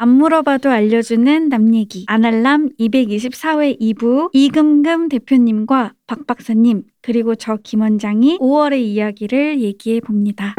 [0.00, 2.04] 안 물어봐도 알려주는 남 얘기.
[2.06, 10.54] 아날람 224회 2부 이금금 대표님과 박 박사님 그리고 저 김 원장이 5월의 이야기를 얘기해 봅니다.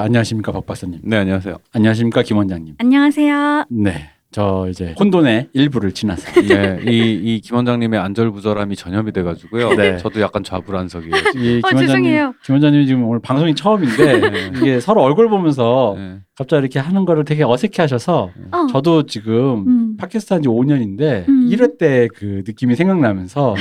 [0.00, 1.00] 자 안녕하십니까 박 박사님.
[1.04, 1.58] 네, 안녕하세요.
[1.74, 2.76] 안녕하십니까 김 원장님.
[2.78, 3.66] 안녕하세요.
[3.68, 4.08] 네.
[4.32, 9.74] 저 이제 혼돈의 일부를 지나서 네, 이, 이 김 원장님의 안절부절함이 전염이 돼가지고요.
[9.74, 9.98] 네.
[9.98, 11.14] 저도 약간 좌불안석이에요.
[11.36, 12.34] 이 어, 김 원장님, 죄송해요.
[12.44, 14.50] 김 원장님 지금 오늘 방송이 처음인데 네.
[14.56, 16.20] 이게 서로 얼굴 보면서 네.
[16.38, 18.66] 갑자기 이렇게 하는 거를 되게 어색해하셔서 어.
[18.70, 19.96] 저도 지금 음.
[19.98, 21.50] 팟캐스트 한 지 5년인데 음.
[21.50, 23.54] 1회 때 그 느낌이 생각나면서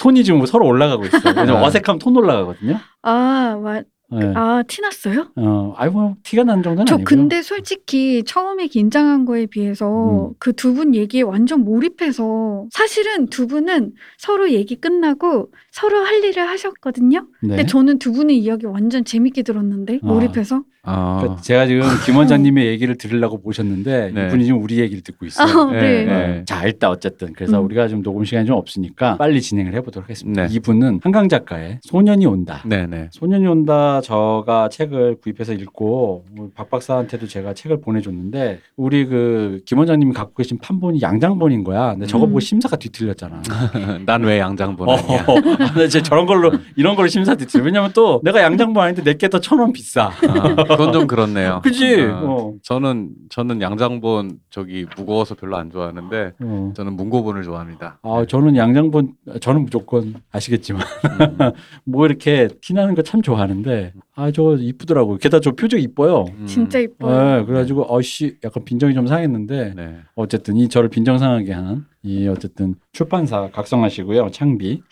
[0.00, 1.22] 톤이 지금 서로 올라가고 있어요.
[1.26, 1.66] 왜냐면 네.
[1.66, 2.78] 어색하면 톤 올라가거든요.
[3.02, 4.32] 아, 와, 네.
[4.36, 5.32] 아, 티났어요?
[5.36, 7.04] 어, 아이고 뭐 티가 난 정도는 저 아니고요.
[7.04, 10.34] 근데 솔직히 처음에 긴장한 거에 비해서 음.
[10.38, 16.48] 그 두 분 얘기에 완전 몰입해서 사실은 두 분은 서로 얘기 끝나고 서로 할 일을
[16.48, 17.26] 하셨거든요.
[17.42, 17.48] 네.
[17.48, 20.06] 근데 저는 두 분의 이야기 완전 재밌게 들었는데 아.
[20.06, 20.62] 몰입해서.
[20.88, 24.26] 아, 그러니까 제가 지금 김 원장님의 얘기를 들으려고 모셨는데 네.
[24.26, 25.46] 이분이 지금 우리 얘기를 듣고 있어요.
[25.68, 26.04] 아, 네.
[26.04, 26.42] 네.
[26.46, 27.64] 자, 일단 어쨌든 그래서 음.
[27.64, 30.46] 우리가 좀 녹음 시간이 좀 없으니까 빨리 진행을 해보도록 하겠습니다.
[30.46, 30.54] 네.
[30.54, 32.62] 이분은 한강 작가의 소년이 온다.
[32.64, 33.08] 네, 네.
[33.10, 34.00] 소년이 온다.
[34.00, 40.34] 저가 책을 구입해서 읽고 우리 박 박사한테도 제가 책을 보내줬는데 우리 그 김 원장님이 갖고
[40.34, 41.92] 계신 판본이 양장본인 거야.
[41.94, 42.28] 근데 저거 음.
[42.30, 43.42] 보고 심사가 뒤틀렸잖아.
[44.06, 45.26] 난 왜 양장본 아니야?
[45.66, 47.64] 어, 근데 제 저런 걸로 이런 걸로 심사 뒤틀려.
[47.64, 50.06] 왜냐면 또 내가 양장본 아닌데 내게 더 천 원 비싸.
[50.06, 51.60] 아, 그건 좀 그렇네요.
[51.62, 52.02] 그지?
[52.02, 52.52] 아, 어.
[52.62, 56.72] 저는 저는 양장본 저기 무거워서 별로 안 좋아하는데 어.
[56.76, 57.98] 저는 문고본을 좋아합니다.
[58.02, 60.82] 아, 저는 양장본 저는 무조건 아시겠지만
[61.20, 61.38] 음,
[61.84, 65.18] 뭐 이렇게 티나는 거 참 좋아하는데 아 저거 이쁘더라고요.
[65.18, 66.24] 게다가 저 표정 이뻐요.
[66.38, 66.46] 음.
[66.46, 67.38] 진짜 이뻐요.
[67.40, 69.96] 네, 그래가지고 어씨 약간 빈정이 좀 상했는데 네.
[70.16, 74.82] 어쨌든 이 저를 빈정 상하게 한 이 어쨌든 출판사 각성하시고요 창비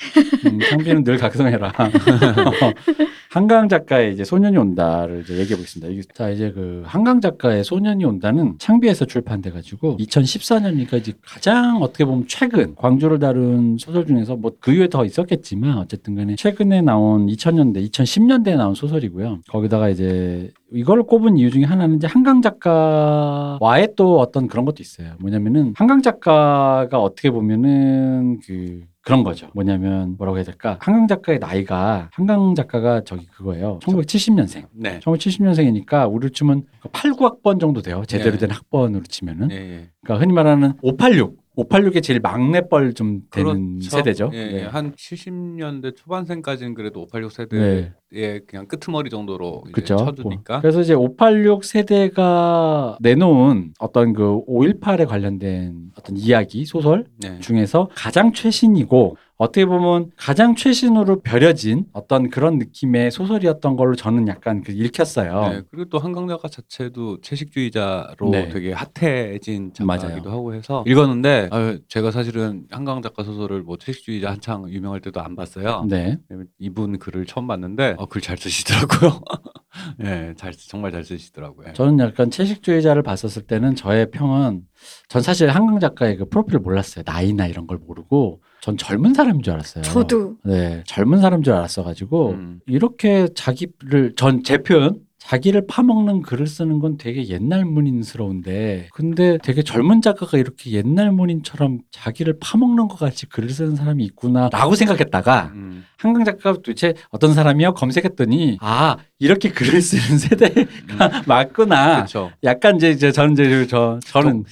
[0.47, 1.73] 음, 창비는 늘 각성해라
[3.31, 5.93] 한강 작가의 이제 소년이 온다를 이제 얘기해 보겠습니다.
[5.93, 12.05] 이게 자 이제 그 한강 작가의 소년이 온다는 창비에서 출판돼 가지고 2014년이니까 이제 가장 어떻게
[12.05, 17.27] 보면 최근 광주를 다룬 소설 중에서 뭐 그 이후에 더 있었겠지만 어쨌든 간에 최근에 나온
[17.27, 19.41] 2000년대 2010년대에 나온 소설이고요.
[19.49, 25.15] 거기다가 이제 이걸 꼽은 이유 중에 하나는 이제 한강 작가와의 또 어떤 그런 것도 있어요.
[25.21, 29.49] 뭐냐면은 한강 작가가 어떻게 보면은 그 그런 거죠.
[29.55, 30.79] 뭐냐면 뭐라고 해야 될까?
[30.81, 33.79] 한강 작가의 나이가 한강 작가가 저기 그거예요.
[33.83, 34.67] 1970년생.
[34.73, 34.99] 네.
[35.01, 38.03] 1970년생이니까 우리로 치면 8, 9학번 정도 돼요.
[38.07, 38.39] 제대로 네.
[38.39, 39.51] 된 학번으로 치면은.
[39.51, 39.91] 예, 예.
[40.03, 41.44] 그러니까 흔히 말하는 586.
[41.57, 43.91] 586의 제일 막내뻘 좀 되는 그렇죠.
[43.91, 44.31] 세대죠.
[44.33, 44.53] 예, 네.
[44.55, 44.63] 예.
[44.65, 48.41] 한 70년대 초반생까지는 그래도 586 세대의 네.
[48.47, 49.97] 그냥 끄트머리 정도로 이제 그렇죠.
[49.97, 50.61] 쳐주니까.
[50.61, 57.39] 그래서 이제 586 세대가 내놓은 어떤 그 5.18에 관련된 어떤 이야기 소설 네.
[57.41, 64.63] 중에서 가장 최신이고 어떻게 보면 가장 최신으로 벼려진 어떤 그런 느낌의 소설이었던 걸로 저는 약간
[64.63, 65.49] 그 읽혔어요.
[65.51, 68.49] 네, 그리고 또 한강 작가 자체도 채식주의자로 네.
[68.49, 69.73] 되게 핫해진.
[69.75, 75.21] 작가기도 하고 해서 읽었는데 아유, 제가 사실은 한강 작가 소설을 뭐 채식주의자 한창 유명할 때도
[75.21, 75.85] 안 봤어요.
[75.89, 76.17] 네.
[76.59, 79.21] 이분 글을 처음 봤는데 어, 글 잘 쓰시더라고요.
[79.99, 81.73] 네, 잘 쓰- 정말 잘 쓰시더라고요.
[81.75, 84.63] 저는 약간 채식주의자를 봤었을 때는 저의 평은
[85.09, 87.03] 전 사실 한강 작가의 그 프로필을 몰랐어요.
[87.07, 89.83] 나이나 이런 걸 모르고 전 젊은 사람인 줄 알았어요.
[89.85, 92.61] 저도 네, 젊은 사람인 줄 알았어가지고 음.
[92.67, 99.63] 이렇게 자기를 전 제 표현 자기를 파먹는 글을 쓰는 건 되게 옛날 문인스러운데 근데 되게
[99.63, 105.85] 젊은 작가가 이렇게 옛날 문인처럼 자기를 파먹는 것 같이 글을 쓰는 사람이 있구나라고 생각했다가 음.
[105.97, 110.65] 한강 작가가 도대체 어떤 사람이요 검색했더니 아 이렇게 글을 쓰는 세대가
[111.27, 112.31] 맞구나 그렇죠.
[112.43, 114.45] 약간 이제 이제 저는 이제 저 저는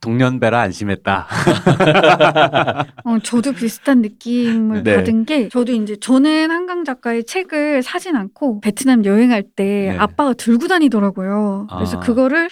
[0.00, 1.26] 동년배라 안심했다.
[3.04, 4.96] 어, 저도 비슷한 느낌을 네.
[4.96, 9.96] 받은 게 저도 이제 저는 한강 작가의 책을 사진 않고 베트남 여행할 때 네.
[9.98, 11.68] 아빠가 들고 다니더라고요.
[11.70, 12.00] 그래서 아.
[12.00, 12.48] 그거를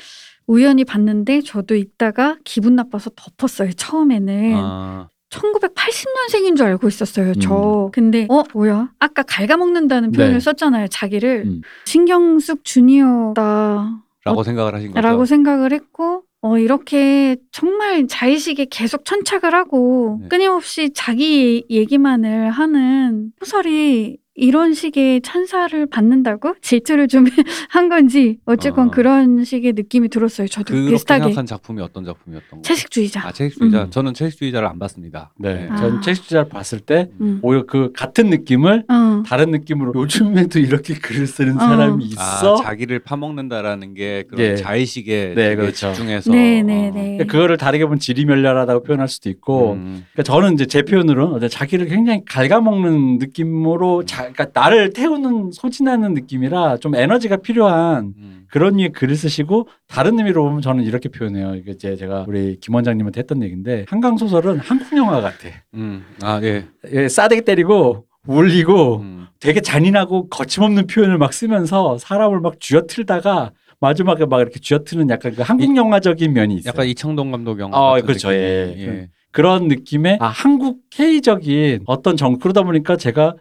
[0.46, 3.72] 우연히 봤는데 저도 읽다가 기분 나빠서 덮었어요.
[3.72, 7.34] 처음에는 아, 1980년생인 줄 알고 있었어요.
[7.34, 8.90] 저 근데 어 뭐야?
[8.98, 10.40] 아까 갉아먹는다는 표현을 네.
[10.40, 10.88] 썼잖아요.
[10.88, 11.60] 자기를 음.
[11.86, 14.02] 신경숙 주니어다.
[14.24, 15.00] 라고 생각을 하신 거죠.
[15.00, 20.28] 라고 생각을 했고 어, 이렇게 정말 자의식에 계속 천착을 하고 네.
[20.28, 27.26] 끊임없이 자기 얘기만을 하는 소설이 이런 식의 찬사를 받는다고 질투를 좀
[27.68, 28.90] 한 건지 어쨌건 어.
[28.90, 30.48] 그런 식의 느낌이 들었어요.
[30.48, 32.62] 저도 그렇게 비슷하게 생각한 작품이 어떤 작품이었던 거예요?
[32.62, 33.26] 채식주의자.
[33.26, 33.84] 아 채식주의자.
[33.84, 33.90] 음.
[33.90, 35.32] 저는 채식주의자를 안 봤습니다.
[35.38, 35.76] 네, 아.
[35.76, 37.40] 전 채식주의자를 봤을 때 음.
[37.42, 39.22] 오히려 그 같은 느낌을 어.
[39.26, 41.60] 다른 느낌으로 요즘에도 이렇게 글을 쓰는 어.
[41.60, 42.56] 사람이 아, 있어.
[42.56, 44.56] 자기를 파먹는다라는 게 그런 예.
[44.56, 45.92] 자의식에 네, 되게 그렇죠.
[45.92, 46.92] 집중해서 네, 네, 어.
[46.92, 47.02] 네.
[47.02, 50.04] 그러니까 그거를 다르게 보면 지리멸렬하다고 표현할 수도 있고 음.
[50.12, 56.78] 그러니까 저는 이제 제 표현으로는 자기를 굉장히 갉아먹는 느낌으로 자, 그러니까 나를 태우는 소진하는 느낌이라
[56.78, 58.46] 좀 에너지가 필요한 음.
[58.50, 61.54] 그런 류의 글을 쓰시고 다른 의미로 보면 저는 이렇게 표현해요.
[61.54, 65.48] 이게 이제 제가 우리 김 원장님한테 했던 얘기인데 한강 소설은 한국 영화 같아.
[65.74, 66.04] 음.
[66.22, 66.66] 아 예.
[66.90, 69.26] 예, 싸대기 때리고 울리고 음.
[69.40, 75.42] 되게 잔인하고 거침없는 표현을 막 쓰면서 사람을 막 쥐어틀다가 마지막에 막 이렇게 쥐어트는 약간 그
[75.42, 76.68] 한국 영화적인 면이 있어요.
[76.68, 78.28] 약간 이창동 감독 영화 어, 같은 그렇죠.
[78.30, 78.86] 느낌이, 예.
[78.86, 79.08] 예.
[79.32, 83.34] 그런 느낌의 아, 한국 K적인 어떤 정 그러다 보니까 제가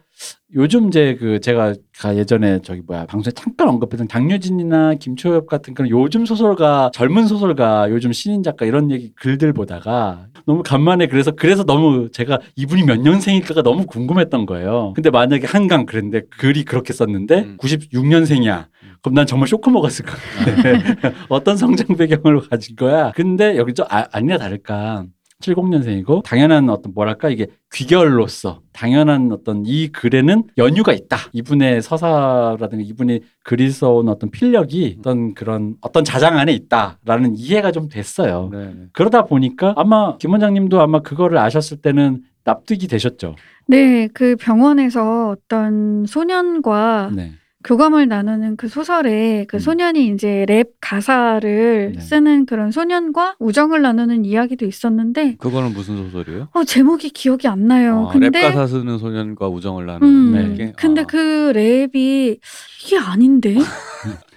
[0.54, 5.90] 요즘 이제 그 제가 가 예전에 저기 뭐야 방송에 잠깐 언급했던 장유진이나 김초엽 같은 그런
[5.90, 11.64] 요즘 소설가 젊은 소설가 요즘 신인 작가 이런 얘기 글들 보다가 너무 간만에 그래서 그래서
[11.64, 14.92] 너무 제가 이분이 몇 년생일까가 너무 궁금했던 거예요.
[14.94, 17.56] 근데 만약에 한강 그랬는데 글이 그렇게 썼는데 음.
[17.58, 18.66] 96년생이야.
[19.02, 20.16] 그럼 난 정말 쇼크 먹었을 거야.
[21.28, 23.10] 어떤 성장 배경을 가진 거야.
[23.14, 25.06] 근데 여기 좀 아, 아니나 다를까.
[25.42, 31.18] 70년생이고 당연한 어떤 뭐랄까 이게 귀결로서 당연한 어떤 이 글에는 연유가 있다.
[31.32, 37.88] 이분의 서사라든가 이분이 글이 써온 어떤 필력이 어떤 그런 어떤 자장 안에 있다라는 이해가 좀
[37.88, 38.48] 됐어요.
[38.52, 38.64] 네.
[38.66, 38.86] 네.
[38.92, 43.36] 그러다 보니까 아마 김 원장님도 아마 그거를 아셨을 때는 납득이 되셨죠.
[43.66, 47.32] 네, 그 병원에서 어떤 소년과 네.
[47.64, 49.58] 교감을 나누는 그 소설에 그 음.
[49.58, 52.00] 소년이 이제 랩 가사를 네.
[52.00, 56.48] 쓰는 그런 소년과 우정을 나누는 이야기도 있었는데 그거는 무슨 소설이에요?
[56.52, 58.08] 어 제목이 기억이 안 나요.
[58.08, 60.72] 아, 근데 랩 가사 쓰는 소년과 우정을 나누는 음, 네.
[60.76, 61.04] 근데 아.
[61.04, 62.38] 그 랩이
[62.84, 63.56] 이게 아닌데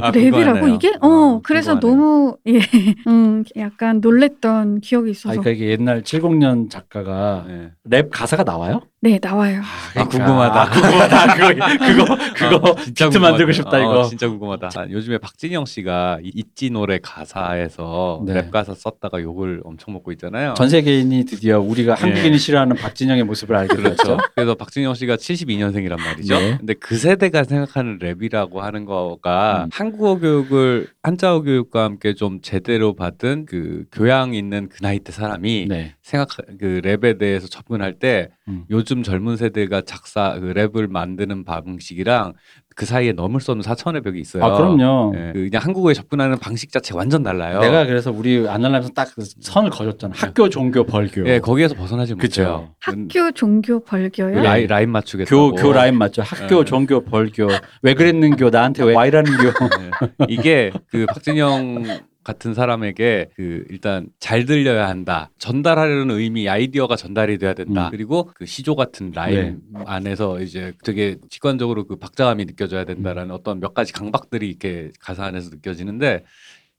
[0.00, 0.74] 아, 랩이라고.
[0.74, 1.80] 이게 아, 어 그래서 궁금하네요.
[1.80, 2.60] 너무 예,
[3.08, 7.70] 음 약간 놀랬던 기억이 아, 있어서 그러니까 이게 옛날 70년 작가가 네.
[7.84, 8.82] 랩 가사가 나와요?
[9.00, 9.62] 네 나와요.
[9.94, 10.60] 아, 궁금하다.
[10.60, 11.34] 아, 궁금하다.
[11.36, 13.52] 그거 그거 그거 아, 진짜 비트 만들고 궁금하다.
[13.52, 14.08] 싶다 어, 이거.
[14.08, 14.70] 진짜 궁금하다.
[14.74, 18.34] 아, 요즘에 박진영 씨가 이 있지 노래 가사에서 네.
[18.34, 20.54] 랩 가사 썼다가 욕을 엄청 먹고 있잖아요.
[20.54, 22.00] 전 세계인이 드디어 우리가 예.
[22.00, 23.96] 한국인이 싫어하는 박진영의 모습을 알게 그렇죠.
[23.96, 24.18] 됐죠.
[24.34, 26.36] 그래서 박진영 씨가 72년생이란 말이죠.
[26.36, 26.56] 네.
[26.58, 29.70] 근데 그 세대가 생각하는 랩이라고 하는 거가 음.
[29.72, 35.66] 한국어 교육을 한자어 교육과 함께 좀 제대로 받은 그 교양 있는 그 나이 때 사람이
[35.68, 35.94] 네.
[36.02, 38.64] 생각 그 랩에 대해서 접근할 때 음.
[38.70, 42.34] 요즘 젊은 세대가 작사 그 랩을 만드는 방식이랑
[42.74, 44.44] 그 사이에 넘을 수 없는 사차원의 벽이 있어요.
[44.44, 45.12] 아 그럼요.
[45.16, 47.58] 예, 그 그냥 한국어에 접근하는 방식 자체가 완전 달라요.
[47.58, 50.14] 내가 그래서 우리 아날람에서 딱 그 선을 그어줬잖아.
[50.16, 51.26] 학교, 종교, 벌교.
[51.26, 52.42] 예, 거기에서 벗어나지 그쵸.
[52.42, 52.74] 못해요.
[52.78, 54.38] 학교 종교 벌교요.
[54.38, 54.42] 예.
[54.42, 55.50] 라인, 라인 맞추겠다고.
[55.50, 56.22] 교, 교 라인 맞죠?
[56.22, 56.64] 학교, 예.
[56.64, 57.48] 종교, 벌교.
[57.82, 58.50] 왜 그랬는교?
[58.50, 59.44] 나한테 왜 이라는교?
[59.48, 60.26] 네.
[60.28, 61.84] 이게 그 박진영
[62.28, 65.30] 같은 사람에게 그 일단 잘 들려야 한다.
[65.38, 67.86] 전달하려는 의미, 아이디어가 전달이 돼야 된다.
[67.86, 67.90] 음.
[67.90, 73.72] 그리고 그 시조 같은 라인 안에서 이제 되게 직관적으로 그 박자감이 느껴져야 된다라는 어떤 몇
[73.72, 76.24] 가지 강박들이 이렇게 가사 안에서 느껴지는데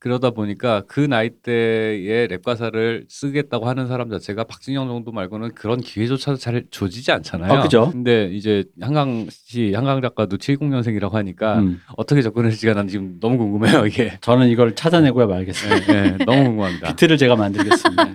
[0.01, 6.37] 그러다 보니까 그 나이대에 랩 가사를 쓰겠다고 하는 사람 자체가 박진영 정도 말고는 그런 기회조차도
[6.37, 7.51] 잘 주어지지 않잖아요.
[7.51, 7.89] 아, 그죠.
[7.91, 11.81] 근데 이제 한강 씨, 한강 작가도 70년생이라고 하니까 음.
[11.97, 14.17] 어떻게 접근했을지가 난 지금 너무 궁금해요 이게.
[14.21, 15.91] 저는 이걸 찾아내고야 말겠습니다.
[15.93, 16.87] 네, 네, 너무 궁금합니다.
[16.89, 18.13] 비트를 제가 만들겠습니다.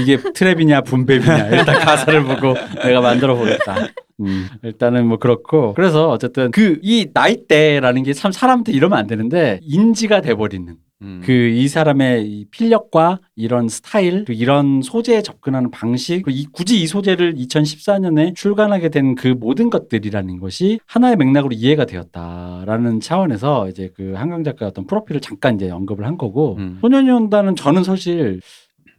[0.00, 3.88] 이게 trap이냐 boom bap이냐 일단 가사를 보고 내가 만들어 보겠다.
[4.20, 9.58] 음, 일단은 뭐 그렇고 그래서 어쨌든 그 이 나이대라는 게 참 사람한테 이러면 안 되는데
[9.62, 11.20] 인지가 돼버리는 음.
[11.24, 16.86] 그이 사람의 이 필력과 이런 스타일, 그 이런 소재에 접근하는 방식, 그리고 이, 굳이 이
[16.86, 24.12] 소재를 2014년에 출간하게 된 그 모든 것들이라는 것이 하나의 맥락으로 이해가 되었다라는 차원에서 이제 그
[24.14, 26.78] 한강 작가의 어떤 프로필을 잠깐 이제 언급을 한 거고 음.
[26.80, 28.40] 소년이 온다는 저는 사실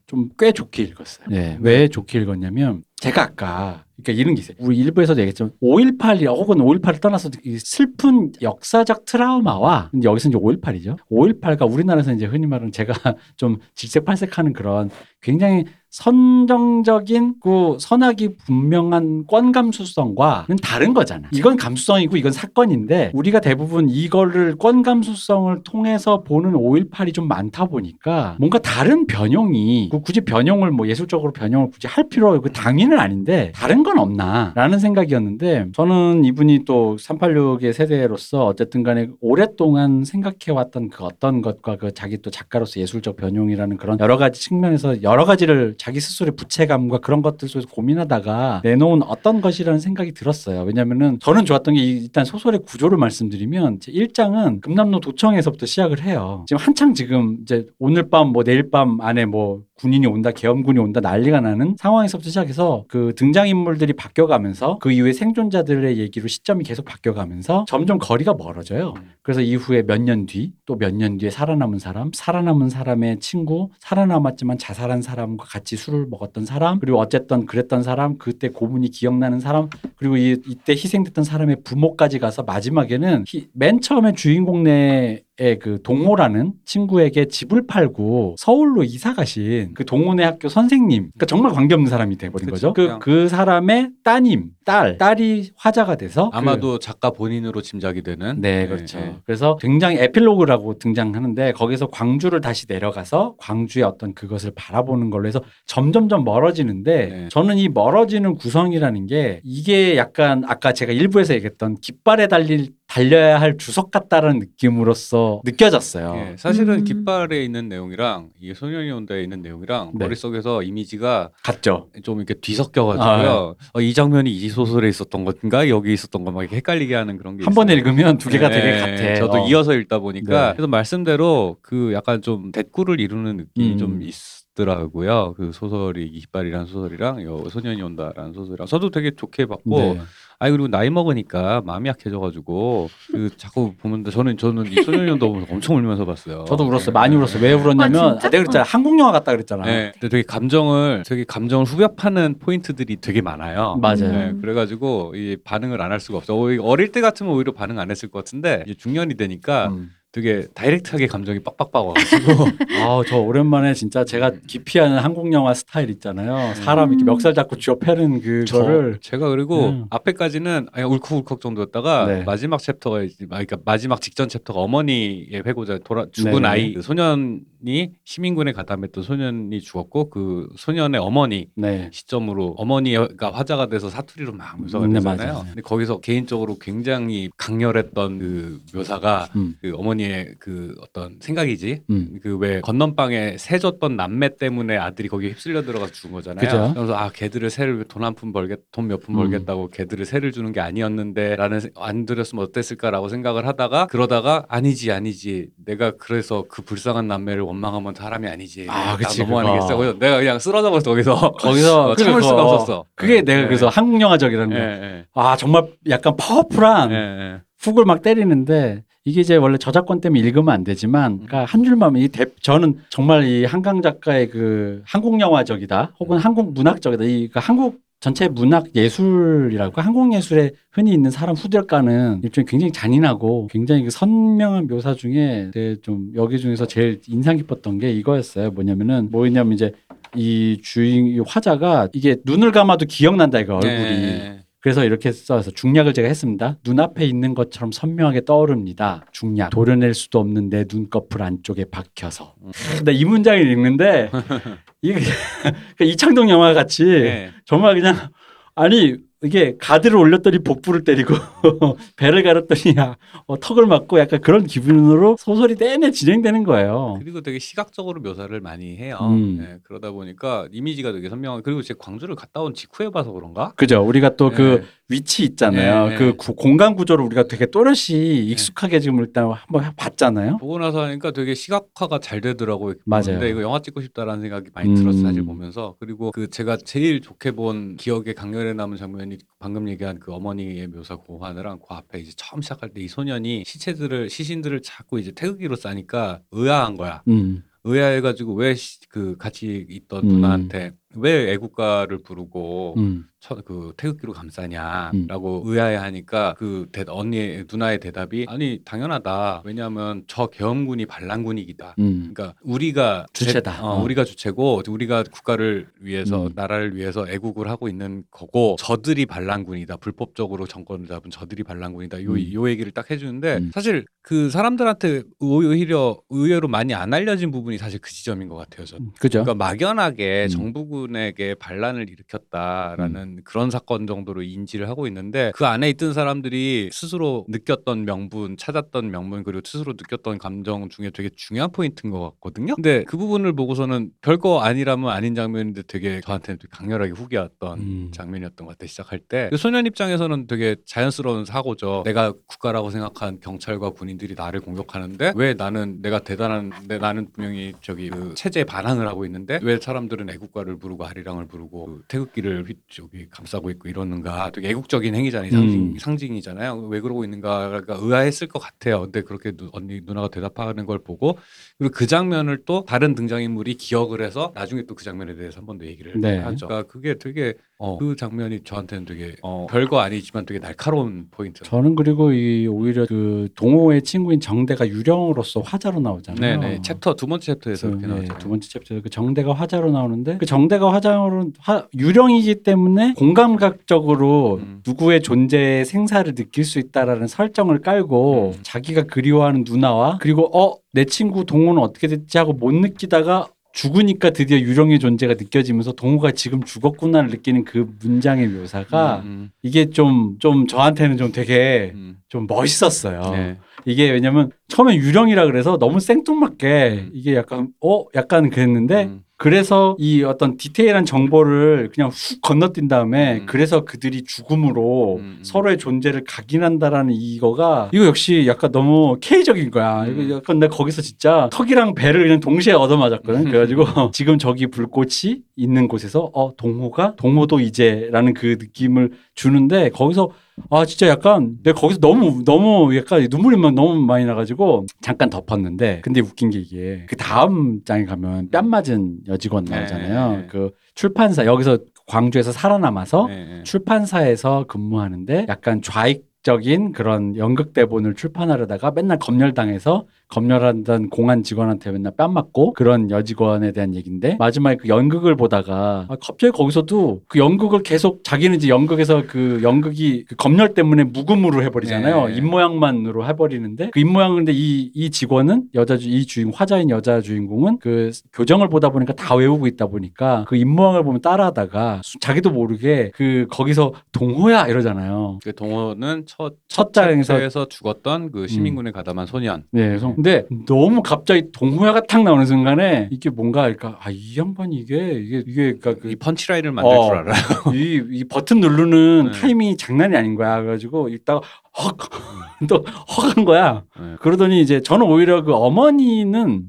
[0.08, 1.27] 좀 꽤 좋게 읽었어요.
[1.29, 4.58] 네, 왜 좋게 읽었냐면 제가 아까 그러니까 이런 게 있어요.
[4.60, 10.98] 우리 일부에서도 얘기했지만 5.18이 혹은 5.18을 떠나서 이 슬픈 역사적 트라우마와 근데 여기서 이제 5.18이죠.
[11.12, 12.94] 5.18가 우리나라에서 이제 흔히 말하는 제가
[13.36, 14.89] 좀 질색팔색하는 그런
[15.22, 21.28] 굉장히 선정적인 그 선악이 분명한 권 감수성과는 다른 거잖아.
[21.34, 28.36] 이건 감수성이고 이건 사건인데 우리가 대부분 이거를 권 감수성을 통해서 보는 5.18이 좀 많다 보니까
[28.40, 33.52] 뭔가 다른 변형이 그 굳이 변형을 뭐 예술적으로 변형을 굳이 할 필요 당연히 아니는 아닌데
[33.56, 41.42] 다른 건 없나라는 생각이었는데 저는 이분이 또 386의 세대로서 어쨌든 간에 오랫동안 생각해왔던 그 어떤
[41.42, 46.36] 것과 그 자기 또 작가로서 예술적 변용이라는 그런 여러 가지 측면에서 여러 가지를 자기 스스로의
[46.36, 50.62] 부채감과 그런 것들 속에서 고민하다가 내놓은 어떤 것이라는 생각이 들었어요.
[50.62, 56.46] 왜냐면은 저는 좋았던 게 일단 소설의 구조를 말씀드리면 제 1장은 금남로 도청에서부터 시작을 해요.
[56.48, 61.00] 지금 한창 지금 이제 오늘 밤 뭐 내일 밤 안에 뭐 군인이 온다, 계엄군이 온다
[61.00, 67.98] 난리가 나는 상황에서부터 시작해서 그 등장인물들이 바뀌어가면서 그 이후에 생존자들의 얘기로 시점이 계속 바뀌어가면서 점점
[67.98, 68.93] 거리가 멀어져요.
[69.21, 74.57] 그래서 이후에 몇 년 뒤, 또 몇 년 뒤에 살아남은 사람, 살아남은 사람의 친구, 살아남았지만
[74.57, 80.17] 자살한 사람과 같이 술을 먹었던 사람, 그리고 어쨌든 그랬던 사람, 그때 고문이 기억나는 사람, 그리고
[80.17, 85.21] 이, 이때 희생됐던 사람의 부모까지 가서 마지막에는 희- 맨 처음에 주인공 내에
[85.60, 91.89] 그 동호라는 친구에게 집을 팔고 서울로 이사 가신 그 동호회 학교 선생님, 그러니까 정말 관계없는
[91.89, 92.74] 사람이 돼버린 거죠.
[92.74, 93.00] 그.
[93.00, 98.40] 그 사람의 따님, 딸, 딸이 화자가 돼서 그- 아마도 작가 본인으로 짐작이 되는.
[98.40, 99.00] 네, 그렇죠.
[99.00, 99.16] 예.
[99.26, 106.24] 그래서 굉장히 에필로그라고 등장하는데 거기서 광주를 다시 내려가서 광주의 어떤 그것을 바라보는 걸로 해서 점점점
[106.24, 107.30] 멀어지는데 네.
[107.30, 113.56] 저는 이 멀어지는 구성이라는 게 이게 약간 아까 제가 일부에서 얘기했던 깃발에 달릴 달려야 할
[113.58, 116.16] 주석 같다라는 느낌으로서 느껴졌어요.
[116.32, 116.84] 예, 사실은 음.
[116.84, 120.06] 깃발에 있는 내용이랑 이 소년이 온다에 있는 내용이랑 네.
[120.06, 121.90] 머릿속에서 이미지가 같죠.
[122.04, 123.56] 좀 이렇게 뒤섞여가지고요.
[123.74, 127.54] 어, 이 장면이 이 소설에 있었던 건가 여기 있었던 이렇게 헷갈리게 하는 그런 게 한
[127.54, 127.80] 번에 있어요.
[127.89, 129.16] 읽으면 두 개가 네, 되게 같아.
[129.16, 129.48] 저도 어.
[129.48, 130.54] 이어서 읽다 보니까 네.
[130.54, 133.78] 그래서 말씀대로 그 약간 좀 대꾸를 이루는 느낌이 음.
[133.78, 135.34] 좀 있더라고요.
[135.38, 140.01] 그 소설이 이 깃발이라는 소설이랑 요 소년이 온다라는 소설이랑 저도 되게 좋게 봤고 네.
[140.41, 145.53] 아니 그리고 나이 먹으니까 마음이 약해져 가지고 그 자꾸 보면 저는 저는 이 온다 보면서
[145.53, 146.46] 엄청 울면서 봤어요.
[146.48, 146.93] 저도 울었어요.
[146.93, 147.43] 많이 울었어요.
[147.43, 148.27] 왜 아, 울었냐면 진짜?
[148.27, 148.63] 아, 내가 그랬잖아.
[148.63, 149.65] 한국 영화 같다 그랬잖아.
[149.65, 153.75] 네, 근데 되게 감정을 되게 감정을 후벼파는 포인트들이 되게 많아요.
[153.81, 153.98] 맞아요.
[154.13, 156.36] 네, 그래가지고 이 반응을 안 할 수가 없어.
[156.36, 159.89] 어, 어릴 때 같으면 오히려 반응 안 했을 것 같은데 이제 중년이 되니까 음.
[160.12, 162.32] 되게 다이렉트하게 감정이 빡빡빡 와가지고
[162.82, 166.54] 아, 저 오랜만에 진짜 제가 기피하는 한국 영화 스타일 있잖아요.
[166.56, 167.06] 사람 이렇게 음.
[167.06, 169.86] 멱살 잡고 쥐어 패는 그거를 저- 제가 그리고 음.
[169.92, 172.24] 앞에까지는 아니, 울컥울컥 정도였다가 네.
[172.24, 176.48] 마지막 챕터가 이제- 아, 그러니까 마지막 직전 챕터가 어머니의 회고자 돌아 죽은 네네.
[176.48, 181.88] 아이 그 소년이 시민군에 가담했던 소년이 죽었고 그 소년의 어머니 네.
[181.94, 185.34] 시점으로 어머니가 화자가 돼서 사투리로 막 묘사가 네, 되잖아요.
[185.34, 185.46] 맞아요.
[185.46, 189.56] 근데 거기서 개인적으로 굉장히 강렬했던 그 묘사가 음.
[189.62, 191.82] 그 어머니 의 그 어떤 생각이지.
[191.89, 192.20] 음.
[192.24, 196.46] 그 왜 건넌방에 세 줬던 남매 때문에 아들이 거기에 휩쓸려 들어가서 죽은 거잖아요.
[196.46, 196.74] 그죠.
[196.75, 199.20] 그래서 아 걔들을 세를 돈 한 푼 벌겠 돈 몇푼 음.
[199.20, 205.48] 벌겠다고 걔들을 세를 주는 게 아니었는데라는 세- 안 들였으면 어땠을까라고 생각을 하다가 그러다가 아니지 아니지
[205.65, 208.68] 내가 그래서 그 불쌍한 남매를 원망하면 사람이 아니지.
[208.70, 209.41] 아, 나 그치, 그거.
[209.44, 212.86] 게 그래서 내가 그냥 쓰러져 버렸어 거기서 거기서 어, 참을 수가 없었어.
[212.96, 213.48] 그게 내가 네.
[213.48, 214.65] 그래서 한국 영화적이라는 예, 거.
[214.86, 215.06] 예.
[215.13, 217.41] 아 정말 약간 파워풀한 예, 예.
[217.60, 222.08] 훅을 막 때리는데 이게 이제 원래 저작권 때문에 읽으면 안 되지만 그러니까 한 줄만 이
[222.08, 227.80] 대, 저는 정말 이 한강 작가의 그 한국 영화적이다 혹은 한국 문학적이다 이 그러니까 한국
[228.00, 234.68] 전체 문학 예술이라고 한국 예술에 흔히 있는 사람 후들가는 일종의 굉장히 잔인하고 굉장히 그 선명한
[234.68, 235.51] 묘사 중에
[235.82, 238.51] 좀 여기 중에서 제일 인상 깊었던 게 이거였어요.
[238.51, 239.74] 뭐냐면은 뭐였냐면 이제
[240.16, 244.38] 이 주인 이 화자가 이게 눈을 감아도 기억난다 이거 얼굴이 예.
[244.62, 246.58] 그래서 이렇게 써서 중략을 제가 했습니다.
[246.66, 249.06] 눈앞에 있는 것처럼 선명하게 떠오릅니다.
[249.13, 249.50] 중략.
[249.51, 252.36] 도려낼 수도 없는 내 눈꺼풀 안쪽에 박혀서.
[252.84, 254.12] 나 이 문장을 읽는데
[254.82, 255.00] 이게
[255.78, 257.32] 그 이창동 영화 같이 예.
[257.46, 258.10] 정말 그냥
[258.56, 261.14] 아니 이게 가드를 올렸더니 복부를 때리고
[261.98, 262.96] 배를 가렸더니 야,
[263.28, 266.98] 어, 턱을 맞고 약간 그런 기분으로 소설이 내내 진행되는 거예요.
[267.00, 268.98] 그리고 되게 시각적으로 묘사를 많이 해요.
[269.02, 269.40] 음.
[269.42, 273.52] 예, 그러다 보니까 이미지가 되게 선명하고 그리고 제가 광주를 갔다 온 직후에 봐서 그런가?
[273.58, 273.82] 그죠?
[273.82, 274.78] 우리가 또그 예.
[274.89, 275.89] 위치 있잖아요.
[275.89, 276.12] 네, 그 네.
[276.13, 280.38] 구- 공간 구조를 우리가 되게 또렷이 익숙하게 지금 일단 한번 봤잖아요.
[280.38, 282.74] 보고 나서 하니까 되게 시각화가 잘 되더라고요.
[282.86, 283.03] 맞아요.
[283.05, 284.75] 근데 이거 영화 찍고 싶다라는 생각이 많이 음.
[284.75, 285.03] 들었어요.
[285.03, 290.12] 사실 보면서 그리고 그 제가 제일 좋게 본 기억에 강렬해 남은 장면이 방금 얘기한 그
[290.12, 295.00] 어머니의 묘사 그 하느랑 그 앞에 이제 처음 시작할 때 이 소년이 시체들을 시신들을 자꾸
[295.00, 297.03] 이제 태극기로 싸니까 의아한 거야.
[297.10, 297.43] 음.
[297.65, 298.55] 의아해가지고 왜
[298.89, 300.08] 그 같이 있던 음.
[300.10, 303.05] 누나한테 왜 애국가를 부르고 음.
[303.19, 310.86] 처, 그 태극기로 감싸냐라고 의아해하니까 그 대, 언니 누나의 대답이 아니 당연하다 왜냐하면 저 계엄군이
[310.86, 312.12] 반란군이기다 음.
[312.13, 313.58] 그러니까 우리가 주체다.
[313.58, 313.84] 제- 어, 어.
[313.84, 316.31] 우리가 주체고 우리가 국가를 위해서 음.
[316.34, 322.34] 나라를 위해서 애국을 하고 있는 거고 저들이 반란군이다 불법적으로 정권을 잡은 저들이 반란군이다 요, 음.
[322.34, 323.51] 요 얘기를 딱 해주는데 음.
[323.53, 328.91] 사실 그 사람들한테 오히려 의외로 많이 안 알려진 부분이 사실 그 지점인 것 같아요 저는
[329.00, 329.24] 그죠?
[329.24, 330.29] 그러니까 막연하게 음.
[330.29, 333.21] 정부군 신민군에게 반란을 일으켰다라는 음.
[333.24, 339.24] 그런 사건 정도로 인지를 하고 있는데 그 안에 있던 사람들이 스스로 느꼈던 명분, 찾았던 명분
[339.24, 342.55] 그리고 스스로 느꼈던 감정 중에 되게 중요한 포인트인 것 같거든요.
[342.55, 347.91] 근데 그 부분을 보고서는 별거 아니라면 아닌 장면인데 되게 저한테는 되게 강렬하게 후기였던 음.
[347.93, 348.67] 장면이었던 것 같아요.
[348.67, 351.83] 시작할 때그 소년 입장에서는 되게 자연스러운 사고죠.
[351.86, 358.13] 내가 국가라고 생각한 경찰과 군인들이 나를 공격하는데 왜 나는 내가 대단한데 나는 분명히 저기 그
[358.15, 363.08] 체제에 반항을 하고 있는데 왜 사람들은 애국가를 부르 고 아리랑을 부르고 그 태극기를 휘, 저기
[363.10, 365.32] 감싸고 있고 이러는가 되게 애국적인 행위잖아요.
[365.32, 365.78] 상징, 음.
[365.80, 366.68] 상징이잖아요.
[366.68, 368.82] 왜 그러고 있는가가 의아했을 것 같아요.
[368.82, 371.18] 근데 그렇게 누, 언니 누나가 대답하는 걸 보고
[371.58, 375.58] 그리고 그 장면을 또 다른 등장인물이 기억을 해서 나중에 또 그 장면에 대해서 한 번
[375.58, 376.18] 더 얘기를 네.
[376.20, 376.48] 하죠.
[376.48, 381.44] 그러니까 그게 되게 어, 그 장면이 저한테는 되게 어, 별거 아니지만 되게 날카로운 포인트.
[381.44, 386.39] 저는 그리고 이 오히려 그 동호의 친구인 정대가 유령으로서 화자로 나오잖아요.
[386.39, 388.18] 네네 챕터 두 번째 챕터에서 그, 그렇게 네, 나오죠.
[388.18, 394.62] 두 번째 챕터에서 그 정대가 화자로 나오는데 그 정대가 화자로 화, 유령이기 때문에 공감각적으로 음.
[394.66, 398.39] 누구의 존재의 생사를 느낄 수 있다라는 설정을 깔고 음.
[398.42, 404.38] 자기가 그리워하는 누나와 그리고 어 내 친구 동호는 어떻게 됐지 하고 못 느끼다가 죽으니까 드디어
[404.38, 410.98] 유령의 존재가 느껴지면서 동호가 지금 죽었구나를 느끼는 그 문장의 묘사가 음, 이게 좀 좀 저한테는
[410.98, 413.01] 좀 되게 음, 좀 멋있었어요.
[413.01, 413.12] 음.
[413.13, 413.38] 네.
[413.65, 416.91] 이게 왜냐면 처음에 유령이라 그래서 너무 생뚱맞게 음.
[416.94, 423.20] 이게 약간 어 약간 그랬는데 음, 그래서 이 어떤 디테일한 정보를 그냥 훅 건너뛴 다음에
[423.20, 423.26] 음.
[423.26, 425.20] 그래서 그들이 죽음으로 음, 음.
[425.24, 429.84] 서로의 존재를 각인한다라는 이거가 이거 역시 약간 너무 K적인 거야.
[429.84, 430.02] 음.
[430.02, 433.26] 이거 약간 내가 거기서 진짜 턱이랑 배를 그냥 동시에 얻어맞았거든.
[433.26, 433.26] 음.
[433.30, 440.12] 그래가지고 지금 저기 불꽃이 있는 곳에서 어 동호가 동호도 이제라는 그 느낌을 주는데 거기서
[440.50, 445.81] 아 진짜 약간 내가 거기서 너무 너무 약간 눈물이 막 너무 많이 나가지고 잠깐 덮었는데
[445.81, 450.12] 근데 웃긴 게 이게 그 다음 장에 가면 뺨 맞은 여직원 나오잖아요.
[450.12, 450.27] 네, 네.
[450.27, 453.43] 그 출판사 여기서 광주에서 살아남아서 네, 네.
[453.43, 461.94] 출판사에서 근무하는데 약간 좌익 적인 그런 연극 대본을 출판하려다가 맨날 검열당해서 검열하던 공안 직원한테 맨날
[461.96, 467.62] 뺨 맞고 그런 여직원에 대한 얘기인데 마지막에 그 연극을 보다가 아, 갑자기 거기서도 그 연극을
[467.63, 472.16] 계속 자기는 이제 연극에서 그 연극이 그 검열 때문에 무금으로 해버리잖아요 네.
[472.16, 477.60] 입모양만으로 해버리는데 그 입모양 근데 이, 이 직원은 여자 주, 이 주인 화자인 여자 주인공은
[477.60, 482.92] 그 교정을 보다 보니까 다 외우고 있다 보니까 그 입모양을 보면 따라하다가 수- 자기도 모르게
[482.96, 485.20] 그 거기서 동호야 이러잖아요.
[485.24, 489.44] 그 동호는 첫, 첫 장에서 죽었던 그 시민군에 가담한 소년.
[489.51, 494.53] 네, 그래서 근데 너무 갑자기 동호야가 탁 나오는 순간에 이게 뭔가 그러니까 아 이 양반
[494.53, 496.85] 이게 이게 이게 그러니까 이그 펀치라인을 만들 어.
[496.88, 497.14] 줄 알아요.
[497.53, 499.20] 이, 이 버튼 누르는 네.
[499.20, 500.40] 타이밍이 장난이 아닌 거야.
[500.40, 501.20] 그래가지고 읽다가
[501.57, 501.77] 헉,
[502.48, 502.64] 또
[502.98, 503.64] 헉한 거야.
[503.77, 503.96] 네.
[504.00, 506.44] 그러더니 이제 저는 오히려 그 어머니는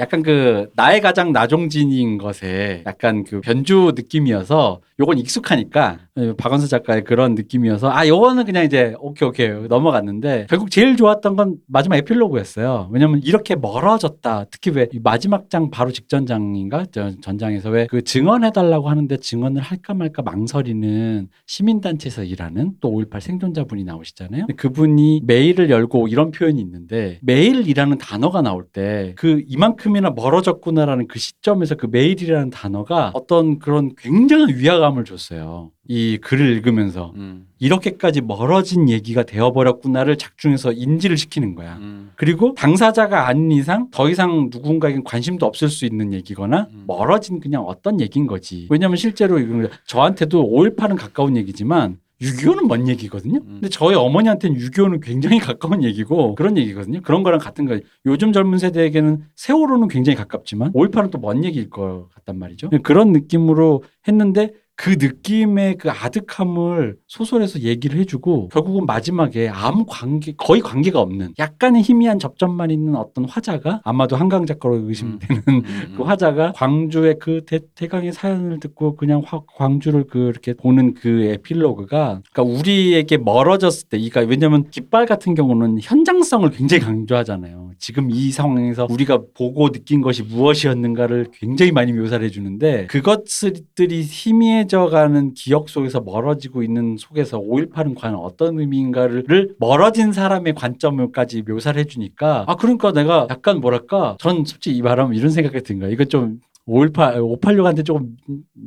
[0.00, 6.04] 약간 그 나의 가장 나종진인 것에 약간 그 변주 느낌이어서 요건 익숙하니까 예,
[6.36, 11.56] 박원서 작가의 그런 느낌이어서 아 요거는 그냥 이제 오케이 오케이 넘어갔는데 결국 제일 좋았던 건
[11.66, 12.88] 마지막 에필로그였어요.
[12.92, 14.46] 왜냐면 이렇게 멀어졌다.
[14.50, 19.94] 특히 왜이 마지막 장 바로 직전 장인가 저- 전장에서 왜 그 증언해달라고 하는데 증언을 할까
[19.94, 24.46] 말까 망설이는 시민단체에서 일하는 또 5.18 생존자분이 나오시잖아요.
[24.56, 31.74] 그분이 메일을 열고 이런 표현이 있는데 메일이라는 단어가 나올 때 그 이만큼이나 멀어졌구나라는 그 시점에서
[31.76, 35.70] 그 메일이라는 단어가 어떤 그런 굉장한 위화감을 줬어요.
[35.90, 41.78] 이 글을 읽으면서 음, 이렇게까지 멀어진 얘기가 되어버렸구나를 작중해서 인지를 시키는 거야.
[41.78, 46.84] 음, 그리고 당사자가 아닌 이상 더 이상 누군가에겐 관심도 없을 수 있는 얘기거나 음.
[46.86, 48.66] 멀어진 그냥 어떤 얘기인 거지.
[48.70, 53.38] 왜냐면 실제로 이거 저한테도 5.18은 가까운 얘기지만 6.25는 먼 얘기거든요.
[53.38, 53.46] 음.
[53.54, 57.00] 근데 저희 어머니한테는 6.25는 굉장히 가까운 얘기고 그런 얘기거든요.
[57.00, 57.80] 그런 거랑 같은 거예요.
[58.04, 62.68] 요즘 젊은 세대에게는 세월호는 굉장히 가깝지만 5.18은 또 먼 얘기일 것 같단 말이죠.
[62.82, 70.60] 그런 느낌으로 했는데 그 느낌의 그 아득함을 소설에서 얘기를 해주고 결국은 마지막에 아무 관계 거의
[70.60, 76.52] 관계가 없는 약간의 희미한 접점만 있는 어떤 화자가 아마도 한강 작가로 의심되는 음, 그 화자가
[76.52, 82.42] 광주의 그 대, 대강의 사연을 듣고 그냥 화- 광주를 그 이렇게 보는 그 에필로그가 그러니까
[82.58, 87.67] 우리에게 멀어졌을 때 이가 왜냐면 깃발 같은 경우는 현장성을 굉장히 강조하잖아요.
[87.78, 95.68] 지금 이 상황에서 우리가 보고 느낀 것이 무엇이었는가를 굉장히 많이 묘사를 해주는데 그것들이 희미해져가는 기억
[95.68, 102.92] 속에서 멀어지고 있는 속에서 5.18은 과연 어떤 의미인가를 멀어진 사람의 관점을까지 묘사를 해주니까 아 그러니까
[102.92, 105.90] 내가 약간 뭐랄까 전 솔직히 이 말하면 이런 생각이 든 거야.
[105.90, 108.16] 이거 좀 518, 586한테 조금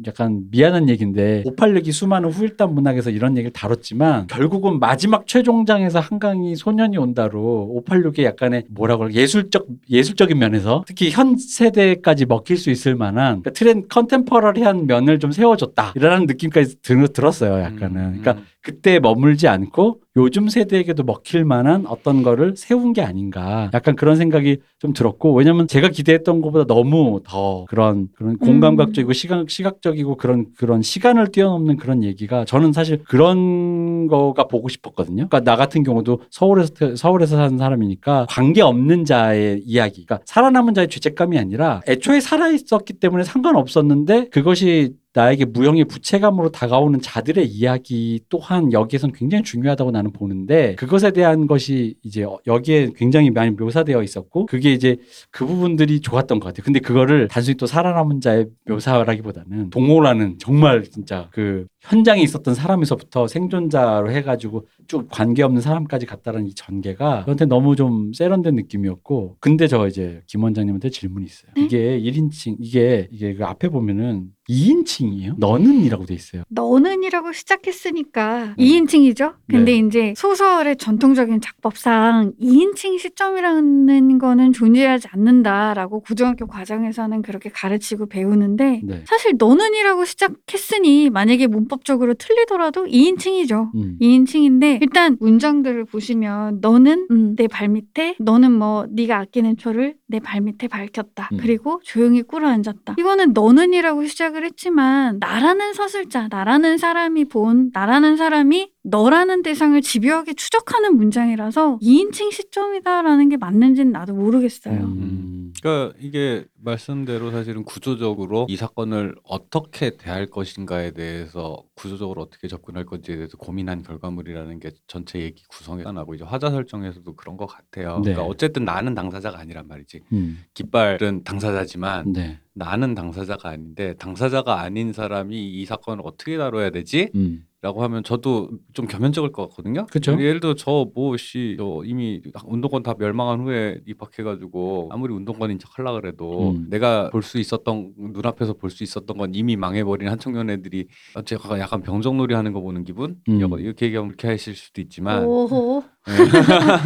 [0.07, 6.97] 약간 미안한 얘기인데 586이 수많은 후일담 문학에서 이런 얘기를 다뤘지만 결국은 마지막 최종장에서 한강이 소년이
[6.97, 13.41] 온다로 586의 약간의 뭐라고 할까 예술적 예술적인 면에서 특히 현 세대까지 먹힐 수 있을 만한
[13.41, 15.93] 그러니까 트렌 컨템퍼러리한 면을 좀 세워줬다.
[15.95, 18.01] 이라는 느낌까지 들, 들었어요 약간은.
[18.01, 23.71] 음, 그러니까 그때 머물지 않고 요즘 세대에게도 먹힐 만한 어떤 거를 세운 게 아닌가.
[23.73, 29.49] 약간 그런 생각이 좀 들었고 왜냐면 제가 기대했던 것보다 너무 더 그런 그런 공감각적이고 시각
[29.49, 35.27] 시각적이고 그런 그런 시간을 뛰어넘는 그런 얘기가 저는 사실 그런 거가 보고 싶었거든요.
[35.29, 40.73] 그러니까 나 같은 경우도 서울에서 태- 서울에서 사는 사람이니까 관계 없는 자의 이야기, 그러니까 살아남은
[40.73, 48.21] 자의 죄책감이 아니라 애초에 살아 있었기 때문에 상관없었는데 그것이 나에게 무형의 부채감으로 다가오는 자들의 이야기
[48.29, 54.01] 또한 여기에선 굉장히 중요하다고 나는 보는데 그것에 대한 것이 이제 어- 여기에 굉장히 많이 묘사되어
[54.03, 54.97] 있었고 그게 이제
[55.29, 56.63] 그 부분들이 좋았던 것 같아요.
[56.63, 64.11] 근데 그거를 단순히 또 살아남은 자의 묘사라기보다는 동호라는 정말 진짜 그 현장에 있었던 사람에서부터 생존자로
[64.11, 70.21] 해가지고 쭉 관계없는 사람까지 갔다는 이 전개가 저한테 너무 좀 세련된 느낌이었고 근데 저 이제
[70.27, 71.51] 김 원장님한테 질문이 있어요.
[71.55, 71.63] 네?
[71.63, 75.35] 이게 1인칭 이게 이게 그 앞에 보면은 2인칭이에요?
[75.37, 76.43] 너는이라고 돼 있어요.
[76.49, 79.35] 너는이라고 시작했으니까 2인칭이죠.
[79.47, 79.87] 근데 네.
[79.87, 89.03] 이제 소설의 전통적인 작법상 2인칭 시점이라는 거는 존재하지 않는다라고 고등학교 과정에서는 그렇게 가르치고 배우는데 네.
[89.05, 93.73] 사실 너는이라고 시작했으니 만약에 문법적으로 틀리더라도 2인칭이죠.
[93.75, 93.97] 음.
[94.01, 100.67] 2인칭인데 일단 문장들을 보시면 너는 음, 내 발밑에 너는 뭐 네가 아끼는 초를 내 발밑에
[100.69, 101.29] 밝혔다.
[101.31, 101.37] 음.
[101.39, 102.95] 그리고 조용히 꿇어앉았다.
[102.99, 110.97] 이거는 너는이라고 시작을 했지만 나라는 서술자, 나라는 사람이 본 나라는 사람이 너라는 대상을 집요하게 추적하는
[110.97, 114.75] 문장이라서 2인칭 시점이다라는 게 맞는지는 나도 모르겠어요.
[114.75, 115.30] 음.
[115.61, 123.15] 그러니까 이게 말씀대로 사실은 구조적으로 이 사건을 어떻게 대할 것인가에 대해서 구조적으로 어떻게 접근할 건지에
[123.15, 127.97] 대해서 고민한 결과물이라는 게 전체 얘기 구성에 나고 이제 화자 설정에서도 그런 것 같아요.
[127.97, 128.13] 네.
[128.13, 130.01] 그러니까 어쨌든 나는 당사자가 아니란 말이지.
[130.13, 130.43] 음.
[130.53, 132.39] 깃발은 당사자지만 네.
[132.53, 137.09] 나는 당사자가 아닌데 당사자가 아닌 사람이 이 사건을 어떻게 다뤄야 되지?
[137.15, 137.45] 음.
[137.63, 139.85] 라고 하면 저도 좀 겸연적일 것 같거든요.
[139.91, 140.13] 그쵸.
[140.19, 146.67] 예를 들어 저뭐씨저 이미 운동권 다 멸망한 후에 입학해가지고 아무리 운동권인 척 하려 그래도 음.
[146.69, 150.87] 내가 볼 수 있었던 눈앞에서 볼 수 있었던 건 이미 망해버린 한 청년 애들이
[151.23, 153.17] 제가 약간 병정놀이 하는 거 보는 기분?
[153.29, 153.39] 음.
[153.59, 155.83] 이렇게 얘기하면 그렇게 하실 수도 있지만 오호.
[156.07, 156.13] 네.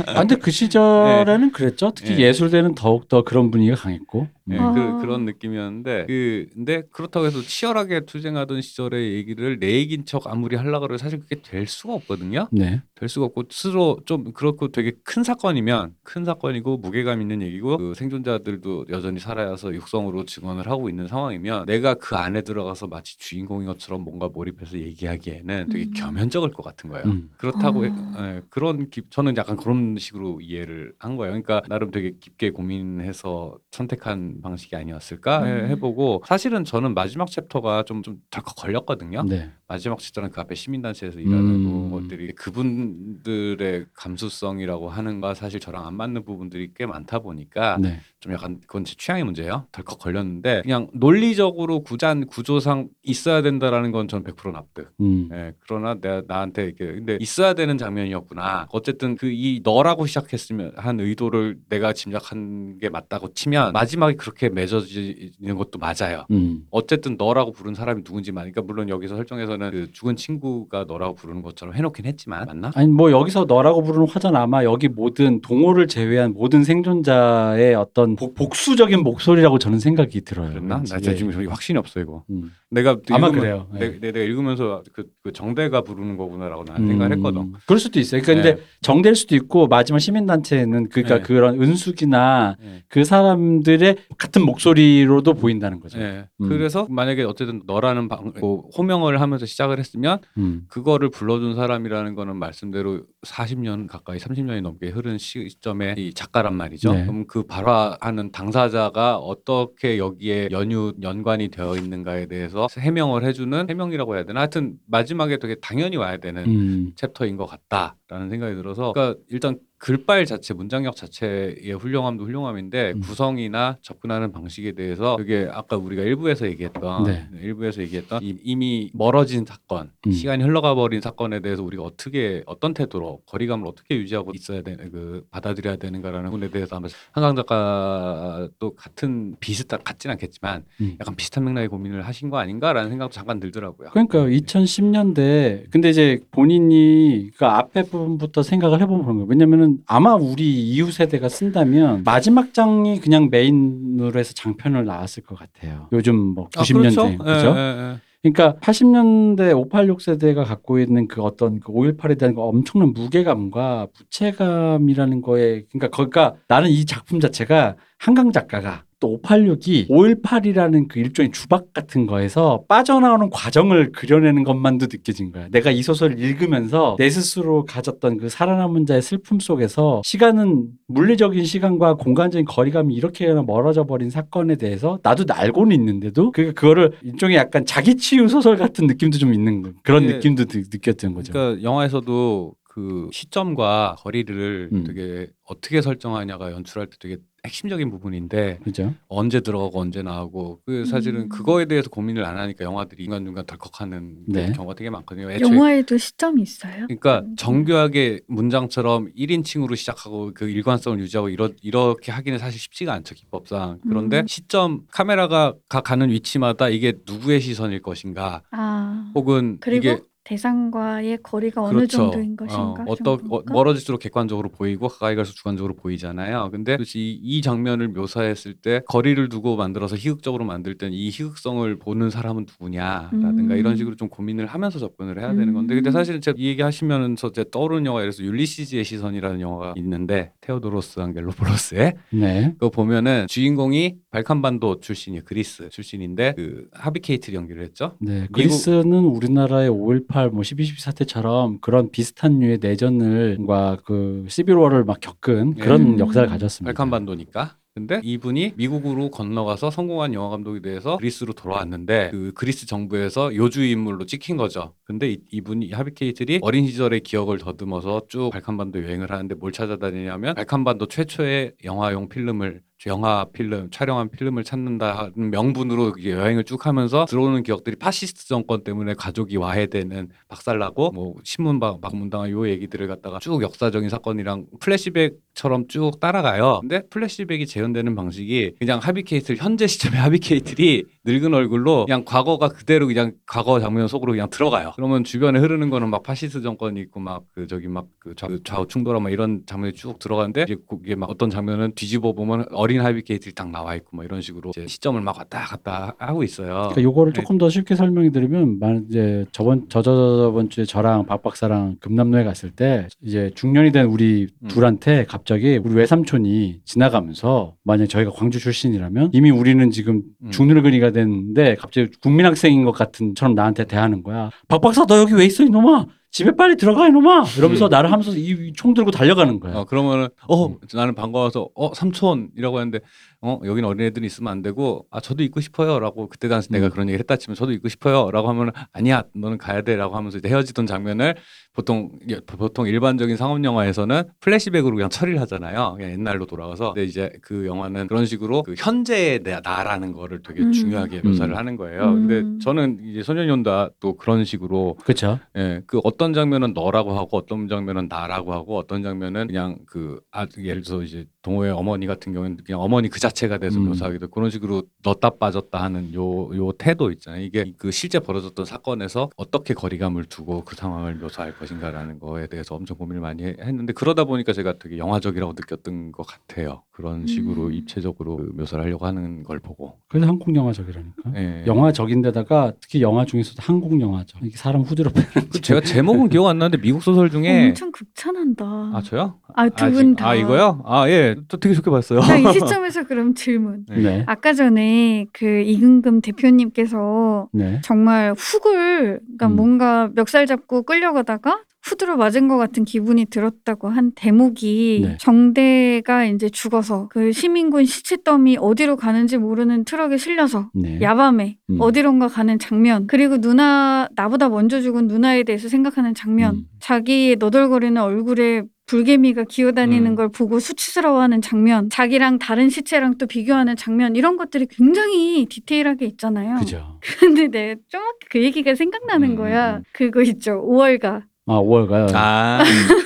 [0.08, 1.92] 아, 근데 그 시절에는 그랬죠.
[1.96, 2.24] 특히 네.
[2.24, 4.28] 예술대는 더욱 더 그런 분위기가 강했고.
[4.48, 4.72] 네, 아.
[4.74, 10.56] 그, 그런 느낌이었는데 그 근데 그렇다고 해서 치열하게 투쟁하던 시절의 얘기를 내 얘기인 척 아무리
[10.56, 12.48] 하려고 그래도 사실 그게 될 수가 없거든요.
[12.52, 12.82] 네.
[12.94, 17.94] 될 수가 없고 스스로 좀 그렇고 되게 큰 사건이면 큰 사건이고 무게감 있는 얘기고 그
[17.96, 24.04] 생존자들도 여전히 살아서 육성으로 증언을 하고 있는 상황이면 내가 그 안에 들어가서 마치 주인공인 것처럼
[24.04, 25.94] 뭔가 몰입해서 얘기하기에는 되게 음.
[25.96, 27.06] 겸연쩍을 것 같은 거예요.
[27.08, 27.30] 음.
[27.38, 27.86] 그렇다고 아.
[27.86, 31.32] 해- 예, 그런 기- 저는 약간 그런 식으로 이해를 한 거예요.
[31.32, 35.68] 그러니까 나름 되게 깊게 고민해서 선택한 방식이 아니었을까 해- 음.
[35.70, 39.24] 해보고 사실은 저는 마지막 챕터가 좀 좀 덜컥 걸렸거든요.
[39.24, 39.50] 네.
[39.68, 41.90] 마지막 챕터는 그 앞에 시민단체에서 일하는 음.
[41.92, 48.00] 것들이 그분들의 감수성이라고 하는 거 사실 저랑 안 맞는 부분들이 꽤 많다 보니까 네.
[48.20, 49.68] 좀 약간 그건 제 취향의 문제예요.
[49.72, 54.92] 덜컥 걸렸는데 그냥 논리적으로 구단 구조상 있어야 된다라는 건 저는 100% 납득.
[55.02, 55.30] 음.
[55.32, 58.68] 예, 그러나 내가 나한테 이렇게 근데 있어야 되는 장면이었구나.
[58.72, 65.56] 어쨌든 그 이 너라고 시작했으면 한 의도를 내가 짐작한 게 맞다고 치면 마지막에 그렇게 맺어지는
[65.58, 66.26] 것도 맞아요.
[66.32, 66.62] 음.
[66.72, 71.74] 어쨌든 너라고 부른 사람이 누군지 말니까 물론 여기서 설정에서는 그 죽은 친구가 너라고 부르는 것처럼
[71.76, 72.72] 해놓긴 했지만 맞나?
[72.76, 78.36] 아니 뭐 여기서 너라고 부르는 화자는 아마 여기 모든 동호를 제외한 모든 생존자의 어떤 복,
[78.36, 80.50] 복수적인 목소리라고 저는 생각이 들어요.
[80.50, 80.84] 그랬나?
[80.84, 81.16] 나 예.
[81.16, 82.24] 지금 확신이 없어 이거.
[82.30, 82.52] 음.
[82.72, 83.68] 내가 아마 읽으면- 그래요.
[83.76, 83.80] 예.
[83.80, 87.42] 내, 내가 읽으면서 그, 그 정대가 부르는 거구나라고 생각을 했거든.
[87.42, 88.22] 음, 그럴 수도 있어요.
[88.22, 88.68] 그러니까 근데 네.
[88.86, 91.24] 정될 수도 있고 마지막 시민단체는 그러니까 네.
[91.24, 92.84] 그런 은숙이나 네.
[92.88, 96.00] 그 사람들의 같은 목소리로도 보인다는 거죠.
[96.00, 96.28] 예.
[96.40, 96.50] 음.
[96.50, 100.66] 그래서 만약에 어쨌든 너라는 방, 뭐 호명을 하면서 시작을 했으면 음.
[100.68, 106.94] 그거를 불러준 사람이라는 거는 말씀대로 40년 가까이 30년이 넘게 흐른 시점의 이 작가란 말이죠.
[106.94, 107.06] 네.
[107.08, 114.26] 그럼 그 발화하는 당사자가 어떻게 여기에 연유 연관이 되어 있는가에 대해서 해명을 해주는 해명이라고 해야
[114.26, 114.42] 되나?
[114.42, 116.92] 하여튼 마지막에 되게 당연히 와야 되는 음.
[116.96, 123.02] 챕터인 것 같다 라는 생각이 들어서 그러니까 일단 글빨 자체 문장력 자체의 훌륭함도 훌륭함인데 음.
[123.02, 127.28] 구성이나 접근하는 방식에 대해서 그게 아까 우리가 일부에서 얘기했던 네.
[127.40, 130.12] 일부에서 얘기했던 이- 이미 멀어진 사건 음.
[130.12, 135.24] 시간이 흘러가 버린 사건에 대해서 우리가 어떻게 어떤 태도로 거리감을 어떻게 유지하고 있어야 되는 그
[135.30, 140.98] 받아들여야 되는가라는 부분에 대해서 아마 한강 작가도 같은 비슷한 같진 않겠지만 음.
[141.00, 143.90] 약간 비슷한 맥락의 고민을 하신 거 아닌가라는 생각도 잠깐 들더라고요.
[143.92, 149.28] 그러니까 2010년대 근데 이제 본인이 그 앞에 부분부터 생각을 해보면 그런 거예요.
[149.30, 155.88] 왜냐면은 아마 우리 이후 세대가 쓴다면 마지막 장이 그냥 메인으로 해서 장편을 나왔을 것 같아요.
[155.92, 157.54] 요즘 뭐 90년대 그죠?
[157.56, 158.00] 예, 예, 예.
[158.22, 165.22] 그러니까 80년대 586 세대가 갖고 있는 그 어떤 그 5.18에 대한 그 엄청난 무게감과 부채감이라는
[165.22, 171.74] 거에 그러니까 거기가 나는 이 작품 자체가 한강 작가가 또 586이 5.18이라는 그 일종의 주박
[171.74, 175.48] 같은 거에서 빠져나오는 과정을 그려내는 것만도 느껴진 거야.
[175.52, 181.96] 내가 이 소설을 읽으면서 내 스스로 가졌던 그 살아남은 자의 슬픔 속에서 시간은 물리적인 시간과
[181.96, 187.96] 공간적인 거리감이 이렇게 멀어져 버린 사건에 대해서 나도 알고는 있는데도 그 그거를 일종의 약간 자기
[187.96, 190.14] 치유 소설 같은 느낌도 좀 있는 거 그런 예.
[190.14, 191.34] 느낌도 느, 느꼈던 거죠.
[191.34, 194.84] 그러니까 영화에서도 그 시점과 거리를 음.
[194.84, 198.94] 되게 어떻게 설정하냐가 연출할 때 되게 핵심적인 부분인데 그죠?
[199.08, 201.30] 언제 들어가고 언제 나오고 그 사실은 음.
[201.30, 204.52] 그거에 대해서 고민을 안 하니까 영화들이 중간중간 덜컥하는 네.
[204.52, 205.32] 경우가 되게 많거든요.
[205.32, 206.88] 애초에 영화에도 시점이 있어요.
[206.88, 207.36] 그러니까 음.
[207.38, 214.20] 정교하게 문장처럼 1인칭으로 시작하고 그 일관성을 유지하고 이러, 이렇게 하기는 사실 쉽지가 않죠 기법상 그런데
[214.20, 214.28] 음.
[214.28, 221.62] 시점 카메라가 가, 가는 위치마다 이게 누구의 시선일 것인가 아 혹은 그리고 이게 대상과의 거리가
[221.62, 221.98] 어느 그렇죠.
[221.98, 222.64] 정도인 것인가.
[222.64, 223.54] 어, 어떠, 어, 정도인가?
[223.54, 226.50] 멀어질수록 객관적으로 보이고 가까이 갈수록 주관적으로 보이잖아요.
[226.52, 232.10] 근데 이, 이 장면을 묘사했을 때 거리를 두고 만들어서 희극적으로 만들 땐 이 희극성을 보는
[232.10, 233.58] 사람은 누구냐라든가 음.
[233.58, 235.92] 이런 식으로 좀 고민을 하면서 접근을 해야 되는 건데 근데 음.
[235.92, 241.00] 사실은 제가 이 얘기 하시면서 제 떠오르는 영화 예를 들어서 율리시즈의 시선이라는 영화가 있는데 테오도로스
[241.00, 242.52] 안겔로포로스의 네.
[242.54, 245.24] 그거 보면은 주인공이 발칸반도 출신이 에요.
[245.26, 247.98] 그리스 출신인데 그 하비케이트를 연기를 했죠.
[248.00, 255.56] 네, 그리스는 우리나라의 5.18, 뭐 12.12 사태처럼 그런 비슷한 류의 내전을과 그 시빌워를 막 겪은
[255.56, 256.00] 그런 음.
[256.00, 256.74] 역사를 가졌습니다.
[256.74, 257.58] 발칸반도니까.
[257.76, 264.06] 근데 이분이 미국으로 건너가서 성공한 영화 감독이 돼서 그리스로 돌아왔는데 그 그리스 정부에서 요주의 인물로
[264.06, 264.74] 찍힌 거죠.
[264.86, 270.36] 근데 이, 이분이 하비 케이틀이 어린 시절의 기억을 더듬어서 쭉 발칸반도 여행을 하는데 뭘 찾아다니냐면
[270.36, 277.76] 발칸반도 최초의 영화용 필름을 영화 필름 촬영한 필름을 찾는다는 명분으로 여행을 쭉 하면서 들어오는 기억들이
[277.76, 283.90] 파시스트 정권 때문에 가족이 와해되는 박살나고 뭐 신문 방 방문당한 요 얘기들을 갖다가 쭉 역사적인
[283.90, 286.60] 사건이랑 플래시백처럼 쭉 따라가요.
[286.62, 293.14] 근데 플래시백이 재현되는 방식이 그냥 하비케이틀 현재 시점의 하비케이틀이 늙은 얼굴로 그냥 과거가 그대로 그냥
[293.26, 294.74] 과거 장면 속으로 그냥 들어가요.
[294.76, 298.16] 그러면 주변에 흐르는 거는 막 파시스트 정권이 있고 막 그 저기 막그
[298.46, 302.80] 좌우 충돌하고 막 이런 장면이 쭉 들어가는데 이제 그게 막 어떤 장면은 뒤집어 보면 어린
[302.80, 306.48] 하비케이틀이 딱 나와 있고 뭐 이런 식으로 이제 시점을 막 왔다 갔다 하고 있어요.
[306.48, 307.22] 그러니까 요거를 네.
[307.22, 312.52] 조금 더 쉽게 설명해 드리면 만 이제 저번 저저저번 주에 저랑 박 박사랑 금남로에 갔을
[312.52, 314.48] 때 이제 중년이 된 우리 음.
[314.48, 320.32] 둘한테 갑자기 우리 외삼촌이 지나가면서 만약 저희가 광주 출신이라면 이미 우리는 지금 음.
[320.32, 324.32] 중늙은이가 됐는데 갑자기 국민학생인 것 같은 처럼 나한테 대하는 거야.
[324.48, 325.86] 박 박사 너 여기 왜 있어 이놈아?
[326.12, 327.70] 집에 빨리 들어가 이놈아 이러면서 음.
[327.70, 329.58] 나를 하면서 이 총 들고 달려가는 거야.
[329.58, 330.58] 어 그러면은 어 음.
[330.74, 332.80] 나는 반가워서 어 삼촌이라고 하는데
[333.22, 336.72] 어 여기는 어린애들이 있으면 안 되고 아 저도 있고 싶어요라고 그때 당시 내가 음.
[336.72, 340.68] 그런 얘기를 했다 치면 저도 있고 싶어요라고 하면은 아니야 너는 가야 돼라고 하면서 이제 헤어지던
[340.68, 341.16] 장면을
[341.56, 347.10] 보통 예, 보통 일반적인 상업 영화에서는 플래시백으로 그냥 처리를 하잖아요 그냥 옛날로 돌아가서 근데 이제
[347.22, 350.52] 그 영화는 그런 식으로 그 현재의 내- 나라는 거를 되게 음.
[350.52, 351.38] 중요하게 묘사를 음.
[351.38, 352.08] 하는 거예요 음.
[352.08, 355.20] 근데 저는 이제 소년이 온다 또 그런 식으로 그렇죠.
[355.38, 360.28] 예, 그 어떤 장면은 너라고 하고 어떤 장면은 나라고 하고 어떤 장면은 그냥 그 아,
[360.38, 363.70] 예를 들어서 이제 동호의 어머니 같은 경우는 그냥 어머니 그 자체가 돼서 음.
[363.70, 367.24] 묘사하기도 그런 식으로 넣었다 빠졌다 하는 요 요 태도 있잖아요.
[367.24, 372.78] 이게 그 실제 벌어졌던 사건에서 어떻게 거리감을 두고 그 상황을 묘사할 것인가라는 거에 대해서 엄청
[372.78, 376.62] 고민을 많이 해- 했는데 그러다 보니까 제가 되게 영화적이라고 느꼈던 것 같아요.
[376.72, 377.54] 그런 식으로 음.
[377.54, 379.78] 입체적으로 그 묘사를 하려고 하는 걸 보고.
[379.88, 381.12] 그래서 한국 영화적이라니까.
[381.16, 381.44] 예.
[381.48, 384.20] 영화적인데다가 특히 영화 중에서도 한국 영화죠.
[384.24, 388.46] 이게 사람 후드로 빼는 그 제가 제목은 기억 안 나는데 미국 소설 중에 엄청 극찬한다.
[388.46, 389.20] 아 저요?
[389.36, 390.10] 아, 두 아, 분 다.
[390.10, 390.62] 아 이거요?
[390.66, 392.02] 아 예, 저 되게 좋게 봤어요.
[392.02, 393.66] 자, 이 시점에서 그럼 질문.
[393.70, 393.78] 네.
[393.78, 394.04] 네.
[394.08, 397.62] 아까 전에 그 이근금 대표님께서 네.
[397.64, 399.36] 정말 훅을 그러니까 음.
[399.36, 404.98] 뭔가 멱살 잡고 끌려가다가 후드로 맞은 것 같은 기분이 들었다고 한 대목이 네.
[405.00, 410.80] 정대가 이제 죽어서 그 시민군 시체 더미 어디로 가는지 모르는 트럭에 실려서 네.
[410.80, 411.58] 야밤에 음.
[411.60, 416.46] 어디론가 가는 장면 그리고 누나 나보다 먼저 죽은 누나에 대해서 생각하는 장면 음.
[416.60, 419.96] 자기의 너덜거리는 얼굴에 불개미가 기어다니는 음.
[419.96, 426.40] 걸 보고 수치스러워하는 장면, 자기랑 다른 시체랑 또 비교하는 장면 이런 것들이 굉장히 디테일하게 있잖아요.
[426.40, 426.80] 그죠.
[427.00, 429.58] 근데 내가 정확히 그 얘기가 생각나는 음, 거야.
[429.58, 429.64] 음.
[429.72, 430.44] 그거 있죠.
[430.48, 431.90] 5월가 아 5월가요.
[431.96, 432.44] 아,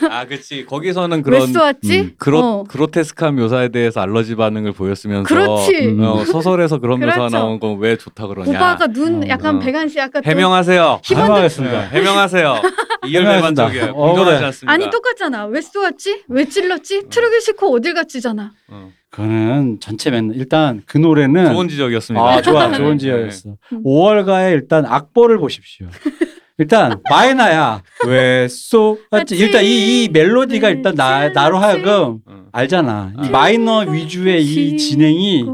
[0.10, 0.66] 아, 그치.
[0.66, 2.00] 거기서는 왜 그런 쏘았지?
[2.00, 2.64] 음, 그로, 어.
[2.64, 5.88] 그로테스크한 묘사에 대해서 알러지 반응을 보였으면서 그렇지.
[5.90, 6.00] 음.
[6.02, 7.28] 어, 소설에서 그런 그렇죠.
[7.28, 8.50] 나온 건 왜 좋다 그러냐.
[8.58, 9.60] 오빠가 눈 어, 약간 어.
[9.60, 11.02] 배간 씨 아까 또 해명하세요.
[11.06, 11.90] 해명하겠습니다.
[11.90, 12.48] 네, 해명하세요.
[12.48, 13.08] 해명하겠습니다.
[13.08, 13.86] 이열배반적이에요.
[13.92, 14.46] 어, 공정하지 그래.
[14.46, 14.72] 않습니다.
[14.74, 15.46] 아니 똑같잖아.
[15.48, 16.24] 왜 쏘았지?
[16.30, 17.10] 왜 찔렀지?
[17.10, 18.52] 트럭을 싣고 어딜 갔지잖아.
[18.70, 18.90] 어.
[19.12, 22.24] 그거는 전체 맨 일단 그 노래는 좋은 지적이었습니다.
[22.26, 22.78] 아 좋아 네.
[22.78, 22.98] 좋은 네.
[23.00, 23.50] 지역이었어.
[23.74, 23.84] 음.
[23.84, 25.88] 5월가의 일단 악보를 보십시오.
[26.60, 29.38] 일단 마이너야 왜쏘 맞지?
[29.38, 32.46] 일단 이, 이 멜로디가 일단 나 나로 하여금 어.
[32.52, 33.14] 알잖아.
[33.18, 33.32] 이 아.
[33.32, 35.46] 마이너 위주의 이 진행이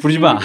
[0.00, 0.38] 부르지 마.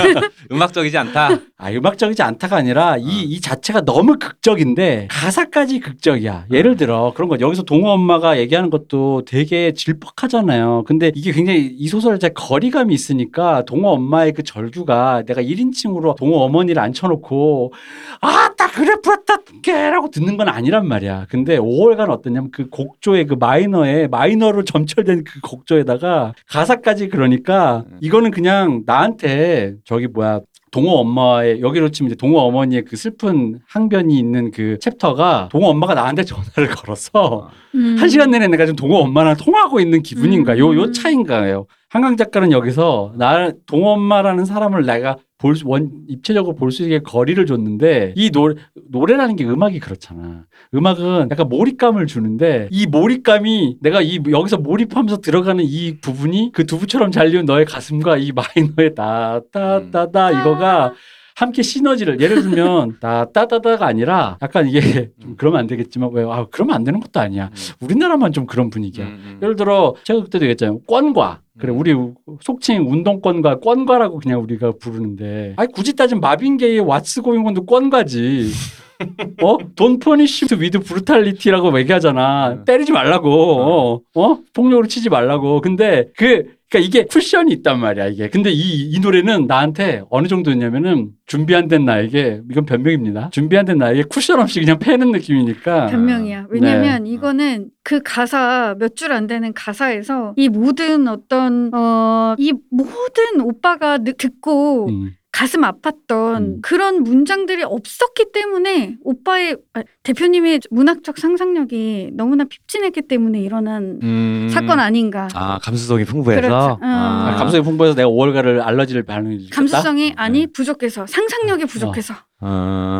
[0.50, 1.38] 음악적이지 않다.
[1.62, 6.46] 아 음악적이지 않다가 아니라 이, 이 자체가 너무 극적인데 가사까지 극적이야.
[6.50, 10.82] 예를 들어 그런 거 여기서 동호 엄마가 얘기하는 것도 되게 질퍽하잖아요.
[10.88, 16.38] 근데 이게 굉장히 이 소설 자체 거리감이 있으니까 동호 엄마의 그 절규가 내가 1인칭으로 동호
[16.38, 17.72] 어머니를 앉혀놓고
[18.20, 21.26] 아딱 그래 부럽다게 라고 듣는 건 아니란 말이야.
[21.28, 28.82] 근데 5월간 어떠냐면 그 곡조의 그 마이너에 마이너로 점철된 그 곡조에다가 가사까지 그러니까 이거는 그냥
[28.84, 30.40] 나한테 저기 뭐야
[30.72, 35.94] 동호 엄마의 여기로 치면 이제 동호 어머니의 그 슬픈 항변이 있는 그 챕터가 동호 엄마가
[35.94, 37.96] 나한테 전화를 걸어서 음.
[37.98, 40.92] 한 시간 내내 내가 지금 동호 엄마랑 통화하고 있는 기분인가 요요 음.
[40.92, 41.66] 차인가요?
[41.90, 47.00] 한강 작가는 여기서 나 동호 엄마라는 사람을 내가 볼 수, 원, 입체적으로 볼 수 있게
[47.00, 48.54] 거리를 줬는데 이 노래,
[48.90, 50.44] 노래라는 게 음악이 그렇잖아.
[50.74, 57.10] 음악은 약간 몰입감을 주는데 이 몰입감이 내가 이 여기서 몰입하면서 들어가는 이 부분이 그 두부처럼
[57.10, 60.94] 잘리운 너의 가슴과 이 마이너의 따따따따 이거가
[61.42, 66.76] 함께 시너지를 예를 들면 따따따따가 아니라 약간 이게 좀 그러면 안 되겠지만 왜 아 그러면
[66.76, 67.50] 안 되는 것도 아니야.
[67.80, 69.06] 우리나라만 좀 그런 분위기야.
[69.06, 69.38] 음, 음.
[69.42, 70.80] 예를 들어 제가 그때도 얘기했잖아요.
[70.88, 71.78] 권과 그래 음.
[71.80, 71.94] 우리
[72.40, 78.50] 속칭 운동권과 권과라고 그냥 우리가 부르는데 아니 굳이 따지면 마빈게이의 왓츠 고잉온도 권과지.
[79.42, 79.56] 어?
[79.74, 82.50] don't punish with brutality라고 얘기하잖아.
[82.52, 82.64] 음.
[82.64, 83.30] 때리지 말라고.
[83.60, 84.00] 어?
[84.14, 84.38] 어?
[84.54, 85.60] 폭력으로 치지 말라고.
[85.60, 88.28] 근데 그 그러니까 이게 쿠션이 있단 말이야, 이게.
[88.30, 93.28] 근데 이, 이 노래는 나한테 어느 정도였냐면은 준비 안 된 나에게 이건 변명입니다.
[93.30, 95.86] 준비 안 된 나에게 쿠션 없이 그냥 패는 느낌이니까.
[95.88, 96.46] 변명이야.
[96.48, 103.40] 왜냐면 이거는 그 가사 몇 줄 안 되는 가사에서 이 모든 어떤 어 이 모든
[103.42, 105.10] 오빠가 느- 듣고 음.
[105.32, 106.58] 가슴 아팠던 음.
[106.60, 114.48] 그런 문장들이 없었기 때문에 오빠의 아, 대표님의 문학적 상상력이 너무나 핍진했기 때문에 일어난 음.
[114.52, 115.28] 사건 아닌가.
[115.34, 116.42] 아 감수성이 풍부해서.
[116.42, 116.78] 그렇죠.
[116.82, 116.86] 음.
[116.86, 119.56] 아, 아, 감성이 풍부해서 내가 5월가를 알러지를 일으켰다.
[119.56, 120.46] 감수성이 아니 네.
[120.52, 122.12] 부족해서 상상력이 부족해서.
[122.12, 122.31] 어.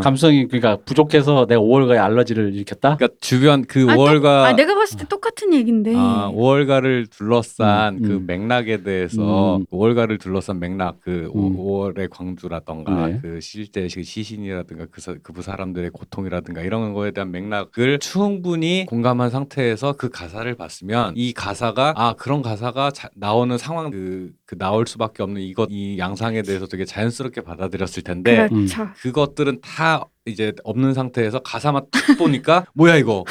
[0.02, 2.96] 감성이 그러니까 부족해서 내가 5월가에 알러지를 일으켰다.
[2.96, 5.94] 그러니까 주변 그 아, 5월가 아 내가 봤을 때 똑같은 얘긴데.
[5.96, 8.26] 아, 5월가를 둘러싼 음, 그 음.
[8.26, 9.66] 맥락에 대해서 음.
[9.72, 11.56] 5월가를 둘러싼 맥락 그 음.
[11.56, 13.18] 5월의 광주라던가 네.
[13.20, 19.30] 그 실제 시- 시신이라든가 그, 사- 그 사람들의 고통이라든가 이런 거에 대한 맥락을 충분히 공감한
[19.30, 24.86] 상태에서 그 가사를 봤으면 이 가사가 아 그런 가사가 자- 나오는 상황 그, 그 나올
[24.86, 28.90] 수밖에 없는 이것 이 양상에 대해서 되게 자연스럽게 받아들였을 텐데 그렇죠.
[29.00, 33.24] 그것들은 다 이제 없는 상태에서 가사만 딱 보니까 뭐야 이거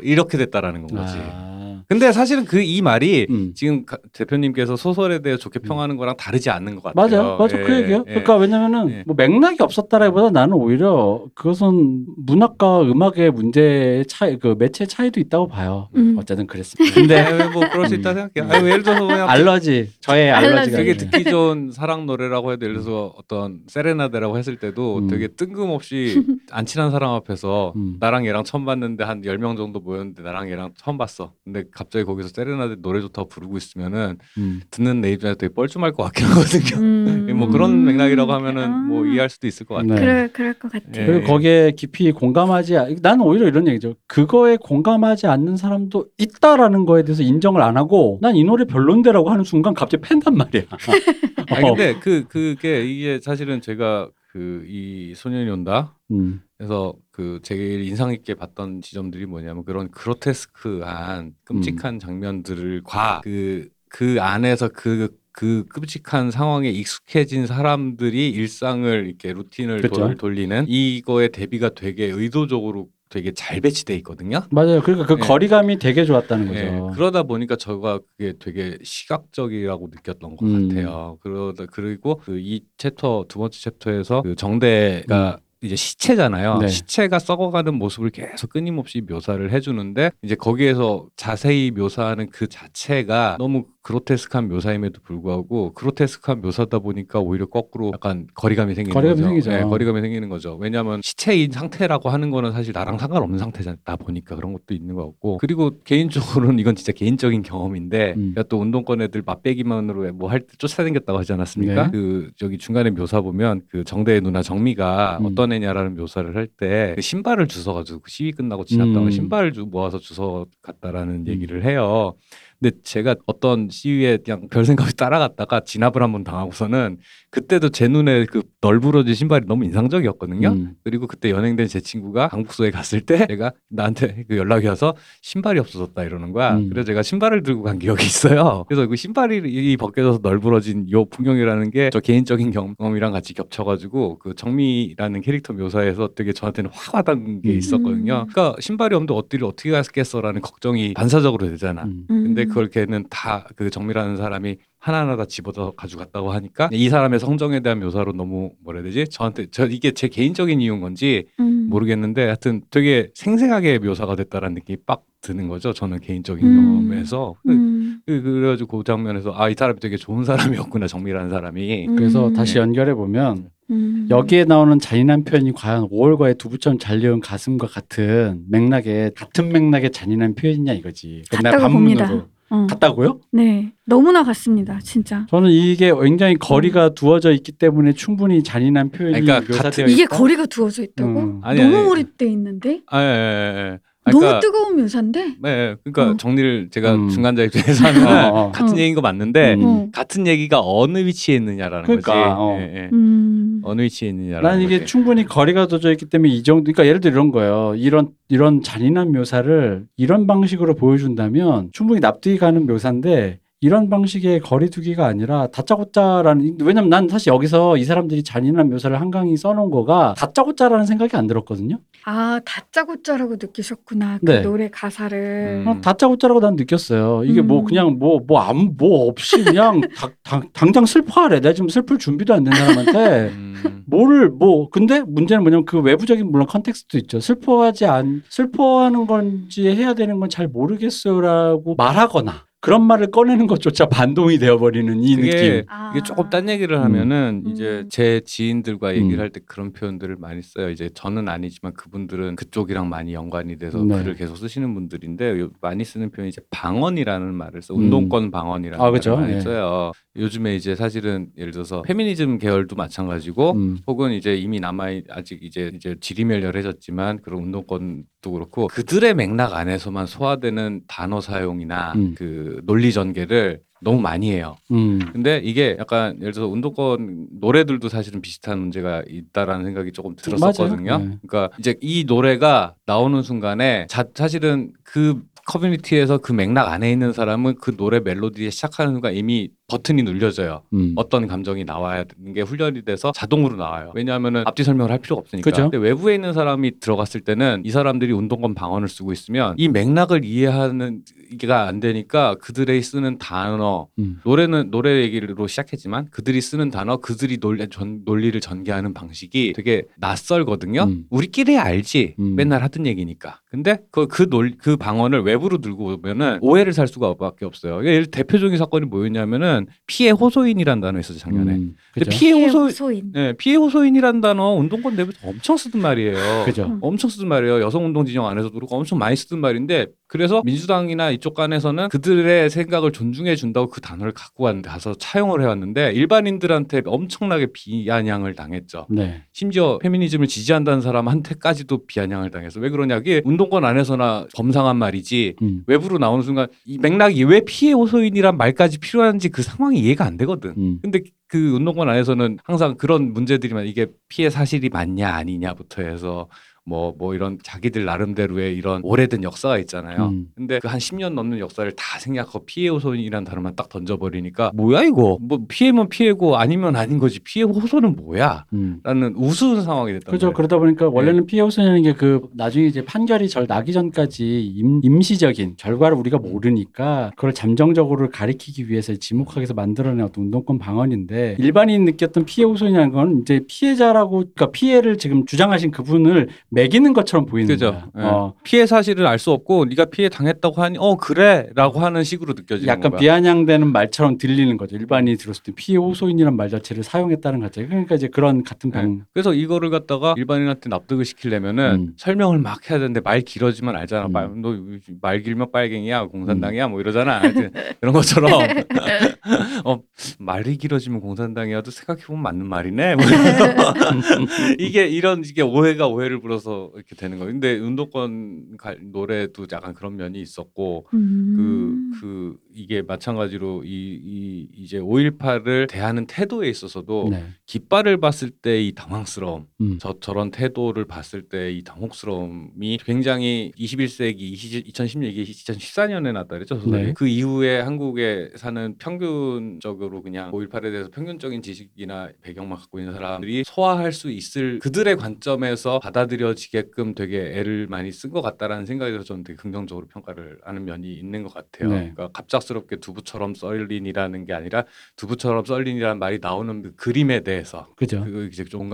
[0.00, 1.18] 이렇게 됐다라는 건 거지.
[1.18, 1.55] 아,
[1.88, 3.52] 근데 사실은 그 이 말이 음.
[3.54, 6.94] 지금 가- 대표님께서 소설에 대해 좋게 평하는 거랑 다르지 않는 것 같아요.
[7.22, 7.98] 맞아, 맞아, 그 예, 얘기야.
[7.98, 8.02] 예.
[8.10, 9.02] 그러니까 왜냐면은 예.
[9.06, 15.88] 뭐 맥락이 없었다라기보다 나는 오히려 그것은 문학과 음악의 문제의 차이, 그 매체 차이도 있다고 봐요.
[15.94, 16.16] 음.
[16.18, 16.92] 어쨌든 그랬습니다.
[16.94, 18.52] 근데 네, 뭐 그럴 수 있다 생각해요.
[18.52, 20.52] 아니, 뭐 예를 들어서 그냥 알러지, 저의 알러지.
[20.56, 20.96] 알러지가 되게.
[20.96, 25.06] 듣기 좋은 사랑 노래라고 해도 예를 들어서 어떤 세레나데라고 했을 때도 음.
[25.08, 27.96] 되게 뜬금없이 안 친한 사람 앞에서 음.
[28.00, 31.32] 나랑 얘랑 처음 봤는데 한 10명 정도 모였는데 나랑 얘랑 처음 봤어.
[31.44, 34.60] 근데 갑자기 거기서 세레나데 노래 좋다고 부르고 있으면 음.
[34.70, 36.80] 듣는 내 입장에서 되게 뻘쭘할 것 같긴 하거든요.
[36.82, 37.36] 음.
[37.36, 38.68] 뭐 그런 맥락이라고 하면은 아.
[38.78, 39.94] 뭐 이해할 수도 있을 것 같아요.
[39.94, 40.00] 네.
[40.00, 40.86] 그럴 그럴 것 같아.
[40.96, 41.06] 예.
[41.06, 43.94] 그리고 거기에 깊이 공감하지 않- 나는 오히려 이런 얘기죠.
[44.06, 49.44] 그거에 공감하지 않는 사람도 있다라는 거에 대해서 인정을 안 하고 난 이 노래 별론데라고 하는
[49.44, 50.62] 순간 갑자기 팬단 말이야.
[51.50, 51.74] 어.
[51.74, 56.40] 근데 그 그게 이게 사실은 제가 그 이 소년이 온다 음.
[56.56, 65.08] 그래서 그 제일 인상 깊게 봤던 지점들이 뭐냐면 그런 그로테스크한 끔찍한 장면들과 그그 안에서 그
[65.36, 69.94] 그 끔찍한 상황에 익숙해진 사람들이 일상을 이렇게 루틴을 그쵸.
[69.94, 74.40] 돌, 돌리는 이거의 대비가 되게 의도적으로 되게 잘 배치돼 있거든요.
[74.50, 74.80] 맞아요.
[74.80, 75.26] 그러니까 그 예.
[75.26, 76.58] 거리감이 되게 좋았다는 거죠.
[76.58, 80.68] 예, 그러다 보니까 저가 그게 되게 시각적이라고 느꼈던 것 음.
[80.68, 81.18] 같아요.
[81.20, 85.45] 그러다 그리고 그 이 챕터 두 번째 챕터에서 그 정대가 음.
[85.66, 86.58] 이제 시체잖아요.
[86.58, 86.68] 네.
[86.68, 94.48] 시체가 썩어가는 모습을 계속 끊임없이 묘사를 해주는데 이제 거기에서 자세히 묘사하는 그 자체가 너무 그로테스크한
[94.48, 99.28] 묘사임에도 불구하고 그로테스크한 묘사다 보니까 오히려 거꾸로 약간 거리감이 생기는 거리감이 거죠.
[99.28, 99.50] 생기죠.
[99.50, 100.56] 네, 거리감이 생기는 거죠.
[100.56, 105.36] 왜냐하면 시체인 상태라고 하는 거는 사실 나랑 상관없는 상태다 보니까 그런 것도 있는 것 같고
[105.38, 108.32] 그리고 개인적으로는 이건 진짜 개인적인 경험인데 음.
[108.34, 111.84] 제가 또 운동권 애들 맛배기만으로 뭐 할 때 쫓아다녔다고 하지 않았습니까?
[111.84, 111.90] 네.
[111.92, 115.26] 그 저기 중간에 묘사 보면 그 정대의 누나 정미가 음.
[115.26, 119.10] 어떤 애냐라는 묘사를 할때그 신발을 주워가지고 그 시위 끝나고 지났다가 음.
[119.12, 121.28] 신발을 주- 모아서 주워 갔다라는 음.
[121.28, 122.14] 얘기를 해요.
[122.60, 126.98] 근데 제가 어떤 시위에 그냥 별 생각 없이 따라갔다가 진압을 한번 당하고서는
[127.36, 130.48] 그때도 제 눈에 그 널브러진 신발이 너무 인상적이었거든요.
[130.52, 130.70] 음.
[130.82, 136.02] 그리고 그때 연행된 제 친구가 강북소에 갔을 때 내가 나한테 그 연락이 와서 신발이 없어졌다
[136.02, 136.56] 이러는 거야.
[136.56, 136.70] 음.
[136.70, 138.64] 그래서 제가 신발을 들고 간 기억이 있어요.
[138.68, 144.34] 그래서 그 신발이 이 벗겨져서 널브러진 요 풍경이라는 게 저 개인적인 경험이랑 같이 겹쳐가지고 그
[144.34, 147.58] 정미라는 캐릭터 묘사에서 되게 저한테는 확 와닿은 게 음.
[147.58, 148.26] 있었거든요.
[148.30, 151.84] 그러니까 신발이 없는데 어디를 어떻게 갔겠어라는 걱정이 반사적으로 되잖아.
[151.84, 152.06] 음.
[152.08, 152.48] 근데 음.
[152.48, 154.56] 그걸 걔는 다 그 정미라는 사람이
[154.86, 159.06] 하나하나 다 집어서 가져갔다고 하니까 이 사람의 성정에 대한 묘사로 너무 뭐라 해야 되지?
[159.10, 161.66] 저한테 저 이게 제 개인적인 이유인 건지 음.
[161.68, 165.72] 모르겠는데 하여튼 되게 생생하게 묘사가 됐다라는 느낌이 빡 드는 거죠.
[165.72, 166.56] 저는 개인적인 음.
[166.56, 167.98] 경험에서 음.
[168.06, 172.32] 그- 그래가지고 그 장면에서 아 이 사람이 되게 좋은 사람이었구나 정미라는 사람이 그래서 음.
[172.34, 174.06] 다시 연결해 보면 음.
[174.08, 180.74] 여기에 나오는 잔인한 표현이 과연 5월과의 두부처럼 잘려온 가슴과 같은 맥락에 같은 맥락의 잔인한 표현이냐
[180.74, 181.22] 이거지.
[181.32, 181.72] 맨날 같다고.
[181.72, 182.26] 봅니다.
[182.50, 182.66] 어.
[182.70, 183.20] 같다고요?
[183.32, 185.26] 네, 너무나 같습니다, 진짜.
[185.28, 190.16] 저는 이게 굉장히 거리가 두어져 있기 때문에 충분히 잔인한 표현이 그러니까 묘사되어 이게 있다.
[190.16, 191.18] 거리가 두어져 있다고?
[191.18, 191.40] 음.
[191.42, 191.86] 아니, 너무 아니.
[191.86, 192.80] 몰입돼 있는데?
[192.86, 193.78] 아, 예, 예, 예.
[194.06, 195.34] 아, 너무 그러니까, 뜨거운 묘사인데?
[195.42, 196.16] 네, 그러니까 어.
[196.16, 197.08] 정리를 제가 음.
[197.08, 198.52] 중간자 입장에서 하면 어, 어.
[198.52, 198.78] 같은 어.
[198.78, 199.64] 얘기인 거 맞는데 음.
[199.64, 199.88] 어.
[199.92, 202.24] 같은 얘기가 어느 위치에 있느냐라는 그러니까, 거지.
[202.38, 202.56] 어.
[202.60, 202.90] 예, 예.
[202.92, 203.60] 음.
[203.64, 204.86] 어느 위치에 있느냐라는 난 이게 거지.
[204.92, 207.74] 충분히 거리가 두어져 있기 때문에 이 정도 그러니까 예를 들어 이런 거예요.
[207.76, 215.48] 이런 이런 잔인한 묘사를 이런 방식으로 보여준다면 충분히 납득이 가는 묘사인데 이런 방식의 거리두기가 아니라
[215.48, 221.26] 다짜고짜라는 왜냐면 난 사실 여기서 이 사람들이 잔인한 묘사를 한강이 써놓은 거가 다짜고짜라는 생각이 안
[221.26, 221.78] 들었거든요.
[222.04, 224.18] 아, 다짜고짜라고 느끼셨구나.
[224.24, 224.40] 그 네.
[224.42, 225.64] 노래 가사를.
[225.66, 225.68] 음.
[225.68, 227.24] 어, 다짜고짜라고 난 느꼈어요.
[227.24, 227.64] 이게 뭐 음.
[227.64, 231.40] 그냥 뭐뭐 아무 뭐 없이 그냥 다- 당, 당장 슬퍼하래.
[231.40, 233.82] 내가 지금 슬플 준비도 안 된 사람한테 음.
[233.86, 237.18] 뭐를 뭐 근데 문제는 뭐냐면 그 외부적인 물론 context도 있죠.
[237.18, 244.38] 슬퍼하지 않 슬퍼하는 건지 해야 되는 건 잘 모르겠어요라고 말하거나 그런 말을 꺼내는 것조차 반동이
[244.38, 245.62] 되어버리는 이 그게 느낌.
[245.68, 245.92] 아.
[245.94, 247.50] 이게 조금 딴 얘기를 하면은 음.
[247.52, 249.20] 이제 제 지인들과 얘기를 음.
[249.20, 250.70] 할때 그런 표현들을 많이 써요.
[250.70, 253.98] 이제 저는 아니지만 그분들은 그쪽이랑 많이 연관이 돼서 네.
[253.98, 257.74] 글을 계속 쓰시는 분들인데 요- 많이 쓰는 표현이 이제 방언이라는 말을 써.
[257.74, 257.82] 음.
[257.84, 259.10] 운동권 방언이라는 아, 그죠.
[259.10, 259.40] 말을 많이 예.
[259.40, 259.92] 써요.
[260.16, 263.78] 요즘에 이제 사실은 예를 들어서 페미니즘 계열도 마찬가지고 음.
[263.86, 270.82] 혹은 이제 이미 남아 아직 이제 이제 지리멸렬해졌지만 그런 운동권도 그렇고 그들의 맥락 안에서만 소화되는
[270.88, 272.14] 단어 사용이나 음.
[272.46, 274.56] 그 논리 전개를 너무 많이 해요.
[274.70, 275.00] 음.
[275.12, 280.98] 근데 이게 약간 예를 들어서 운동권 노래들도 사실은 비슷한 문제가 있다라는 생각이 조금 들었었거든요.
[280.98, 281.18] 네.
[281.26, 287.56] 그러니까 이제 이 노래가 나오는 순간에 자, 사실은 그 커뮤니티에서 그 맥락 안에 있는 사람은
[287.60, 290.62] 그 노래 멜로디에 시작하는 순간 이미 버튼이 눌려져요.
[290.74, 290.92] 음.
[290.94, 293.90] 어떤 감정이 나와야 되는 게 훈련이 돼서 자동으로 나와요.
[293.96, 295.50] 왜냐하면은 앞뒤 설명을 할 필요가 없으니까.
[295.50, 295.62] 그죠.
[295.62, 301.02] 근데 외부에 있는 사람이 들어갔을 때는 이 사람들이 운동권 방언을 쓰고 있으면 이 맥락을 이해하는
[301.40, 304.20] 게가 안 되니까 그들의 쓰는 단어 음.
[304.24, 310.84] 노래는 노래 얘기로 시작했지만 그들이 쓰는 단어 그들이 논리, 전, 논리를 전개하는 방식이 되게 낯설거든요.
[310.84, 311.04] 음.
[311.10, 312.36] 우리끼리 알지 음.
[312.36, 313.40] 맨날 하던 얘기니까.
[313.50, 317.84] 근데 그 그 논 그 방언을 외부로 들고 오면은 오해를 살 수가 밖에 없어요.
[317.84, 319.55] 예를 대표적인 사건이 뭐였냐면은
[319.86, 321.54] 피해 호소인이라는 단어 있었죠 작년에.
[321.54, 321.76] 음.
[321.98, 322.10] 그죠.
[322.10, 323.12] 피해 피해 호소 호소인.
[323.12, 326.44] 네, 피해 호소인이라는 단어 운동권 내부에서 엄청 쓰던 말이에요.
[326.44, 326.78] 그죠.
[326.82, 327.62] 엄청 쓰던 말이에요.
[327.62, 333.34] 여성운동 진영 안에서도 그렇고 엄청 많이 쓰던 말인데 그래서 민주당이나 이쪽 간에서는 그들의 생각을 존중해
[333.34, 338.86] 준다고 그 단어를 갖고 왔는데 가서 차용을 해왔는데 일반인들한테 엄청나게 비아냥을 당했죠.
[338.90, 339.22] 네.
[339.32, 345.64] 심지어 페미니즘을 지지한다는 사람한테까지도 비아냥을 당해서 왜 그러냐 이게 운동권 안에서나 범상한 말이지 음.
[345.66, 350.54] 외부로 나오는 순간 이 맥락이 왜 피해 호소인이란 말까지 필요한지 그 상황이 이해가 안 되거든.
[350.56, 350.78] 음.
[350.82, 356.28] 근데 그 운동권 안에서는 항상 그런 문제들이만 이게 피해 사실이 맞냐 아니냐부터 해서
[356.66, 360.06] 뭐 뭐 이런 자기들 나름대로의 이런 오래된 역사가 있잖아요.
[360.06, 360.26] 음.
[360.34, 365.16] 근데 그 한 10년 넘는 역사를 다 생략하고 피해 호소인이라는 단어만 딱 던져버리니까 뭐야 이거
[365.20, 368.80] 뭐 피해면 피해고 아니면 아닌 거지 피해 호소는 뭐야 음.
[368.82, 370.26] 라는 우스운 상황이 됐단 그렇죠.
[370.26, 370.36] 말이에요.
[370.36, 375.54] 그러다 보니까 원래는 피해 호소라는 게 그 나중에 이제 판결이 절 나기 전까지 임, 임시적인
[375.56, 382.44] 결과를 우리가 모르니까 그걸 잠정적으로 가리키기 위해서 지목하게서 만들어낸 어떤 운동권 방언인데 일반인 느꼈던 피해
[382.44, 387.72] 호소이라는 건 이제 피해자라고 그러니까 피해를 지금 주장하신 그분을 매기는 것처럼 보이는 그죠.
[387.72, 387.86] 거야.
[387.98, 388.02] 예.
[388.02, 392.68] 어, 피해 사실을 알 수 없고 네가 피해 당했다고 하니 어 그래라고 하는 식으로 느껴지는
[392.68, 393.00] 약간 거야.
[393.00, 394.76] 비아냥대는 말처럼 들리는 거죠.
[394.76, 397.66] 일반인이 들었을 때 피해 호소인이란 말 자체를 사용했다는 거죠.
[397.66, 398.78] 그러니까 이제 그런 같은 네.
[398.78, 401.92] 방 그래서 이거를 갖다가 일반인한테 납득을 시키려면은 음.
[401.96, 404.06] 설명을 막 해야 되는데 말 길어지면 알잖아.
[404.06, 404.12] 음.
[404.12, 407.20] 말, 너말 길면 빨갱이야, 공산당이야, 뭐 이러잖아.
[407.20, 407.50] 하여튼
[407.80, 408.30] 그런 것처럼
[409.64, 409.80] 어,
[410.18, 412.96] 말이 길어지면 공산당이야도 생각해 보면 맞는 말이네.
[412.96, 413.04] 뭐
[414.58, 417.32] 이게 이런 이게 오해가 오해를 불어서 이렇게 되는 거예요.
[417.32, 421.92] 근데 운동권 갈- 노래도 약간 그런 면이 있었고 그, 음.
[422.00, 427.24] 그, 이게 마찬가지로 이, 이, 이제 5.18을 대하는 태도에 있어서도 네.
[427.46, 429.78] 깃발을 봤을 때 이 당황스러움, 음.
[429.78, 436.60] 저, 저런 태도를 봤을 때 이 당혹스러움이 굉장히 21세기, 20, 2016, 2014년에 났다 그랬죠.
[436.70, 436.92] 네.
[436.94, 443.92] 그 이후에 한국에 사는 평균적으로 그냥 5.18에 대해서 평균적인 지식이나 배경만 갖고 있는 사람들이 소화할
[443.92, 449.24] 수 있을 그들의 관점에서 받아들여 지게끔 되게 애를 많이 쓴 것 같다라는 생각이 들어서 저는
[449.24, 451.70] 되게 긍정적으로 평가를 하는 면이 있는 것 같아요.
[451.70, 451.92] 네.
[451.94, 454.64] 그러니까 갑작스럽게 두부처럼 썰린이라는 게 아니라
[454.96, 458.04] 두부처럼 썰린이라는 말이 나오는 그 그림에 대해서 그죠.
[458.04, 458.68] 그 이제 좀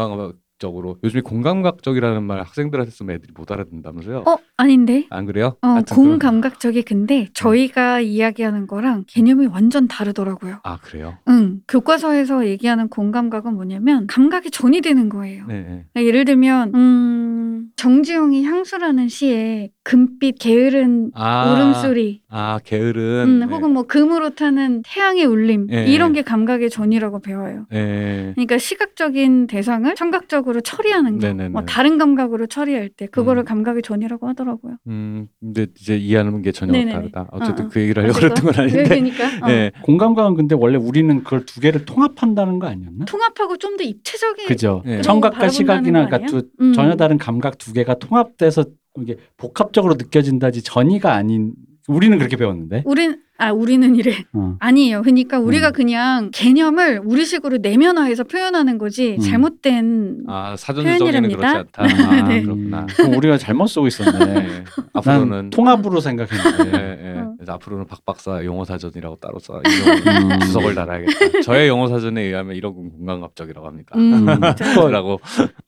[0.62, 4.24] 공감각적으로 요즘에 공감각적이라는 말 학생들한테 쓰면 애들이 못 알아듣는다면서요?
[4.26, 5.06] 어 아닌데.
[5.10, 5.56] 안 그래요?
[5.62, 10.58] 어, 그런- 공감각적이 근데 저희가 이야기하는 거랑 개념이 완전 다르더라고요.
[10.62, 11.14] 아 그래요?
[11.28, 15.46] 응, 교과서에서 얘기하는 공감각은 뭐냐면 감각이 전이되는 거예요.
[15.46, 15.54] 네.
[15.54, 15.84] 네.
[15.92, 23.02] 그러니까 예를 들면 음, 정지용이 향수라는 시에 금빛 게으른 아, 울음소리, 아 게으른.
[23.26, 23.46] 음, 네.
[23.46, 26.20] 혹은 뭐 금으로 타는 태양의 울림 예, 이런 예.
[26.20, 27.66] 게 감각의 전이라고 배워요.
[27.70, 28.30] 네.
[28.34, 31.48] 그러니까 시각적인 대상을 청각적으로 처리하는 거, 네네네.
[31.48, 33.44] 뭐 다른 감각으로 처리할 때 그거를 음.
[33.44, 34.76] 감각의 전이라고 하더라고요.
[34.86, 36.92] 음, 근데 이제 이해하는 게 전혀 네네네.
[36.92, 37.28] 다르다.
[37.32, 37.70] 어쨌든 어, 어.
[37.72, 38.88] 그 얘기를 하려고 어쨌건, 그랬던 건 아닌데.
[38.88, 39.48] 그러니까 어.
[39.48, 39.70] 네.
[39.82, 43.04] 공감각은 근데 원래 우리는 그걸 두 개를 통합한다는 거 아니었나?
[43.06, 44.82] 통합하고 좀 더 입체적인 그죠.
[44.84, 45.00] 네.
[45.00, 46.30] 청각과 시각이나 거 그러니까?
[46.30, 46.74] 두, 음.
[46.74, 48.66] 전혀 다른 감각 두 개가 통합돼서
[49.00, 51.54] 이게 복합적으로 느껴진다지 전이가 아닌
[51.88, 52.82] 우리는 그렇게 배웠는데.
[52.84, 54.56] 우린 아 우리는 이래 어.
[54.60, 55.02] 아니에요.
[55.02, 55.72] 그러니까 우리가 음.
[55.72, 59.20] 그냥 개념을 우리식으로 내면화해서 표현하는 거지 음.
[59.20, 61.46] 잘못된 아 사전적에는 그렇지.
[61.46, 61.82] 않다.
[61.82, 62.42] 아, 네.
[62.42, 62.80] 그렇구나.
[62.82, 64.24] 음, 그럼 우리가 잘못 쓰고 있었네.
[64.24, 64.34] 네.
[64.44, 66.64] 난 앞으로는 통합으로 생각했는데.
[66.64, 67.18] 네, 네.
[67.20, 67.32] 어.
[67.36, 70.40] 그래서 앞으로는 박 박사 영어 사전이라고 따로 써 이런 음.
[70.40, 71.40] 주석을 달아야겠다.
[71.42, 73.92] 저의 영어 사전에 의하면 이런 건 공감각적이라고 합니다.
[73.96, 74.24] 음, 음.
[74.38, 74.88] 맞아요.
[74.90, 75.20] 라고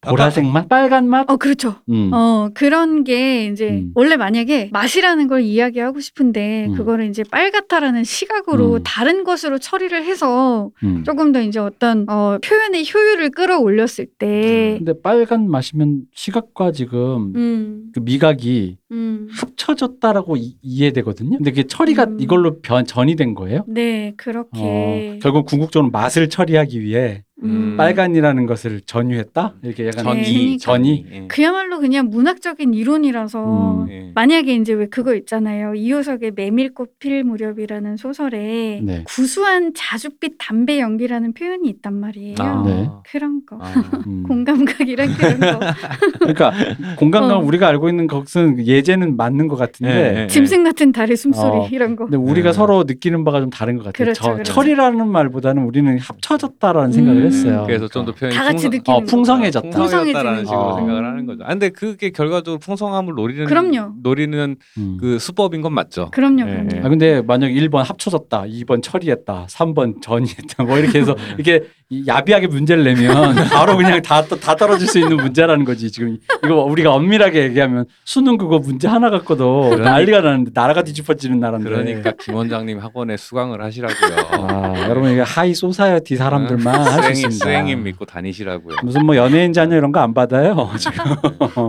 [0.03, 1.29] 보라색 맛, 빨간 맛.
[1.29, 1.77] 어 그렇죠.
[1.89, 2.11] 음.
[2.12, 3.93] 어 그런 게 이제 음.
[3.97, 6.75] 원래 만약에 맛이라는 걸 이야기하고 싶은데 음.
[6.77, 8.81] 그거를 이제 빨갛 다라는 시각으로 음.
[8.85, 11.05] 다른 것으로 처리를 해서 음.
[11.05, 17.93] 조금 더 이제 어떤 어 표현의 효율을 끌어올렸을 때 근데 빨간 맛이면 시각과 지금 음,
[17.93, 19.28] 그 미각이 음.
[19.30, 21.36] 합쳐졌다라고 이, 이해되거든요.
[21.38, 22.16] 근데 그게 처리가 음.
[22.20, 23.64] 이걸로 변, 전이 된 거예요.
[23.66, 27.76] 네 그렇게 어, 결국 궁극적으로 맛을 처리하기 위해 음.
[27.76, 29.55] 빨간이라는 것을 전유했다.
[29.62, 30.22] 이렇게 약간 전이.
[30.22, 31.07] 이 전이.
[31.11, 31.26] 예.
[31.26, 33.90] 그야말로 그냥 문학적인 이론이라서 음.
[33.90, 34.12] 예.
[34.14, 35.74] 만약에 이제 왜 그거 있잖아요.
[35.74, 39.03] 이호석의 메밀꽃 필 무렵이라는 소설에 네.
[39.05, 42.36] 구수한 자줏빛 담배 연기라는 표현이 있단 말이에요.
[42.38, 42.62] 아.
[42.64, 42.88] 네.
[43.11, 43.59] 그런 거.
[43.61, 43.72] 아.
[44.07, 44.22] 음.
[44.22, 45.61] 공감각이란 그런 거.
[46.20, 46.53] 그러니까
[46.97, 47.40] 공감각 어.
[47.40, 50.26] 우리가 알고 있는 것은 예 제는 맞는 것 같은데 예, 예.
[50.28, 51.68] 짐승 같은 달의 숨소리 어.
[51.72, 52.05] 이런 거.
[52.05, 52.53] 근데 우리가 네.
[52.53, 53.93] 서로 느끼는 바가 좀 다른 것 같아요.
[54.05, 54.53] 그렇죠, 저, 그렇죠.
[54.53, 57.26] 철이라는 말보다는 우리는 합쳐졌다라는 생각을 음.
[57.26, 57.64] 했어요.
[57.66, 59.07] 그래서 좀 더 표현이 다 같이 풍성- 느끼는 어, 거.
[59.07, 59.70] 풍성해졌다.
[59.70, 60.76] 풍성해졌다라는 풍성해지는 식으로 거.
[60.76, 61.45] 생각을 하는 거죠.
[61.45, 63.93] 아, 근데 그게 결과적으로 풍성함을 노리는 그럼요.
[64.03, 64.97] 노리는 음.
[65.01, 66.11] 그 수법인 건 맞죠.
[66.12, 66.68] 그럼요, 예, 그럼요.
[66.74, 66.80] 예.
[66.85, 72.47] 아 근데 만약 1번 합쳐졌다, 2번 처리했다, 3번 전이했다, 뭐 이렇게 해서 이게 이 야비하게
[72.49, 75.91] 문제를 내면 바로 그냥 다, 또- 다 떨어질 수 있는 문제라는 거지.
[75.93, 79.91] 지금 이거 우리가 엄밀하게 얘기하면 수능 그거 문제 하나 갖고도 그러니까.
[79.91, 81.68] 난리가 나는데 나라가 뒤집어지는 나라인데.
[81.70, 84.16] 그러니까 김 원장님 학원에 수강을 하시라고요.
[84.49, 87.45] 아, 여러분 이게 high society 사람들만 할 수 있습니다.
[87.45, 88.77] 수행님 믿고 다니시라고요.
[88.83, 91.05] 무슨 뭐 연예인 자녀 이런 거 안 받아요 지금.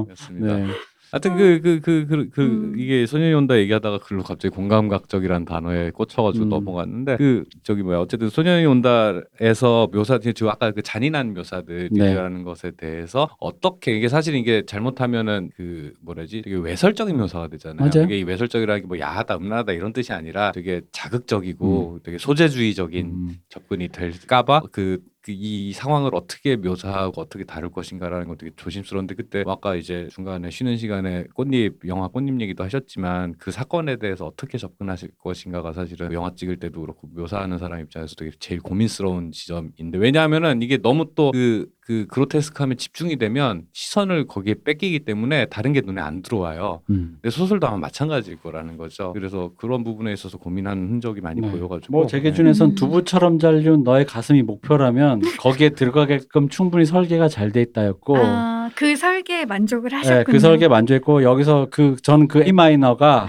[0.05, 0.55] 그렇습니다.
[0.57, 0.67] 네.
[1.15, 2.73] 하여튼 그 그 그 그 그 음.
[2.77, 6.49] 이게 소년이 온다 얘기하다가 글로 갑자기 공감각적이라는 단어에 꽂혀가지고 음.
[6.49, 13.29] 넘어갔는데 그 저기 뭐야 어쨌든 소년이 온다에서 묘사 저 아까 그 잔인한 묘사들이라는 것에 대해서
[13.39, 17.89] 어떻게 이게 사실 이게 잘못하면은 그 뭐라지 되게 외설적인 묘사가 되잖아요.
[17.89, 18.05] 맞아요.
[18.05, 23.35] 이게 이 외설적이라는 게 뭐 야하다 음란하다 이런 뜻이 아니라 되게 자극적이고 되게 소재주의적인 음.
[23.49, 29.43] 접근이 될까봐 그 그 이 상황을 어떻게 묘사하고 어떻게 다룰 것인가라는 건 되게 조심스러운데 그때
[29.47, 35.11] 아까 이제 중간에 쉬는 시간에 꽃잎 영화 꽃잎 얘기도 하셨지만 그 사건에 대해서 어떻게 접근하실
[35.17, 40.77] 것인가가 사실은 영화 찍을 때도 그렇고 묘사하는 사람 입장에서 되게 제일 고민스러운 지점인데 왜냐하면은 이게
[40.77, 46.81] 너무 또 그그 그로테스크함에 집중이 되면 시선을 거기에 뺏기기 때문에 다른 게 눈에 안 들어와요.
[46.89, 47.17] 음.
[47.21, 49.13] 근데 소설도 아마 마찬가지일 거라는 거죠.
[49.13, 51.51] 그래서 그런 부분에 있어서 고민하는 흔적이 많이 네.
[51.51, 52.31] 보여가지고 뭐제 네.
[52.31, 52.75] 기준에선 음.
[52.75, 59.45] 두부처럼 잘린 너의 가슴이 목표라면 거기에 들어가게끔 충분히 설계가 잘 돼 있다였고 아, 그 설계에
[59.45, 60.17] 만족을 하셨군요.
[60.17, 63.27] 네, 그 설계 만족했고 여기서 그 저는 그 A 마이너가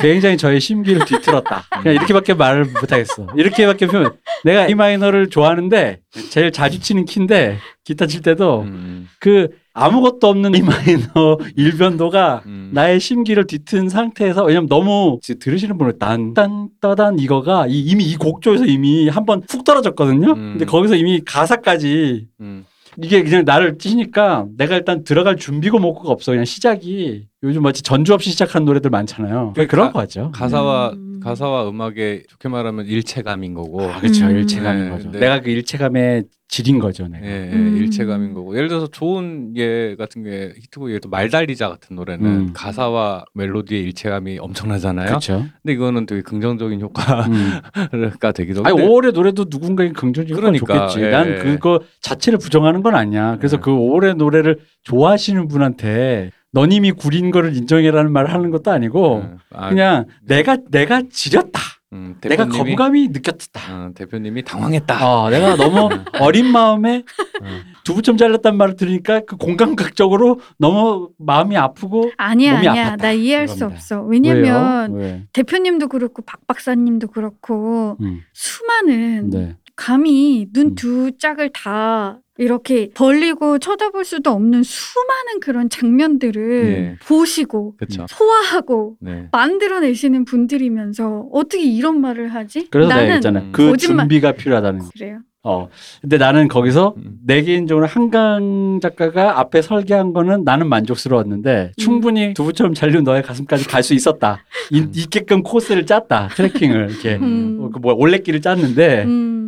[0.00, 1.64] 굉장히 저의 심기를 뒤틀었다.
[1.82, 3.28] 그냥 이렇게밖에 말을 못하겠어.
[3.34, 4.12] 이렇게밖에 표현.
[4.44, 10.54] 내가 A 마이너를 좋아하는데 제일 자주 치는 키인데 기타 칠 때도 음, 그 아무것도 없는
[10.56, 12.70] A 마이너 일변도가 음.
[12.74, 18.66] 나의 심기를 뒤튼 상태에서 왜냐면 너무 들으시는 분은 딴딴 따단 이거가 이- 이미 이 곡조에서
[18.66, 20.30] 이미 한 번 훅 떨어졌거든요.
[20.32, 20.34] 음.
[20.52, 22.64] 근데 거기서 이미 가사까지 음.
[23.02, 26.32] 이게 그냥 나를 찌니까 내가 일단 들어갈 준비고 뭐고가 없어.
[26.32, 29.54] 그냥 시작이 요즘 마치 전주 없이 시작하는 노래들 많잖아요.
[29.54, 30.30] 그런 가- 거 같죠.
[30.34, 31.20] 가사와 음.
[31.22, 34.26] 가사와 음악의 좋게 말하면 일체감인 거고 아, 그렇죠.
[34.26, 34.36] 음.
[34.36, 35.10] 일체감인 네, 거죠.
[35.10, 35.18] 네.
[35.20, 37.08] 내가 그 일체감의 질인 거죠.
[37.08, 37.26] 내가.
[37.26, 37.76] 예, 예, 음.
[37.78, 42.50] 일체감인 거고 예를 들어서 좋은 예 같은 게 히트곡 예를 들어 말달리자 같은 노래는 음.
[42.52, 45.06] 가사와 멜로디의 일체감이 엄청나잖아요.
[45.08, 45.44] 그렇죠.
[45.62, 47.50] 근데 이거는 되게 긍정적인 효과가 음.
[48.36, 51.04] 되기도 아니 근데 5월의 노래도 누군가에게 긍정적인 그러니까, 좋겠지.
[51.06, 51.10] 예.
[51.10, 53.36] 난 그거 자체를 부정하는 건 아니야.
[53.38, 53.60] 그래서 예.
[53.60, 59.36] 그 5월의 노래를 좋아하시는 분한테 너님이 구린 거를 인정해라는 말을 하는 것도 아니고 예.
[59.52, 61.60] 아, 그냥 내가 내가 지렸다.
[61.92, 63.60] 음, 내가 대표님이- 거부감이 느꼈다.
[63.86, 65.08] 어, 대표님이 당황했다.
[65.08, 65.88] 어, 내가 너무
[66.20, 67.04] 어린 마음에
[67.42, 67.46] 어.
[67.84, 73.02] 두부점 잘렸단 말을 들으니까 그 공감각적으로 너무 마음이 아프고 아니야 몸이 아니야 아팠다.
[73.02, 73.64] 나 이해할 수.
[73.66, 74.02] 없어.
[74.02, 75.26] 왜냐면?
[75.32, 79.56] 대표님도 그렇고 박 박사님도 그렇고 음, 수많은 네.
[79.76, 80.74] 감히 눈 음.
[80.74, 86.96] 두 짝을 다 이렇게 벌리고 쳐다볼 수도 없는 수많은 그런 장면들을 예.
[87.06, 88.06] 보시고 그렇죠.
[88.08, 89.28] 소화하고 네.
[89.32, 92.68] 만들어내시는 분들이면서 어떻게 이런 말을 하지?
[92.70, 93.40] 그래서 내가 나는 했잖아.
[93.40, 93.48] 음.
[93.52, 94.88] 그 거짓말- 준비가 필요하다는 거.
[94.92, 95.18] 그래요.
[95.48, 95.68] 어.
[96.00, 97.18] 근데 나는 거기서 음.
[97.24, 103.82] 내 개인적으로 한강 작가가 앞에 설계한 거는 나는 만족스러웠는데 충분히 두부처럼 잘린 너의 가슴까지 갈
[103.84, 104.44] 수 있었다.
[104.72, 104.90] 이, 음.
[104.92, 106.30] 있게끔 코스를 짰다.
[106.34, 107.58] 트래킹을 이렇게 음.
[107.60, 109.45] 어, 그 뭐야 올레길을 짰는데 음.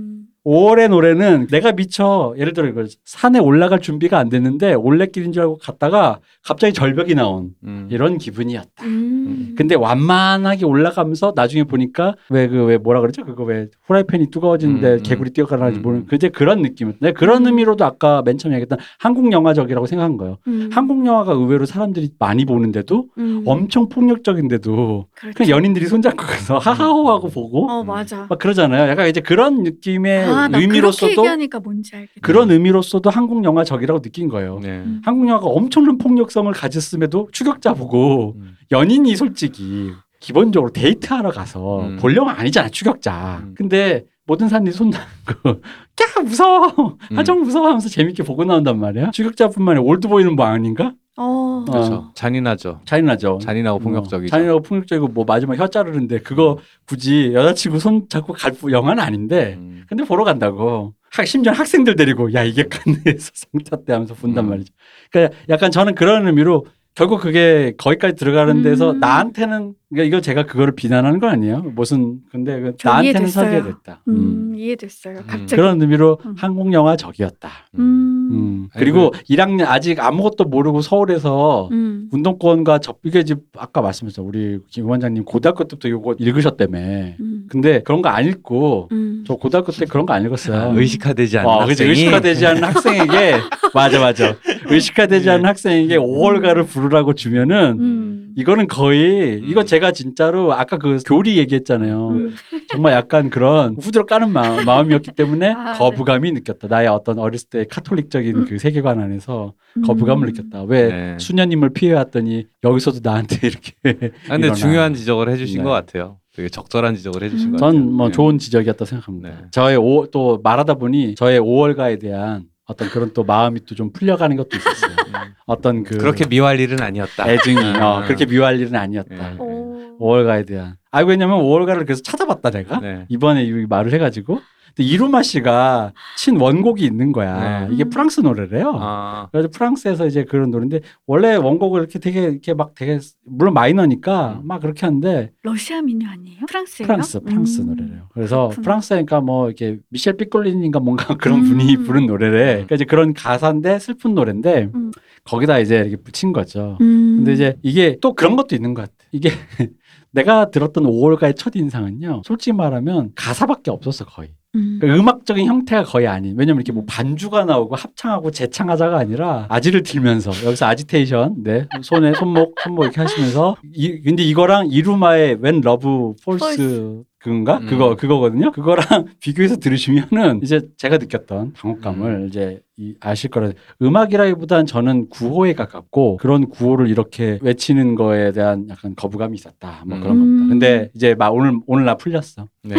[0.48, 5.58] 5월의 노래는 내가 미처 예를 들어 이거 산에 올라갈 준비가 안 됐는데 올레길인 줄 알고
[5.58, 7.86] 갔다가 갑자기 절벽이 나온 음.
[7.90, 8.82] 이런 기분이었다.
[8.84, 9.54] 음.
[9.58, 13.26] 근데 완만하게 올라가면서 나중에 보니까 왜 그왜 뭐라 그러죠?
[13.26, 15.02] 그거 왜 후라이팬이 뜨거워지는데 음, 음.
[15.02, 16.06] 개구리 뛰어가는지 음, 모르는 음.
[16.06, 16.98] 그제 그런 느낌이었다.
[17.02, 17.48] 내가 그런 음.
[17.48, 20.38] 의미로도 아까 맨 처음에 얘기했던 한국 영화적이라고 생각한 거예요.
[20.46, 20.70] 음.
[20.72, 23.42] 한국 영화가 의외로 사람들이 많이 보는데도 음.
[23.44, 25.36] 엄청 폭력적인데도 그렇죠.
[25.36, 28.24] 그냥 연인들이 손잡고 가서 하하호하고 보고 어 맞아.
[28.30, 28.88] 막 그러잖아요.
[28.88, 32.20] 약간 이제 그런 느낌의 아, 나 그렇게 의미로서도 얘기하니까 뭔지 알겠다.
[32.22, 34.60] 그런 의미로서도 한국 영화 적이라고 느낀 거예요.
[34.62, 34.68] 네.
[34.68, 35.02] 음.
[35.04, 38.56] 한국 영화가 엄청난 폭력성을 가졌음에도 추격자 보고 음.
[38.70, 41.96] 연인이 솔직히 기본적으로 데이트하러 가서 음.
[41.96, 43.40] 볼 영화 아니잖아 추격자.
[43.42, 43.54] 음.
[43.56, 45.48] 근데 모든 사람들이 손잡고
[46.00, 47.16] 야 무서워 음.
[47.18, 49.10] 하정 무서워하면서 재밌게 보고 나온단 말이야.
[49.10, 50.92] 추격자뿐만 아니라 올드보이는 뭐 아닌가?
[51.18, 51.64] 어.
[51.66, 51.94] 그렇죠.
[51.94, 52.10] 어.
[52.14, 52.80] 잔인하죠.
[52.84, 53.38] 잔인하죠.
[53.42, 54.30] 잔인하고 어, 폭력적이죠.
[54.30, 59.84] 잔인하고 폭력적이고 뭐 마지막 혀 자르는데 그거 굳이 여자친구 손 잡고 갈 영화는 아닌데 음.
[59.88, 60.94] 근데 보러 간다고.
[61.10, 64.50] 학, 심지어 학생들 데리고 야 이게 칸느에서 상 탔대 하면서 본단 음.
[64.50, 64.72] 말이죠.
[65.10, 66.66] 그러니까 약간 저는 그런 의미로
[66.98, 68.98] 결국 그게 거기까지 들어가는 데서 음.
[68.98, 71.62] 나한테는 그러니까 이거 제가 그거를 비난하는 거 아니에요.
[71.74, 73.50] 무슨 근데 그저 나한테는 이해됐어요.
[73.50, 74.02] 설계됐다.
[74.08, 74.14] 음.
[74.16, 75.16] 음, 이해됐어요.
[75.26, 75.54] 갑자기.
[75.56, 76.34] 그런 의미로 음.
[76.36, 77.48] 한국 영화 적이었다.
[77.78, 78.28] 음.
[78.32, 78.68] 음.
[78.74, 82.08] 그리고 1학년 아직 아무것도 모르고 서울에서 음.
[82.10, 84.24] 운동권과 접 이게 지금 아까 말씀하셨죠.
[84.24, 86.78] 우리 김 원장님 고등학교 때부터 이거 읽으셨다며.
[86.78, 87.46] 음.
[87.48, 89.24] 근데 그런 거 안 읽고 음.
[89.26, 90.56] 저 고등학교 때 그런 거 안 읽었어요.
[90.60, 91.60] 아, 의식화되지 않은 어.
[91.60, 93.36] 학생이 의식화되지 않은 학생에게
[93.74, 94.34] 맞아 맞아.
[94.70, 98.32] 의식화되지 않은 학생에게 5월가를 부르라고 주면은 음.
[98.36, 99.66] 이거는 거의 이거 음.
[99.66, 102.08] 제가 진짜로 아까 그 교리 얘기했잖아요.
[102.10, 102.34] 음.
[102.68, 105.78] 정말 약간 그런 후드로 까는 마, 마음이었기 때문에 아, 네.
[105.78, 106.68] 거부감이 느꼈다.
[106.68, 108.44] 나의 어떤 어렸을 때 카톨릭적인 음.
[108.48, 109.54] 그 세계관 안에서
[109.84, 110.32] 거부감을 음.
[110.32, 110.64] 느꼈다.
[110.64, 111.16] 왜 네.
[111.18, 114.54] 수녀님을 피해왔더니 여기서도 나한테 이렇게 아, 근데 일어나.
[114.54, 115.64] 중요한 지적을 해주신 네.
[115.64, 116.18] 것 같아요.
[116.34, 117.56] 되게 적절한 지적을 해주신 음.
[117.56, 117.80] 것 같아요.
[117.80, 118.12] 전뭐 네.
[118.12, 119.28] 좋은 지적이었다 생각합니다.
[119.28, 119.36] 네.
[119.50, 124.36] 저의 오, 또 말하다 보니 저의 5월가에 대한 어떤 그런 또 마음이 또 좀 풀려가는
[124.36, 124.90] 것도 있었어요.
[125.08, 125.34] 음.
[125.46, 127.28] 어떤 그 그렇게 미워할 일은 아니었다.
[127.28, 127.98] 애증이 아.
[127.98, 129.32] 어, 그렇게 미워할 일은 아니었다.
[129.32, 129.36] 예.
[129.38, 129.96] 오.
[129.98, 130.76] 5월가에 대한.
[130.92, 133.06] 아 왜냐면 5월가를 그래서 찾아봤다 내가 네.
[133.08, 134.40] 이번에 이 말을 해가지고
[134.82, 137.66] 이루마 씨가 친 원곡이 있는 거야.
[137.66, 137.74] 네.
[137.74, 138.76] 이게 프랑스 노래래요.
[138.80, 144.40] 아, 그래서 프랑스에서 이제 그런 노래인데 원래 원곡을 이렇게 되게 이렇게 막 되게 물론 마이너니까
[144.42, 144.46] 음.
[144.46, 146.40] 막 그렇게 하는데 러시아 민요 아니에요?
[146.46, 146.86] 프랑스예요?
[146.86, 147.66] 프랑스 프랑스 음.
[147.66, 148.08] 노래래요.
[148.12, 148.62] 그래서 그렇구나.
[148.62, 151.44] 프랑스니까 뭐 이렇게 미셸 삐꼴린인가 뭔가 그런 음.
[151.44, 152.52] 분이 부른 노래래.
[152.54, 154.90] 그러니까 이제 그런 가사인데 슬픈 노래인데 음.
[155.24, 156.78] 거기다 이제 이렇게 붙인 거죠.
[156.80, 157.16] 음.
[157.18, 158.94] 근데 이제 이게 또 그런 것도 있는 것 같아.
[159.12, 159.30] 이게
[160.10, 162.22] 내가 들었던 5월가의 첫 인상은요.
[162.24, 164.30] 솔직히 말하면 가사밖에 없었어 거의.
[164.58, 164.78] 음.
[164.80, 166.34] 그러니까 음악적인 형태가 거의 아닌.
[166.36, 172.54] 왜냐면 이렇게 뭐 반주가 나오고 합창하고 재창하자가 아니라 아지를 들면서 여기서 아지테이션, 네 손에 손목
[172.62, 177.66] 손목 이렇게 하시면서 이 근데 이거랑 이루마의 When Love Falls 그건가 음.
[177.66, 178.52] 그거 그거거든요.
[178.52, 178.84] 그거랑
[179.20, 183.50] 비교해서 들으시면은 이제 제가 느꼈던 당혹감을 이제 이 아실 거라.
[183.82, 189.82] 음악이라기보단 저는 구호에 가깝고 그런 구호를 이렇게 외치는 거에 대한 약간 거부감이 있었다.
[189.84, 190.20] 뭐 그런 음.
[190.20, 190.48] 겁니다.
[190.48, 192.46] 근데 이제 막 오늘 오늘 나 풀렸어.
[192.64, 192.74] 네.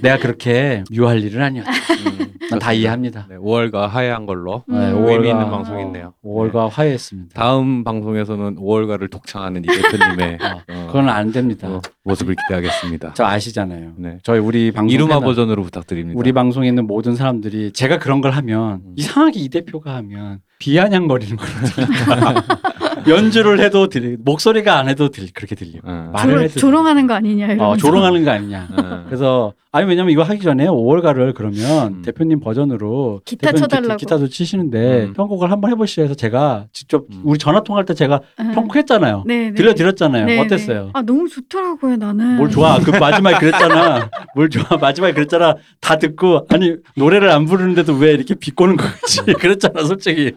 [0.00, 1.70] 내가 그렇게 유할 일은 아니었다.
[1.72, 3.26] 음, 난 다 이해합니다.
[3.28, 4.74] 네, 5월가 화해한 걸로 음.
[4.78, 6.14] 네, 의미 있는 방송이네요.
[6.24, 7.30] 5월과 화해했습니다.
[7.34, 11.68] 다음 방송에서는 5월가를 독창하는 이 대표님의 어, 어, 그건 안 됩니다.
[11.68, 13.14] 어, 모습을 기대하겠습니다.
[13.14, 13.92] 저 아시잖아요.
[13.96, 14.18] 네.
[14.22, 16.18] 저희 우리 방송 이루마 버전으로 부탁드립니다.
[16.18, 18.92] 우리 방송에 있는 모든 사람들이 제가 그런 걸 하면 음.
[18.96, 22.44] 이상하게 이 대표가 하면 비아냥거리는 걸 들립니다.
[23.08, 25.80] 연주를 해도 들리 목소리가 안 해도 들리 그렇게 들려.
[25.84, 26.10] 어.
[26.12, 27.68] 말을 조롱, 해도 조롱하는 거 아니냐 이러면서.
[27.68, 28.68] 어, 조롱하는 거 아니냐.
[28.76, 29.04] 어.
[29.06, 32.02] 그래서 아니 왜냐면 이거 하기 전에 5월가를 그러면 음.
[32.02, 33.96] 대표님 버전으로 기타 대표님 쳐달라고.
[33.96, 35.12] 기, 타도 치시는데 음.
[35.14, 37.22] 편곡을 한번 해보시죠 해서 제가 직접 음.
[37.24, 38.52] 우리 전화 통화할 때 제가 음.
[38.54, 39.24] 편곡했잖아요.
[39.26, 39.54] 네, 네.
[39.54, 40.26] 들려드렸잖아요.
[40.26, 40.84] 네, 어땠어요?
[40.84, 40.90] 네.
[40.92, 42.36] 아 너무 좋더라고요 나는.
[42.36, 42.78] 뭘 좋아?
[42.78, 44.10] 그 마지막에 그랬잖아.
[44.36, 44.64] 뭘 좋아?
[44.80, 45.56] 마지막에 그랬잖아.
[45.80, 49.22] 다 듣고 아니 노래를 안 부르는데도 왜 이렇게 비꼬는 거지?
[49.40, 50.32] 그랬잖아, 솔직히.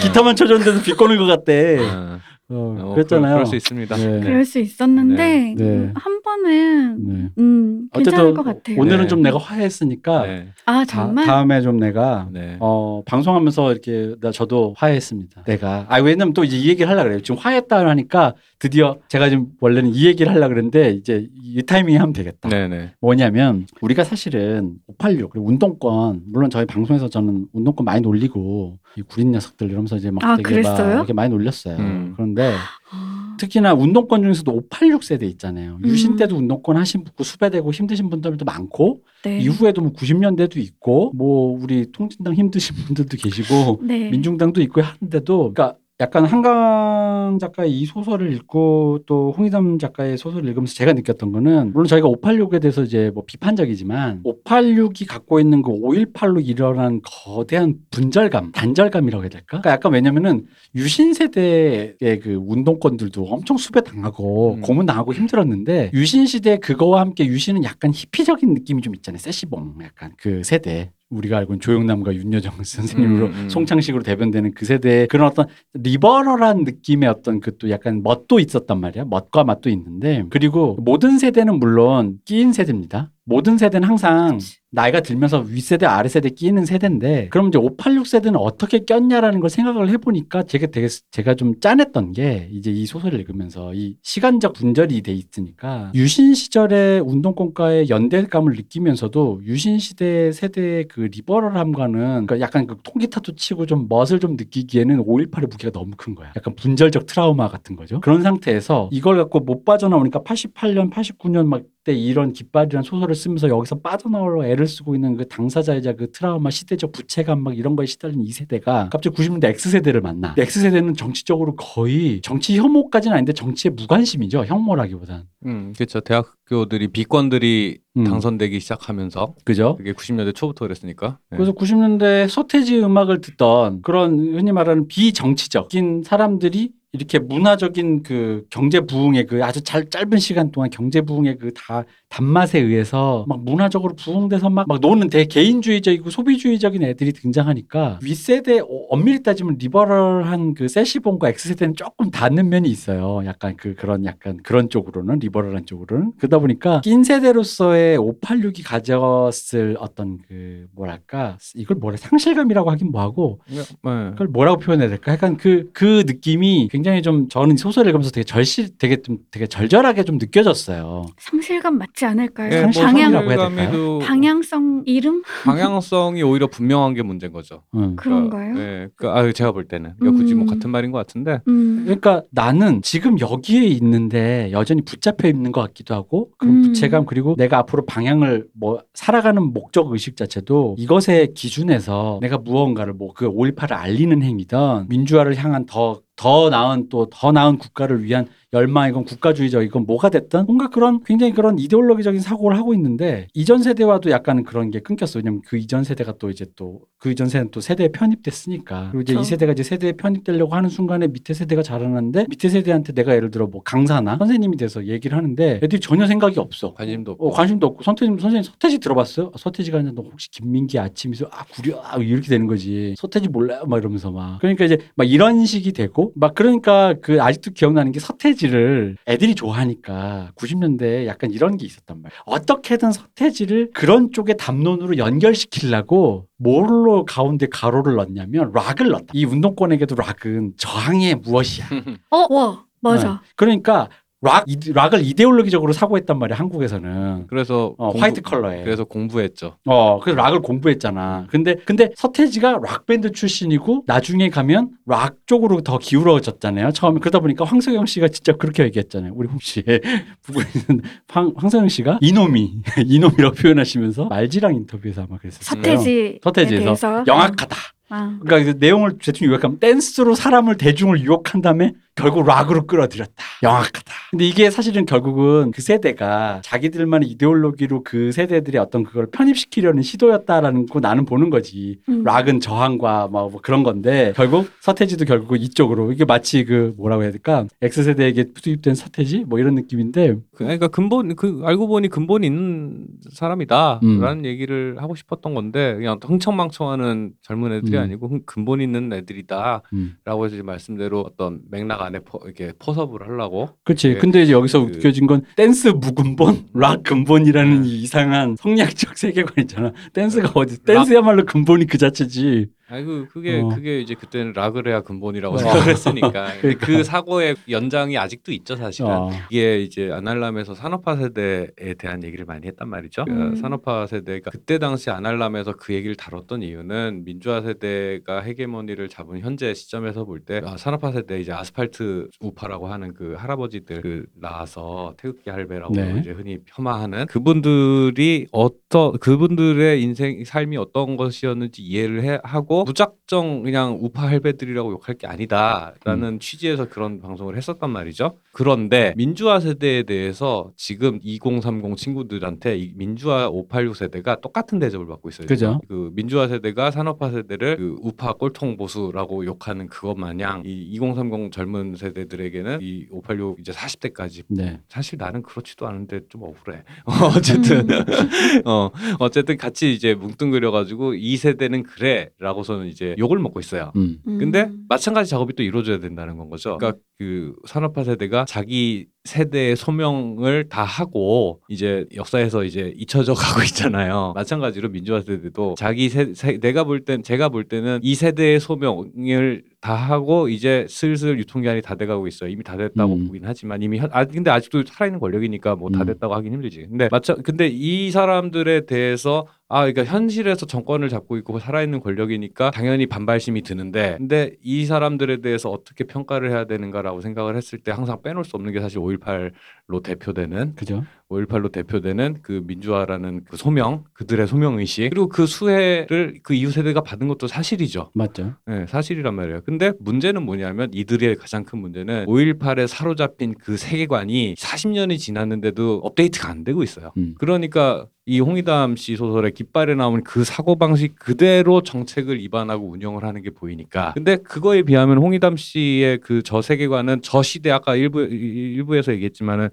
[0.00, 1.78] 기타만 쳐줬는데도 비꼬는 것 같대.
[1.94, 2.18] 어.
[2.52, 3.34] 어, 어, 그랬잖아요.
[3.34, 3.96] 그럴 수 있습니다.
[3.96, 4.20] 네.
[4.20, 5.54] 그럴 수 있었는데 네.
[5.54, 5.64] 네.
[5.64, 7.28] 음, 한 번은 네.
[7.38, 8.76] 음 괜찮을 것 같아요.
[8.80, 9.06] 오늘은 네.
[9.06, 10.48] 좀 내가 화해했으니까 네.
[10.66, 11.26] 아 다, 정말.
[11.26, 12.56] 다 음에 좀 내가 네.
[12.58, 15.44] 어, 방송하면서 이렇게 나 저도 화해했습니다.
[15.44, 17.20] 내가 아 왜냐면 또 이제 이 얘기를 하려 그래요.
[17.20, 22.12] 지금 화해했다 하니까 드디어 제가 지금 원래는 이 얘기를 하려 그랬는데 이제 이 타이밍에 하면
[22.12, 22.48] 되겠다.
[22.48, 22.92] 네, 네.
[23.00, 29.30] 뭐냐면 우리가 사실은 586 그리고 운동권 물론 저희 방송에서 저는 운동권 많이 놀리고 이 구린
[29.32, 30.94] 녀석들 이러면서 이제 막 아, 되게 막 그랬어요?
[30.96, 31.76] 이렇게 많이 놀렸어요.
[31.76, 32.12] 음.
[32.16, 32.54] 그런데
[32.90, 35.78] 아, 특히나 운동권 중에서도 586 세대 있잖아요.
[35.84, 36.16] 유신 음.
[36.16, 39.38] 때도 운동권 하신 분, 수배되고 힘드신 분들도 많고 네.
[39.38, 44.10] 이후에도 뭐 90년대도 있고 뭐 우리 통진당 힘드신 분들도 계시고 네.
[44.10, 50.74] 민중당도 있고 하는데도 그러니까 약간 한강 작가의 이 소설을 읽고 또 홍희담 작가의 소설을 읽으면서
[50.74, 56.46] 제가 느꼈던 거는 물론 저희가 586에 대해서 이제 뭐 비판적이지만 586이 갖고 있는 그 518로
[56.46, 59.46] 일어난 거대한 분절감, 단절감이라고 해야 될까?
[59.48, 64.60] 그러니까 약간 왜냐면은 유신 세대의 그 운동권들도 엄청 수배 당하고 음.
[64.62, 69.18] 고문 당하고 힘들었는데 유신 시대 그거와 함께 유신은 약간 히피적인 느낌이 좀 있잖아요.
[69.18, 70.92] 세시봉 약간 그 세대.
[71.10, 73.48] 우리가 알고 있는 조영남과 윤여정 선생님으로 음, 음.
[73.48, 79.04] 송창식으로 대변되는 그 세대의 그런 어떤 리버럴한 느낌의 어떤 그 또 약간 멋도 있었단 말이야.
[79.04, 83.10] 멋과 맛도 있는데 그리고 모든 세대는 물론 끼인 세대입니다.
[83.30, 84.40] 모든 세대는 항상
[84.72, 90.42] 나이가 들면서 윗세대 아래세대 끼는 세대인데 그럼 이제 586 세대는 어떻게 꼈냐라는 걸 생각을 해보니까
[90.42, 95.92] 제가 되게 제가 좀 짠했던 게 이제 이 소설을 읽으면서 이 시간적 분절이 돼 있으니까
[95.94, 103.66] 유신 시절의 운동권과의 연대감을 느끼면서도 유신 시대 세대의 그 리버럴함과는 그러니까 약간 그 통기타도 치고
[103.66, 106.32] 좀 멋을 좀 느끼기에는 5.18의 무게가 너무 큰 거야.
[106.36, 108.00] 약간 분절적 트라우마 같은 거죠.
[108.00, 114.46] 그런 상태에서 이걸 갖고 못 빠져나오니까 88년, 89년 막때 이런 깃발이란 소설을 쓰면서 여기서 빠져나오려
[114.46, 118.90] 애를 쓰고 있는 그 당사자이자 그 트라우마 시대적 부채감 막 이런 거에 시달린 이 세대가
[118.90, 120.34] 갑자기 90년대 X세대를 만나.
[120.36, 124.44] X세대는 정치적으로 거의 정치 혐오까지는 아닌데 정치에 무관심이죠.
[124.44, 125.24] 혐오라기보단.
[125.46, 126.00] 음, 그렇죠.
[126.00, 128.04] 대학교들이 비권들이 음.
[128.04, 129.76] 당선되기 시작하면서 그죠?
[129.76, 131.18] 그게 90년대 초부터 그랬으니까.
[131.30, 131.38] 네.
[131.38, 139.26] 그래서 90년대 서태지 음악을 듣던 그런 흔히 말하는 비정치적인 사람들이 이렇게 문화적인 그 경제 부흥의
[139.26, 144.50] 그 아주 잘 짧은 시간 동안 경제 부흥의 그 다 단맛에 의해서 막 문화적으로 부흥돼서
[144.50, 151.28] 막, 막 노는 되게 개인주의적이고 소비주의적인 애들이 등장하니까 윗세대 어, 엄밀히 따지면 리버럴한 그 세시본과
[151.30, 153.22] X세대는 조금 닿는 면이 있어요.
[153.26, 160.18] 약간 그 그런 약간 그런 쪽으로는 리버럴한 쪽으로는 그러다 보니까 낀 세대로서의 586이 가졌을 어떤
[160.26, 163.62] 그 뭐랄까 이걸 뭐라 상실감이라고 하긴 뭐하고 네.
[164.10, 165.12] 그걸 뭐라고 표현해야 될까?
[165.12, 170.02] 약간 그, 그 느낌이 굉장히 좀 저는 소설을 읽으면서 되게 절실, 되게 좀 되게 절절하게
[170.02, 171.06] 좀 느껴졌어요.
[171.18, 172.50] 상실감 맞지 있지 않을까요?
[172.52, 173.48] 예, 뭐 방향 성이라고 해야 될까요?
[173.48, 177.62] 상실감에도 방향성 이름 방향성이 오히려 분명한 게 문제인 거죠.
[177.74, 177.94] 응.
[177.96, 178.58] 그런가요?
[178.58, 180.48] 예, 그, 아, 제가 볼 때는 이거 굳이 뭐 음.
[180.48, 181.82] 같은 말인 것 같은데 음.
[181.84, 186.62] 그러니까 나는 지금 여기에 있는데 여전히 붙잡혀 있는 것 같기도 하고 그런 음.
[186.62, 193.10] 부채감 그리고 내가 앞으로 방향을 뭐 살아가는 목적 의식 자체도 이것의 기준에서 내가 무언가를 뭐
[193.14, 199.04] 그 5.18을 알리는 행위든 민주화를 향한 더 더 나은 또 더 나은 국가를 위한 열망이건
[199.04, 204.42] 국가주의적 이건 뭐가 됐든 뭔가 그런 굉장히 그런 이데올로기적인 사고를 하고 있는데 이전 세대와도 약간
[204.44, 205.18] 그런 게 끊겼어.
[205.20, 208.90] 왜냐면 그 이전 세대가 또 이제 또 그 이전 세대는 또 세대에 편입됐으니까.
[208.90, 209.30] 그리고 이제 이 그렇죠.
[209.30, 213.62] 세대가 이제 세대에 편입되려고 하는 순간에 밑에 세대가 자라나는데 밑에 세대한테 내가 예를 들어 뭐
[213.62, 216.74] 강사나 선생님이 돼서 얘기를 하는데 애들이 전혀 생각이 없어.
[216.74, 219.32] 관심도 없고 어, 관심도 없고 선생님 선생님 서태지 들어봤어요?
[219.34, 222.94] 서태지가 아니라 너 혹시 김민기 아침이서 아 구려 아, 이렇게 되는 거지.
[222.98, 223.64] 서태지 몰라요?
[223.66, 228.00] 막 이러면서 막 그러니까 이제 막 이런 식이 되고 막 그러니까 그 아직도 기억나는 게
[228.00, 232.20] 서태지를 애들이 좋아하니까 90년대에 약간 이런 게 있었단 말이야.
[232.26, 239.06] 어떻게든 서태지를 그런 쪽의 담론으로 연결시키려고 뭘로 가운데 가로를 넣냐면 락을 넣었다.
[239.12, 241.66] 이 운동권에게도 락은 저항의 무엇이야.
[242.10, 243.22] 어, 와, 맞아.
[243.36, 243.88] 그러니까
[244.22, 247.26] 락 이- 락을 이데올로기적으로 사고했단 말이야 한국에서는.
[247.26, 248.64] 그래서 어, 화이트 컬러에.
[248.64, 249.56] 그래서 공부했죠.
[249.64, 251.26] 어, 그래서 락을 공부했잖아.
[251.30, 256.72] 근데, 근데 서태지가 락 밴드 출신이고, 나중에 가면 락 쪽으로 더 기울어졌잖아요.
[256.72, 257.00] 처음에.
[257.00, 259.12] 그러다 보니까 황석영 씨가 진짜 그렇게 얘기했잖아요.
[259.14, 259.62] 우리 혹시
[260.26, 265.62] 보고 있는 황, 황석영 씨가 이놈이, 이놈이라고 표현하시면서 말지랑 인터뷰에서 아마 그랬었어요.
[265.62, 267.56] 서태지에 서태지에서 대해서 영악하다.
[267.92, 268.18] 아.
[268.22, 273.12] 그러니까 그 내용을 대충 요약하면 댄스로 사람을 대중을 유혹한 다음에 결국 락으로 끌어들였다.
[273.42, 273.92] 영악하다.
[274.10, 280.80] 근데 이게 사실은 결국은 그 세대가 자기들만의 이데올로기로 그 세대들의 어떤 그걸 편입시키려는 시도였다라는 거
[280.80, 281.78] 나는 보는 거지.
[281.88, 282.02] 음.
[282.04, 287.10] 락은 저항과 뭐, 뭐 그런 건데 결국 서태지도 결국 이쪽으로 이게 마치 그 뭐라고 해야
[287.10, 292.86] 될까 X세대에게 투입된 서태지 뭐 이런 느낌인데 그- 그러니까 근본 그 알고 보니 근본이 있는
[293.12, 294.24] 사람이다라는 음.
[294.24, 297.82] 얘기를 하고 싶었던 건데 그냥 흥청망청하는 젊은 애들이 음.
[297.82, 299.96] 아니고 흥- 근본 있는 애들이다라고 음.
[300.06, 303.88] 해서 이제 말씀대로 어떤 맥락 안에 포, 이렇게 포섭을 하려고 그렇지.
[303.88, 303.94] 네.
[303.98, 307.68] 근데 이제 여기서 그- 웃겨진 건 댄스 무근본, 락 근본이라는 네.
[307.68, 309.72] 이 이상한 성리학적 세계관 있잖아.
[309.92, 310.62] 댄스가 어디?
[310.62, 312.48] 댄스야말로 근본이 그 자체지.
[312.70, 313.48] 아니 그 그게 어.
[313.48, 314.32] 그게 이제 그때는
[314.66, 315.38] 해야 근본이라고 어.
[315.38, 316.84] 생각을 했으니까 근데 그 그러니까.
[316.84, 319.10] 사고의 연장이 아직도 있죠 사실은 어.
[319.28, 323.04] 이게 이제 아날람에서 산업화 세대에 대한 얘기를 많이 했단 말이죠.
[323.04, 323.36] 그 음.
[323.36, 330.04] 산업화 세대가 그때 당시 아날람에서 그 얘기를 다뤘던 이유는 민주화 세대가 헤게모니를 잡은 현재 시점에서
[330.04, 335.96] 볼때 아, 산업화 세대 이제 아스팔트 우파라고 하는 그 할아버지들 그 나와서 태극기 할배라고 네.
[335.98, 343.78] 이제 흔히 폄하하는 그분들이 어떤 그분들의 인생 삶이 어떤 것이었는지 이해를 해, 하고 무작정 그냥
[343.80, 346.18] 우파 할배들이라고 욕할 게 아니다라는 음.
[346.18, 348.18] 취지에서 그런 방송을 했었단 말이죠.
[348.32, 355.26] 그런데 민주화 세대에 대해서 지금 2030 친구들한테 이 민주화 586 세대가 똑같은 대접을 받고 있어요.
[355.26, 355.60] 그죠.
[355.68, 361.74] 그 민주화 세대가 산업화 세대를 그 우파 꼴통 보수라고 욕하는 그것 마냥 이 2030 젊은
[361.76, 364.60] 세대들에게는 이 586 이제 40대까지 네.
[364.68, 366.62] 사실 나는 그렇지도 않은데 좀 억울해.
[367.16, 367.66] 어쨌든
[368.46, 373.72] 어 어쨌든 같이 이제 뭉뚱그려 가지고 이 세대는 그래라고 서는 이제 욕을 먹고 있어요.
[373.76, 373.98] 음.
[374.06, 374.18] 음.
[374.18, 376.58] 근데 마찬가지 작업이 또 이루어져야 된다는 건 거죠.
[376.58, 384.12] 그러니까 그 산업화 세대가 자기 세대의 소명을 다 하고 이제 역사에서 이제 잊혀져 가고 있잖아요.
[384.14, 389.42] 마찬가지로 민주화 세대도 자기 세, 세- 내가 볼 땐 제가 볼 때는 이 세대의 소명을
[389.60, 392.30] 다 하고 이제 슬슬 유통기한이 다 돼가고 있어요.
[392.30, 393.06] 이미 다 됐다고 음.
[393.06, 395.86] 보긴 하지만 이미 현- 아 근데 아직도 살아있는 권력이니까 뭐다 음.
[395.86, 396.66] 됐다고 하긴 힘들지.
[396.68, 402.86] 근데 마찬 근데 이 사람들에 대해서 아, 그러니까 현실에서 정권을 잡고 있고 살아있는 권력이니까 당연히
[402.86, 408.22] 반발심이 드는데, 근데 이 사람들에 대해서 어떻게 평가를 해야 되는가라고 생각을 했을 때 항상 빼놓을
[408.24, 410.84] 수 없는 게 사실 5.18로 대표되는 그죠.
[411.10, 416.80] 5.18로 대표되는 그 민주화라는 그 소명, 그들의 소명 의식, 그리고 그 수혜를 그 이후 세대가
[416.80, 417.90] 받은 것도 사실이죠.
[417.94, 418.34] 맞죠.
[418.46, 419.40] 네, 사실이란 말이에요.
[419.44, 426.44] 근데 문제는 뭐냐면 이들의 가장 큰 문제는 5.18에 사로잡힌 그 세계관이 40년이 지났는데도 업데이트가 안
[426.44, 426.92] 되고 있어요.
[426.96, 427.14] 음.
[427.18, 433.30] 그러니까 이 홍의담 씨 소설의 깃발에 나오는 그 사고방식 그대로 정책을 위반하고 운영을 하는 게
[433.30, 433.92] 보이니까.
[433.94, 439.48] 근데 그거에 비하면 홍의담 씨의 그 저 세계관은 저 시대 아까 일부, 일부에서 얘기했지만은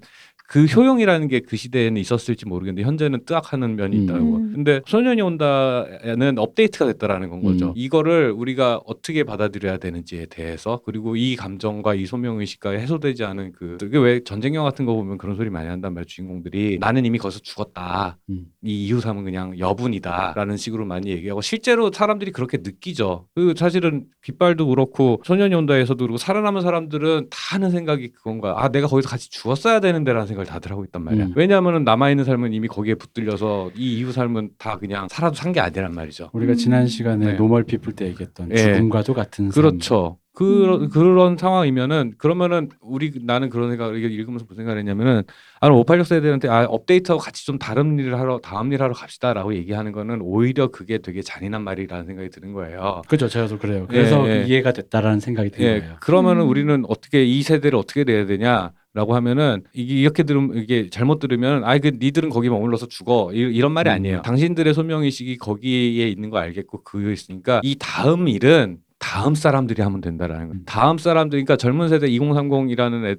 [0.48, 4.02] 그 효용이라는 게 그 시대에는 있었을지 모르겠는데 현재는 뜨악하는 면이 음.
[4.02, 4.36] 있다고.
[4.36, 4.52] 음.
[4.54, 7.68] 근데 소년이 온다에는 업데이트가 됐다라는 건 거죠.
[7.68, 7.72] 음.
[7.76, 13.78] 이거를 우리가 어떻게 받아들여야 되는지에 대해서 그리고 이 감정과 이 소명 의식과 해소되지 않은 그
[13.80, 16.04] 그게 왜 전쟁 영화 같은 거 보면 그런 소리 많이 한단 말이에요.
[16.06, 18.18] 주인공들이 나는 이미 거기서 죽었다.
[18.28, 18.46] 음.
[18.62, 23.26] 이 이후 삶은 그냥 여분이다라는 식으로 많이 얘기하고 실제로 사람들이 그렇게 느끼죠.
[23.34, 28.62] 그 사실은 깃발도 그렇고 소년이 온다에서도 그렇고 살아남은 사람들은 다 하는 생각이 그건가.
[28.62, 30.37] 아 내가 거기서 같이 죽었어야 되는데라는 생각.
[30.38, 31.24] 생각을 다들 하고 있단 말이야.
[31.26, 31.32] 음.
[31.36, 35.60] 왜냐하면 남아 있는 삶은 이미 거기에 붙들려서 이 이후 삶은 다 그냥 살아도 산 게
[35.60, 36.28] 아니란 말이죠.
[36.34, 36.56] 우리가 음.
[36.56, 37.32] 지난 시간에 네.
[37.32, 38.56] Normal People 때 얘기했던 예.
[38.56, 39.62] 죽음과도 같은 삶.
[39.62, 40.18] 그렇죠.
[40.34, 40.88] 그런 음.
[40.90, 45.22] 그런 상황이면은 그러면은 우리 나는 그런 생각을 이게 읽으면서 무슨 생각을 했냐면은
[45.62, 50.20] 아586 세대한테 아 업데이트하고 같이 좀 다른 일을 하러 다음 일 하러 갑시다라고 얘기하는 거는
[50.20, 53.00] 오히려 그게 되게 잔인한 말이라는 생각이 드는 거예요.
[53.08, 53.86] 그죠, 저도 그래요.
[53.88, 54.44] 그래서 예, 예.
[54.44, 55.96] 이해가 됐다라는 생각이 든 예, 거예요.
[56.00, 56.48] 그러면은 음.
[56.50, 58.70] 우리는 어떻게 이 세대를 어떻게 돼야 되냐?
[58.98, 63.38] 라고 하면은 이게 이렇게 들으면 이게 잘못 들으면 아이 그 니들은 거기 머물러서 죽어 이-
[63.38, 63.94] 이런 말이 음.
[63.94, 64.22] 아니에요.
[64.22, 70.00] 당신들의 소명 의식이 거기에 있는 거 알겠고 그거 있으니까 이 다음 일은 다음 사람들이 하면
[70.00, 70.60] 된다라는 거예요.
[70.60, 70.62] 음.
[70.66, 73.16] 다음 사람들, 그러니까 젊은 세대 2030이라는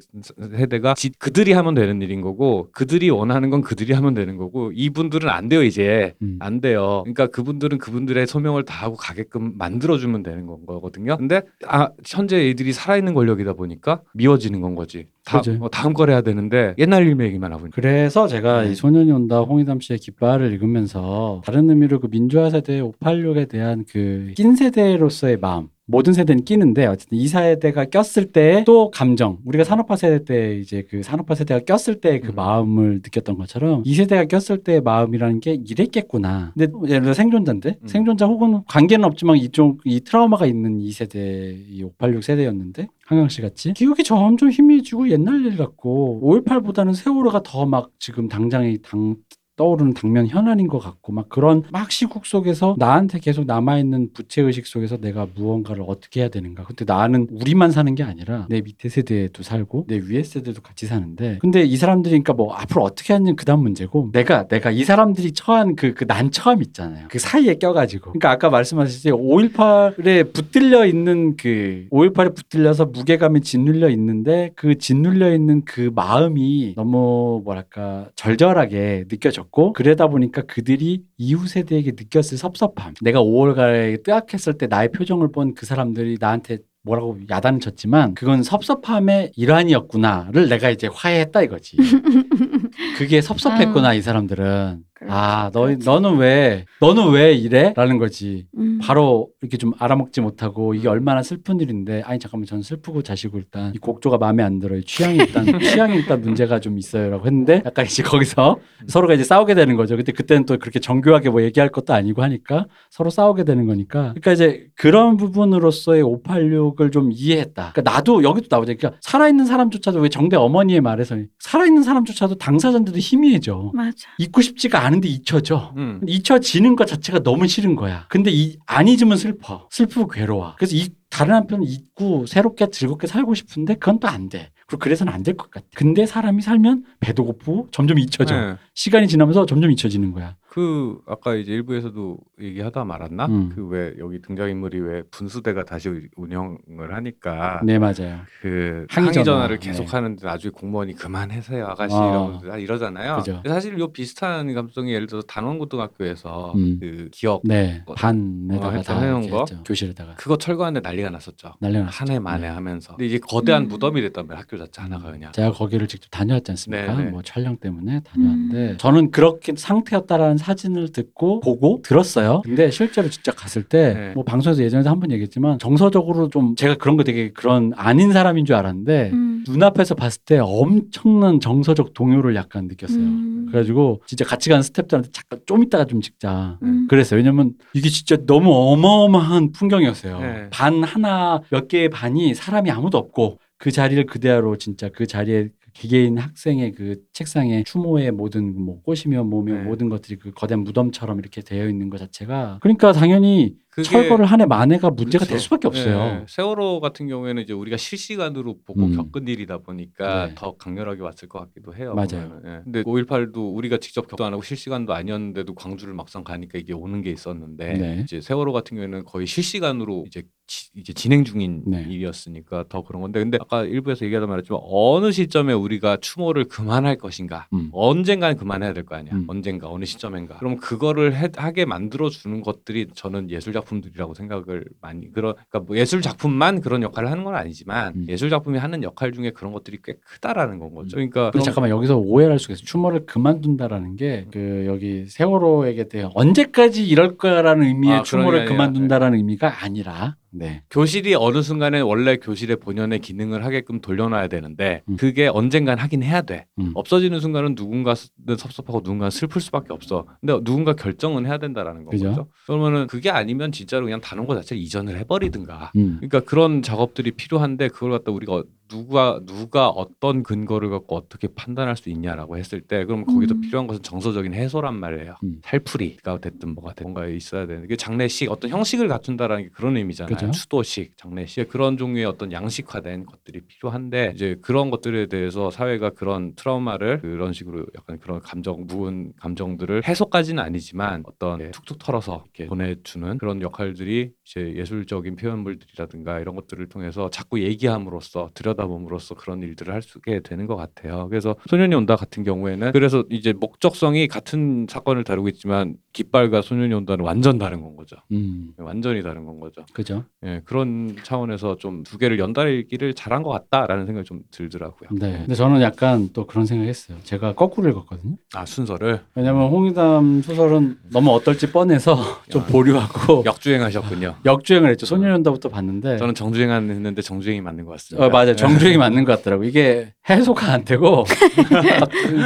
[0.58, 5.30] 세대가 지- 그들이 하면 되는 일인 거고 그들이 원하는 건 그들이 하면 되는 거고 이분들은
[5.30, 6.36] 안 돼요 이제 음.
[6.42, 7.04] 안 돼요.
[7.06, 11.16] 그러니까 그분들은 그분들의 소명을 다 하고 가게끔 만들어주면 되는 건 거거든요.
[11.16, 15.08] 근데 아 현재 애들이 살아있는 권력이다 보니까 미워지는 건 거지.
[15.30, 15.42] 다.
[15.60, 18.72] 어, 다음 걸 해야 되는데 옛날 일 얘기만 하고 그래서 제가 네.
[18.72, 24.34] 이 소년이 온다 홍의담 씨의 깃발을 읽으면서 다른 의미로 그 민주화 세대 586에 대한 그
[24.36, 29.96] 낀 세대로서의 마음 모든 세대는 끼는데 어쨌든 이 세대가 꼈을 때 또 감정 우리가 산업화
[29.96, 32.36] 세대 때 이제 그 산업화 세대가 꼈을 때그 음.
[32.36, 36.54] 마음을 느꼈던 것처럼 이 세대가 꼈을 때의 마음이라는 게 이랬겠구나.
[36.56, 37.78] 근데 예를 들어 생존자인데?
[37.82, 37.88] 음.
[37.88, 42.88] 생존자 혹은 관계는 없지만 이쪽 이 트라우마가 있는 이 세대 이 586 세대였는데?
[43.06, 43.74] 한강 씨 같이?
[43.74, 49.16] 기억이 점점 희미해지고 옛날 일 같고 5.18보다는 세월호가 더 막 지금 당장에 당
[49.60, 54.66] 떠오르는 당면 현안인 것 같고 막 그런 막 시국 속에서 나한테 계속 남아있는 부채 의식
[54.66, 56.64] 속에서 내가 무언가를 어떻게 해야 되는가.
[56.64, 61.38] 근데 나는 우리만 사는 게 아니라 내 밑에 세대도 살고 내 위에 세대도 같이 사는데
[61.42, 65.76] 근데 이 사람들이 그러니까 뭐 앞으로 어떻게 하는 그다음 문제고 내가 내가 이 사람들이 처한
[65.76, 67.08] 그 그 난처함 있잖아요.
[67.10, 68.12] 그 사이에 껴가지고.
[68.14, 75.66] 그러니까 아까 말씀하셨듯이 5.18에 붙들려 있는 그 5.18에 붙들려서 무게감이 짓눌려 있는데 그 짓눌려 있는
[75.66, 84.04] 그 마음이 너무 뭐랄까 절절하게 느껴졌고 그러다 보니까 그들이 이후 세대에게 느꼈을 섭섭함 내가 5월가에
[84.04, 90.70] 뜨악했을 때 나의 표정을 본 그 사람들이 나한테 뭐라고 야단을 쳤지만 그건 섭섭함의 일환이었구나를 내가
[90.70, 91.76] 이제 화해했다 이거지.
[92.98, 94.84] 그게 섭섭했구나 이 사람들은.
[95.08, 95.86] 아, 너 그렇지.
[95.86, 97.74] 너는 왜 너는 왜 이래?
[97.76, 98.46] 라는 거지.
[98.58, 98.80] 음.
[98.82, 103.74] 바로 이렇게 좀 알아먹지 못하고 이게 얼마나 슬픈 일인데 아니 잠깐만 저는 슬프고 자시고 일단
[103.76, 108.04] 이 곡조가 마음에 안 들어요 취향이 일단 취향이 일단 문제가 좀 있어요라고 했는데 약간 이제
[108.04, 112.24] 거기서 서로가 이제 싸우게 되는 거죠 근데 그때는 또 그렇게 정교하게 뭐 얘기할 것도 아니고
[112.24, 118.48] 하니까 서로 싸우게 되는 거니까 그러니까 이제 그런 부분으로서의 586을 좀 이해했다 그러니까 나도 여기도
[118.50, 124.10] 나오죠 그러니까 살아있는 사람조차도 왜 정대 어머니의 말에서 살아있는 사람조차도 당사자들도 희미해져 맞아.
[124.18, 126.02] 잊고 싶지가 않 은데 잊혀져 음.
[126.08, 128.06] 잊혀지는 것 자체가 너무 싫은 거야.
[128.10, 129.68] 근데 이, 안 잊으면 슬퍼.
[129.72, 130.56] 슬프고 괴로워.
[130.58, 134.52] 그래서 이, 다른 한편 잊고 새롭게 즐겁게 살고 싶은데 그건 또 안 돼.
[134.68, 135.66] 그리고 그래서는 안 될 것 같아.
[135.76, 138.36] 근데 사람이 살면 배도 고프고 점점 잊혀져.
[138.40, 138.56] 네.
[138.76, 140.36] 시간이 지나면서 점점 잊혀지는 거야.
[140.52, 143.26] 그 아까 이제 일부에서도 얘기하다 말았나?
[143.28, 143.50] 음.
[143.56, 148.22] 그 왜 여기 등장인물이 왜 분수대가 다시 운영을 하니까 네, 맞아요.
[148.42, 149.24] 그 항의 항의 전화.
[149.26, 149.68] 전화를 네.
[149.68, 152.10] 계속 하는데 나중에 공무원이 그만하세요 아가씨 어.
[152.10, 153.18] 이러면서 이러잖아요.
[153.18, 153.44] 그죠.
[153.48, 156.78] 사실 요 비슷한 감성이 예를 들어서 단원고등학교에서 음.
[156.80, 157.84] 그 기업 네.
[157.86, 159.40] 어, 반에다가 어, 다 해놓은 이렇게 거?
[159.48, 159.64] 했죠.
[159.64, 160.16] 교실에다가.
[160.16, 161.54] 그거 철거하는데 난리가 났었죠.
[161.60, 162.00] 난리가 났었죠.
[162.06, 162.48] 한 해 만에 네.
[162.48, 162.96] 하면서.
[162.96, 163.68] 근데 이제 거대한 음.
[163.68, 165.32] 무덤이 됐단 말이야 학교 자체 하나가 그냥.
[165.32, 166.96] 제가 거기를 직접 다녀왔지 않습니까?
[166.96, 167.12] 네, 네.
[167.12, 168.78] 뭐 촬영 때문에 다녀왔는데 음.
[168.80, 172.42] 저는 그렇게 상태였다라는 사진을 듣고 보고 들었어요.
[172.44, 174.12] 근데 실제로 진짜 갔을 때 네.
[174.16, 178.56] 뭐 방송에서 예전에 한번 얘기했지만 정서적으로 좀 제가 그런 거 되게 그런 아닌 사람인 줄
[178.56, 179.44] 알았는데 음.
[179.48, 183.00] 눈앞에서 봤을 때 엄청난 정서적 동요를 약간 느꼈어요.
[183.00, 183.46] 음.
[183.50, 186.58] 그래가지고 진짜 같이 간 스태프들한테 잠깐 좀 이따가 좀 찍자.
[186.64, 186.88] 음.
[186.90, 187.18] 그랬어요.
[187.18, 190.20] 왜냐면 이게 진짜 너무 어마어마한 풍경이었어요.
[190.20, 190.48] 네.
[190.50, 196.18] 반 하나 몇 개의 반이 사람이 아무도 없고 그 자리를 그대로 진짜 그 자리에 개개인
[196.18, 199.64] 학생의 그 책상에 추모의 모든 뭐 꽃이며 뭐며 네.
[199.64, 204.46] 모든 것들이 그 거대한 무덤처럼 이렇게 되어 있는 것 자체가 그러니까 당연히 철거를 한 해
[204.46, 205.30] 만에가 문제가 그렇죠.
[205.32, 205.98] 될 수밖에 없어요.
[206.00, 206.26] 네.
[206.28, 208.96] 세월호 같은 경우에는 이제 우리가 실시간으로 보고 음.
[208.96, 210.36] 겪은 일이다 보니까 네.
[210.36, 211.94] 더 강렬하게 왔을 것 같기도 해요.
[211.94, 212.40] 맞아요.
[212.46, 212.62] 예.
[212.64, 217.12] 근데 5.18도 우리가 직접 겪도 안 하고 실시간도 아니었는데도 광주를 막상 가니까 이게 오는 게
[217.12, 218.00] 있었는데 네.
[218.04, 221.84] 이제 세월호 같은 경우에는 거의 실시간으로 이제 지- 이제 진행 중인 네.
[221.88, 227.48] 일이었으니까 더 그런 건데 근데 아까 일부에서 얘기하다 말했지만 어느 시점에 우리가 추모를 그만할 것인가
[227.54, 227.70] 음.
[227.72, 229.26] 언젠간 그만해야 될 거 아니야 음.
[229.28, 234.66] 언젠가 어느 시점인가 그럼 그거를 해- 하게 만들어 주는 것들이 저는 예술 작 품들이라고 생각을
[234.82, 238.06] 많이 그러, 그러니까 뭐 예술 작품만 그런 역할을 하는 건 아니지만 음.
[238.08, 241.98] 예술 작품이 하는 역할 중에 그런 것들이 꽤 크다라는 건 거죠 그러니까 근데 잠깐만 여기서
[241.98, 242.66] 오해를 할 수가 있어요.
[242.66, 248.46] 추모를 그만둔다라는 게 그 여기 세월호에게 대해 언제까지 이럴 거라는 의미의 아, 그런 게 추모를
[248.46, 250.64] 그만둔다라는 의미가 아니라 네.
[250.70, 254.98] 교실이 어느 순간에 원래 교실의 본연의 기능을 하게끔 돌려놔야 되는데 음.
[254.98, 256.46] 그게 언젠간 하긴 해야 돼.
[256.60, 256.72] 음.
[256.76, 257.96] 없어지는 순간은 누군가는
[258.38, 260.06] 섭섭하고 누군가는 슬플 수밖에 없어.
[260.22, 261.86] 근데 누군가 결정은 해야 된다라는.
[261.86, 262.28] 거죠.
[262.46, 265.72] 그러면은 그게 아니면 진짜로 그냥 단원고 자체를 이전을 해버리든가.
[265.76, 265.96] 음.
[266.00, 271.76] 그러니까 그런 작업들이 필요한데 그걸 갖다 우리가 어- 누가 누가 어떤 근거를 갖고 어떻게 판단할
[271.76, 273.42] 수 있냐라고 했을 때 그럼 거기서 음.
[273.42, 275.16] 필요한 것은 정서적인 해소란 말이에요.
[275.24, 275.42] 음.
[275.44, 280.16] 살풀이가 됐든 뭐가 됐든 뭔가 있어야 되는 게 장례식 어떤 형식을 갖춘다라는 게 그런 의미잖아요.
[280.20, 280.32] 그죠.
[280.32, 287.02] 추도식, 장례식 그런 종류의 어떤 양식화된 것들이 필요한데 이제 그런 것들에 대해서 사회가 그런 트라우마를
[287.02, 293.18] 그런 식으로 약간 그런 감정 무은 감정들을 해소까지는 아니지만 어떤 이렇게 툭툭 털어서 이렇게 보내주는
[293.18, 299.98] 그런 역할들이 이제 예술적인 표현물들이라든가 이런 것들을 통해서 자꾸 얘기함으로써 들여다봄으로써 그런 일들을 할 수
[300.00, 301.08] 있게 되는 것 같아요.
[301.10, 307.06] 그래서 소년이 온다 같은 경우에는 그래서 이제 목적성이 같은 사건을 다루고 있지만 깃발과 소년이 온다는
[307.06, 307.96] 완전 다른 건 거죠.
[308.12, 308.52] 음.
[308.58, 309.66] 완전히 다른 건 거죠.
[309.74, 310.04] 그죠.
[310.26, 314.90] 예, 그런 차원에서 좀 두 개를 연달기를 잘한 것 같다라는 생각이 좀 들더라고요.
[314.92, 315.20] 네.
[315.20, 316.98] 근데 저는 약간 또 그런 생각했어요.
[317.04, 318.16] 제가 거꾸로 읽었거든요.
[318.34, 321.98] 아 순서를 왜냐면 홍의담 소설은 너무 어떨지 뻔해서
[322.30, 322.46] 좀 야.
[322.48, 324.16] 보류하고 역주행하셨군요.
[324.26, 324.86] 역주행을 했죠.
[324.86, 325.98] 소년연다부터 봤는데.
[325.98, 328.06] 저는 정주행한 했는데 정주행이 맞는 것 같습니다.
[328.06, 328.36] 어, 맞아요.
[328.36, 329.46] 정주행이 맞는 것 같더라고.
[329.46, 331.06] 이게 해소가 안 되고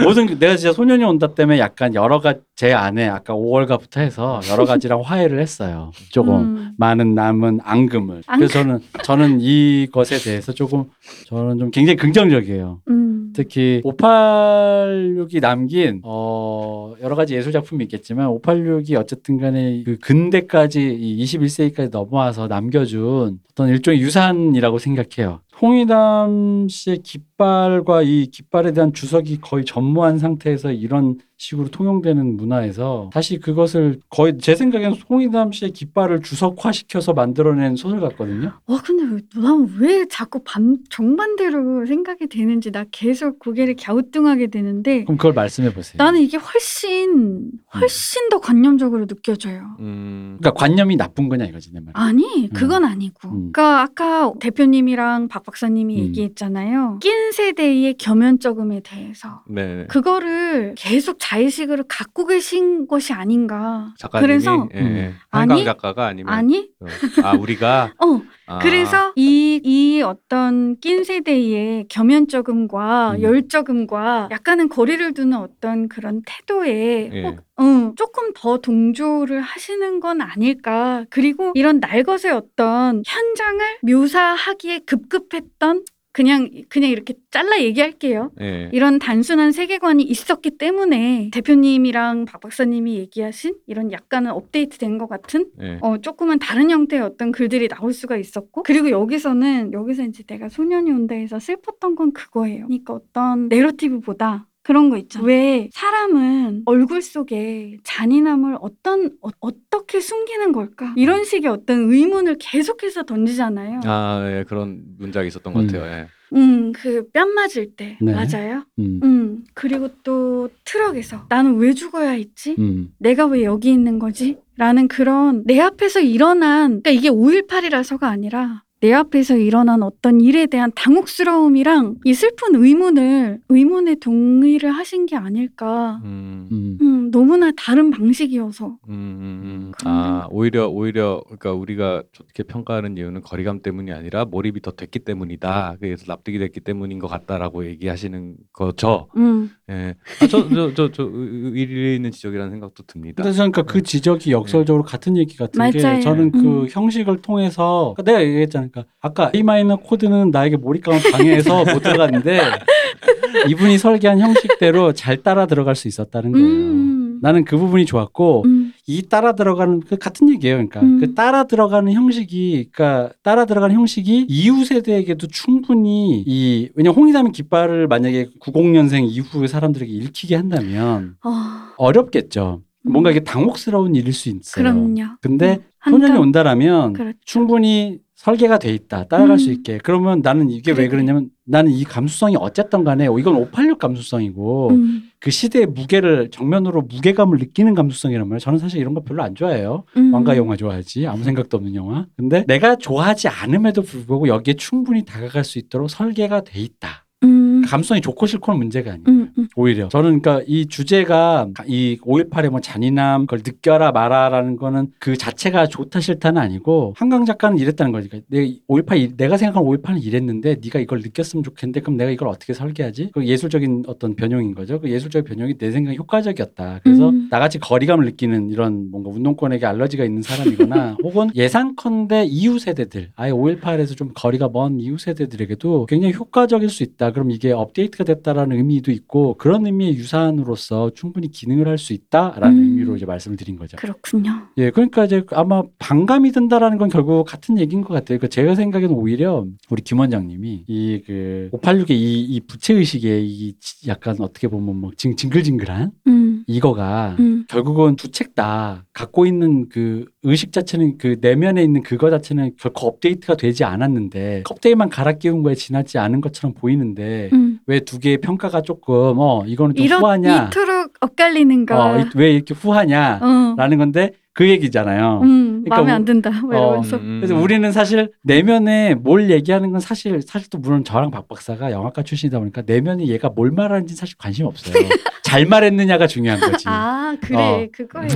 [0.04, 4.39] 모든 그- 내가 진짜 소년이 온다 때문에 약간 여러 가지 제 안에 아까 5월가부터 해서
[4.49, 5.91] 여러 가지랑 화해를 했어요.
[6.11, 6.72] 조금 음.
[6.78, 8.22] 많은 남은 앙금을.
[8.26, 8.38] 앙금.
[8.38, 10.86] 그래서 저는 저는 이것에 대해서 조금
[11.26, 12.80] 저는 좀 굉장히 긍정적이에요.
[12.88, 13.34] 음.
[13.36, 21.22] 특히 586이 남긴 어 여러 가지 예술 작품이 있겠지만 586이 어쨌든 간에 그 근대까지 이
[21.22, 25.41] 21세기까지 넘어와서 남겨준 어떤 일종의 유산이라고 생각해요.
[25.61, 26.99] 홍의담 씨의
[27.38, 34.38] 깃발과 이 깃발에 대한 주석이 거의 전무한 상태에서 이런 식으로 통용되는 문화에서 다시 그것을 거의
[34.38, 38.54] 제 생각에는 홍의담 씨의 깃발을 주석화시켜서 만들어낸 소설 같거든요.
[38.68, 39.04] 와 근데
[39.36, 45.74] 난 왜 자꾸 반 정반대로 생각이 되는지 나 계속 고개를 갸우뚱하게 되는데 그럼 그걸 말씀해
[45.74, 45.96] 보세요.
[45.98, 49.76] 나는 이게 훨씬 훨씬 더 관념적으로 느껴져요.
[49.80, 51.92] 음, 그러니까 관념이 나쁜 거냐 이거지 내 말.
[51.94, 53.52] 아니 그건 아니고 음.
[53.52, 56.06] 그러니까 아까 대표님이랑 박 박사님이 음.
[56.08, 59.86] 얘기했잖아요 낀 세대의 겸연적음에 대해서 네.
[59.88, 64.96] 그거를 계속 자의식으로 갖고 계신 것이 아닌가 작가님이 그래서 예, 음.
[64.96, 65.14] 예.
[65.30, 65.66] 한강 아니?
[65.66, 66.86] 작가가 아니면 아니 어,
[67.24, 73.22] 아 우리가 어 아, 그래서 이, 이 어떤 낀 세대의 겸연적음과 음.
[73.22, 77.24] 열적음과 약간은 거리를 두는 어떤 그런 태도에 예.
[77.24, 81.06] 혹, 응, 조금 더 동조를 하시는 건 아닐까.
[81.10, 88.32] 그리고 이런 날것의 어떤 현장을 묘사하기에 급급했던 그냥 그냥 이렇게 잘라 얘기할게요.
[88.39, 88.70] 예.
[88.72, 95.80] 이런 단순한 세계관이 있었기 때문에 대표님이랑 박 박사님이 얘기하신 이런 약간은 업데이트된 것 같은 예.
[95.82, 100.91] 어, 조금은 다른 형태의 어떤 글들이 나올 수가 있었고, 그리고 여기서는, 여기서 이제 내가 소년이
[100.91, 102.68] 온다 해서 슬펐던 건 그거예요.
[102.68, 105.26] 그러니까 어떤 내러티브보다 그런 거 있잖아.
[105.26, 109.30] 왜 사람은 얼굴 속에 잔인함을 어떤, 어,
[109.70, 110.93] 떻게 숨기는 걸까?
[110.95, 113.82] 이런 식의 어떤 의문을 계속해서 던지잖아요.
[113.84, 115.53] 아, 예, 그런 문장이 있었던 음.
[115.53, 115.91] 것 같아요.
[115.91, 116.07] 예.
[116.36, 117.97] 음, 그 뺨 맞을 때.
[118.01, 118.11] 네.
[118.14, 118.64] 맞아요?
[118.80, 118.99] 음.
[119.03, 122.55] 음, 그리고 또 트럭에서 나는 왜 죽어야 했지?
[122.57, 122.89] 음.
[122.97, 124.38] 내가 왜 여기 있는 거지?
[124.57, 130.70] 라는 그런 내 앞에서 일어난 그러니까 이게 5.18이라서가 아니라 내 앞에서 일어난 어떤 일에 대한
[130.76, 136.02] 당혹스러움이랑 이 슬픈 의문을 의문에 동의를 하신 게 아닐까.
[136.04, 136.50] 음.
[136.52, 136.78] 음.
[136.82, 138.78] 음, 너무나 다른 방식이어서.
[138.90, 144.72] 음, 음, 아 오히려 오히려 그러니까 우리가 좋게 평가하는 이유는 거리감 때문이 아니라 몰입이 더
[144.72, 145.78] 됐기 때문이다.
[145.80, 149.08] 그래서 납득이 됐기 때문인 것 같다라고 얘기하시는 거죠.
[149.16, 149.96] 음, 예.
[150.22, 153.24] 아, 저저 저 저 일리 있는 지적이라는 생각도 듭니다.
[153.24, 156.02] 근데 저는 그러니까 그 지적이 역설적으로 같은 얘기 같은 게 맞아요.
[156.02, 156.68] 저는 그 음.
[156.70, 158.73] 형식을 통해서 그러니까 내가 얘기했잖아요.
[158.74, 162.42] 그러니까 아까 A 마이너 코드는 나에게 몰입감을 방해해서 못 들어갔는데
[163.48, 166.48] 이분이 설계한 형식대로 잘 따라 들어갈 수 있었다는 거예요.
[166.48, 170.56] 음, 나는 그 부분이 좋았고 음, 이 따라 들어가는 그 같은 얘기예요.
[170.56, 171.00] 그러니까 음.
[171.00, 177.32] 그 따라 들어가는 형식이 그러니까 따라 들어가는 형식이 이후 세대에게도 충분히 이 왜냐 면 홍의담의
[177.32, 181.30] 깃발을 만약에 90년생 이후의 사람들에게 읽히게 한다면 어,
[181.78, 182.62] 어렵겠죠.
[182.86, 183.12] 뭔가 음.
[183.12, 184.64] 이게 당혹스러운 일일 수 있어요.
[184.64, 185.16] 그럼요.
[185.22, 187.18] 근데 음, 소년이 온다라면 그렇죠.
[187.26, 189.05] 충분히 설계가 돼 있다.
[189.05, 189.38] 따라갈 음.
[189.38, 189.80] 수 있게.
[189.84, 195.32] 그러면 나는 이게 왜 그러냐면 나는 이 감수성이 어쨌든 간에 이건 586 감수성이고 음, 그
[195.32, 198.39] 시대의 무게를 정면으로 무게감을 느끼는 감수성이란 말이에요.
[198.39, 199.84] 저는 사실 이런 거 별로 안 좋아해요.
[199.97, 200.14] 음.
[200.14, 201.07] 왕가 영화 좋아하지.
[201.07, 202.05] 아무 생각도 없는 영화.
[202.16, 207.03] 근데 내가 좋아하지 않음에도 불구하고 여기에 충분히 다가갈 수 있도록 설계가 돼 있다.
[207.24, 209.06] 음, 감수성이 좋고 싫고는 문제가 아니에요.
[209.08, 209.48] 음, 음.
[209.56, 215.68] 오히려 저는 그러니까 이 주제가 이 5.18의 뭐 잔인함 그걸 느껴라 말아라는 거는 그 자체가
[215.68, 221.00] 좋다 싫다는 아니고 한강 작가는 이랬다는 거니까 내가 5.18 내가 생각하는 5.18은 이랬는데 네가 이걸
[221.00, 223.12] 느꼈으면 좋겠는데 그럼 내가 이걸 어떻게 설계하지?
[223.14, 224.80] 그 예술적인 어떤 변형인 거죠.
[224.80, 226.82] 그 예술적인 변형이 내 생각에 효과적이었다.
[226.84, 227.28] 그래서 음.
[227.32, 233.96] 나같이 거리감을 느끼는 이런 뭔가 운동권에게 알러지가 있는 사람이거나 혹은 예상컨대 이후 세대들 아예 5.18에서
[233.96, 237.12] 좀 거리가 먼 이후 세대들에게도 굉장히 효과적일 수 있다.
[237.14, 242.64] 그럼 이게 업데이트가 됐다라는 의미도 있고 그런 의미의 유산으로서 충분히 기능을 할 수 있다라는 음.
[242.64, 243.76] 의미로 이제 말씀을 드린 거죠.
[243.78, 244.47] 그렇군요.
[244.57, 248.18] 예, 그러니까 이제 아마 반감이 든다라는 건 결국 같은 얘기인 것 같아요.
[248.20, 253.53] 그러니까 제가 생각에는 오히려 우리 김 원장님이 이 그 586의 이, 이 부채 의식의 이
[253.59, 256.44] 지- 약간 어떻게 보면 뭐 징, 징글징글한 음.
[256.48, 257.45] 이거가 음.
[257.49, 262.88] 결국은 두 책 다 갖고 있는 그 의식 자체는 그 내면에 있는 그거 자체는 결코
[262.88, 267.60] 업데이트가 되지 않았는데 껍데기만 갈아 끼운 거에 지나지 않은 것처럼 보이는 데 음.
[267.68, 271.76] 왜두 개의 평가가 조금 어 이거는 좀 이런 후하냐 이토록 엇갈리는 거.
[271.80, 273.56] 어, 이- 왜 이렇게 후하냐 어.
[273.57, 275.20] 라는 건데 그 얘기잖아요.
[275.24, 276.30] 음, 그러니까 마음에 우- 안 든다.
[276.41, 276.98] 뭐 어, 이러면서.
[276.98, 277.20] 음.
[277.22, 282.02] 그래서 우리는 사실 내면에 뭘 얘기하는 건 사실 사실 또 물론 저랑 박 박사가 영화과
[282.03, 284.74] 출신이다 보니까 내면에 얘가 뭘 말하는지 사실 관심 없어요.
[285.24, 286.65] 잘 말했느냐가 중요한 거지.
[286.68, 287.68] 아 그래 어.
[287.72, 288.10] 그거예요.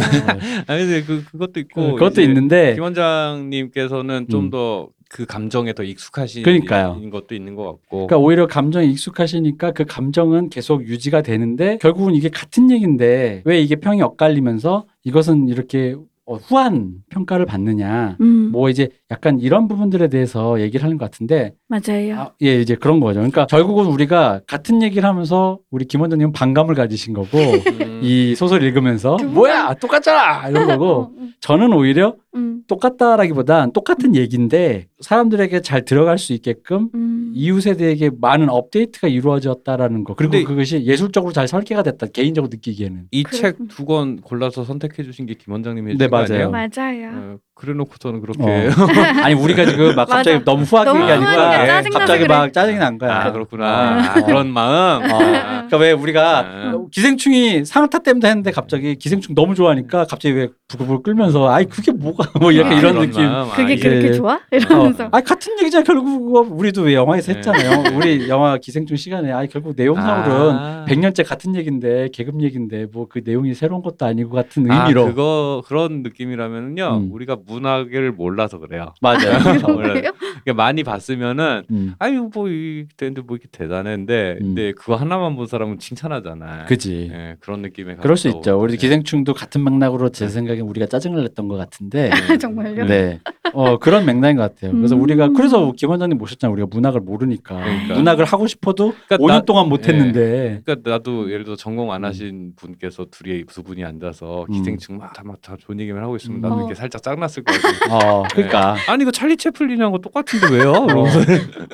[0.67, 4.49] 아니 근데 그 그것도 있고 어, 그것도 이제 있는데 김 원장님께서는 좀 음.
[4.49, 6.99] 더 그 감정에 더 익숙하신 그러니까요.
[7.11, 8.07] 것도 있는 것 같고.
[8.07, 13.75] 그러니까 오히려 감정에 익숙하시니까 그 감정은 계속 유지가 되는데 결국은 이게 같은 얘기인데 왜 이게
[13.75, 15.95] 평이 엇갈리면서 이것은 이렇게
[16.29, 18.17] 어, 후한 평가를 받느냐.
[18.19, 22.19] 음, 뭐 이제 약간 이런 부분들에 대해서 얘기를 하는 것 같은데 맞아요.
[22.19, 23.21] 아, 예 이제 그런 거죠.
[23.21, 27.37] 그러니까 결국은 우리가 같은 얘기를 하면서 우리 김 원장님은 반감을 가지신 거고
[27.81, 28.01] 음.
[28.03, 34.15] 이 소설 읽으면서 그 뭐야 똑같잖아 이런 거고 어, 어, 저는 오히려 음, 똑같다라기보단 똑같은
[34.15, 37.31] 얘기인데 사람들에게 잘 들어갈 수 있게끔 음.
[37.35, 43.23] 이후 세대에게 많은 업데이트가 이루어졌다라는 거 그리고 그것이 예술적으로 잘 설계가 됐다 개인적으로 느끼기에는 이.
[43.23, 46.25] 책 두 권 골라서 선택해 주신 게 김 원장님이 네, 거 맞아요.
[46.49, 46.51] 아니에요?
[46.51, 47.09] 맞아요.
[47.35, 48.47] 어, 그래놓고서는 그렇게 어.
[49.23, 50.43] 아니 우리가 지금 막 갑자기.
[50.45, 52.35] 너무 후하게 너무 얘기하니까 짜증나서 갑자기 그래.
[52.35, 53.25] 막 짜증이 난 거야.
[53.25, 55.03] 아 그렇구나 아, 그런 마음.
[55.11, 55.17] 어.
[55.17, 56.77] 그러니까 왜 우리가 아.
[56.91, 62.29] 기생충이 상을 탔다면서 했는데 갑자기 기생충 너무 좋아하니까 갑자기 왜 부글부글 끓면서 아이 그게 뭐가
[62.39, 63.23] 뭐 이렇게 아, 이런 느낌.
[63.25, 63.49] 마음.
[63.49, 64.13] 아, 그게 이게 그렇게 예.
[64.13, 64.39] 좋아?
[64.51, 65.05] 이러면서.
[65.05, 65.09] 어.
[65.11, 67.37] 아 같은 얘기잖아 결국 우리도 왜 영화에서 네.
[67.39, 67.95] 했잖아요.
[67.97, 70.85] 우리 영화 기생충 시간에 아 결국 내용상으로는 아.
[70.87, 75.63] 100년째 같은 얘기인데 계급 얘기인데 뭐 그 내용이 새로운 것도 아니고 같은 아, 의미로 그거
[75.65, 77.09] 그런 느낌이라면은요 음.
[77.13, 78.93] 우리가 문학을 몰라서 그래요.
[79.01, 79.39] 맞아요.
[79.67, 81.93] 원래 그러니까 많이 봤으면은 음.
[81.99, 84.47] 아유 뭐 이때인데 뭐 이렇게 대단했는데 음.
[84.47, 86.65] 근데 그거 하나만 본 사람은 칭찬하잖아.
[86.65, 87.09] 그지.
[87.11, 88.27] 예, 그런 느낌에 그럴 수.
[88.27, 88.59] 있죠.
[88.59, 88.77] 우리 네.
[88.77, 92.09] 기생충도 같은 맥락으로 제 생각엔 우리가 짜증을 냈던 것 같은데.
[92.41, 92.85] 정말요?
[92.85, 93.19] 네.
[93.53, 94.73] 어, 그런 맥락인 것 같아요.
[94.73, 95.01] 그래서 음.
[95.01, 96.51] 우리가, 그래서 김 원장님 모셨잖아요.
[96.53, 97.55] 우리가 문학을 모르니까.
[97.55, 97.93] 그러니까.
[97.95, 99.93] 문학을 하고 싶어도 그러니까 5년 나- 동안 못 예.
[99.93, 100.61] 했는데.
[100.65, 104.53] 그러니까 나도 예를 들어 전공 안 하신 분께서 둘이 두 분이 앉아서 음.
[104.53, 106.41] 기생충 막다막다 좋은 얘기만 하고 있으면 음.
[106.41, 106.59] 나도 어.
[106.59, 107.93] 이렇게 살짝 짱났을 거고.
[107.93, 108.75] 어, 그러니까.
[108.87, 110.85] 아니 이거 찰리 채플린이랑 거 똑같은데 왜요?
[110.89, 111.19] 이러면서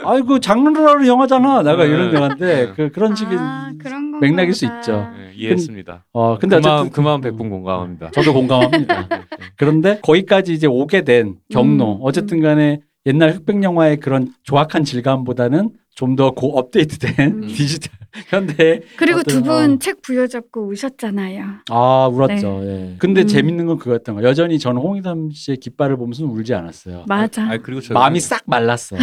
[0.05, 1.63] 아이고, 장르라는 영화잖아.
[1.63, 1.89] 내가 네.
[1.89, 2.45] 이런 영화인데.
[2.65, 2.73] 네.
[2.75, 3.37] 그, 그런 식의.
[3.39, 5.07] 아, 그런 거 맥락일 수 있죠.
[5.19, 6.05] 예, 이해했습니다.
[6.13, 6.91] 어, 근데 그 마음 어쨌든.
[6.91, 8.11] 그 마음 백분 공감합니다.
[8.11, 9.07] 저도 공감합니다.
[9.57, 11.93] 그런데 거기까지 이제 오게 된 경로.
[11.95, 17.47] 음, 어쨌든 간에 옛날 흑백 영화의 그런 조악한 질감보다는 좀 더 고 업데이트된 음.
[17.47, 17.91] 디지털
[18.29, 19.79] 현대 그리고 어떤, 두분 어.
[19.79, 21.43] 책 부여잡고 우셨잖아요.
[21.69, 22.61] 아 울었죠.
[22.63, 22.95] 예.
[22.99, 23.27] 근데 음.
[23.27, 24.23] 재밌는 건 그거였던 거.
[24.23, 27.05] 여전히 저는 홍희담 씨의 깃발을 보면서 울지 않았어요.
[27.07, 27.43] 맞아.
[27.49, 28.99] 아 그리고 저 마음이 요즘- 싹 말랐어요.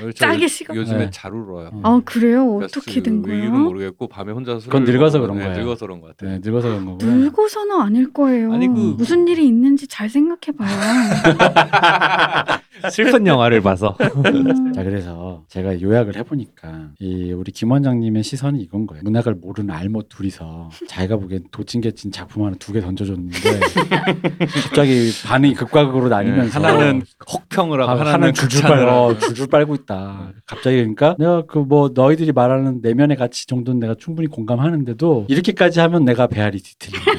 [0.00, 0.74] 저 짜게 요- 식어.
[0.74, 1.10] 요즘에 네.
[1.12, 1.70] 잘 울어요.
[1.72, 1.80] 음.
[1.86, 2.56] 아 그래요?
[2.56, 3.64] 어떻게 된그 이유는 거예요?
[3.64, 5.58] 모르겠고 밤에 혼자서 술을 그건 늙어서 그런 네, 거예요.
[5.58, 6.30] 늙어서 그런 것 같아요.
[6.32, 7.10] 네, 늙어서 그런 거고요.
[7.14, 8.52] 늙어서는 아닐 거예요.
[8.52, 10.68] 아니, 그- 무슨 일이 있는지 잘 생각해봐요.
[12.90, 13.96] 슬픈 영화를 봐서.
[14.00, 14.02] 음.
[14.74, 19.02] 자 그래서 제가 요약을 해보니까 이 우리 김 원장님의 시선이 이건 거예요.
[19.04, 23.38] 문학을 모르는 알못 둘이서 자기가 보기엔 도찐개찐 작품 하나 두 개 던져줬는데
[24.64, 29.18] 갑자기 반응이 극과 극으로 나뉘면서 네, 하나는 혹평을 하고 아, 하나는 하나는 줄줄 빨고 하고.
[29.18, 30.32] 줄줄 빨고 있다.
[30.46, 36.04] 갑자기 그러니까 내가 그 뭐 너희들이 말하는 내면의 가치 정도는 내가 충분히 공감하는데도 이렇게까지 하면
[36.04, 37.10] 내가 배알이 뒤틀린다.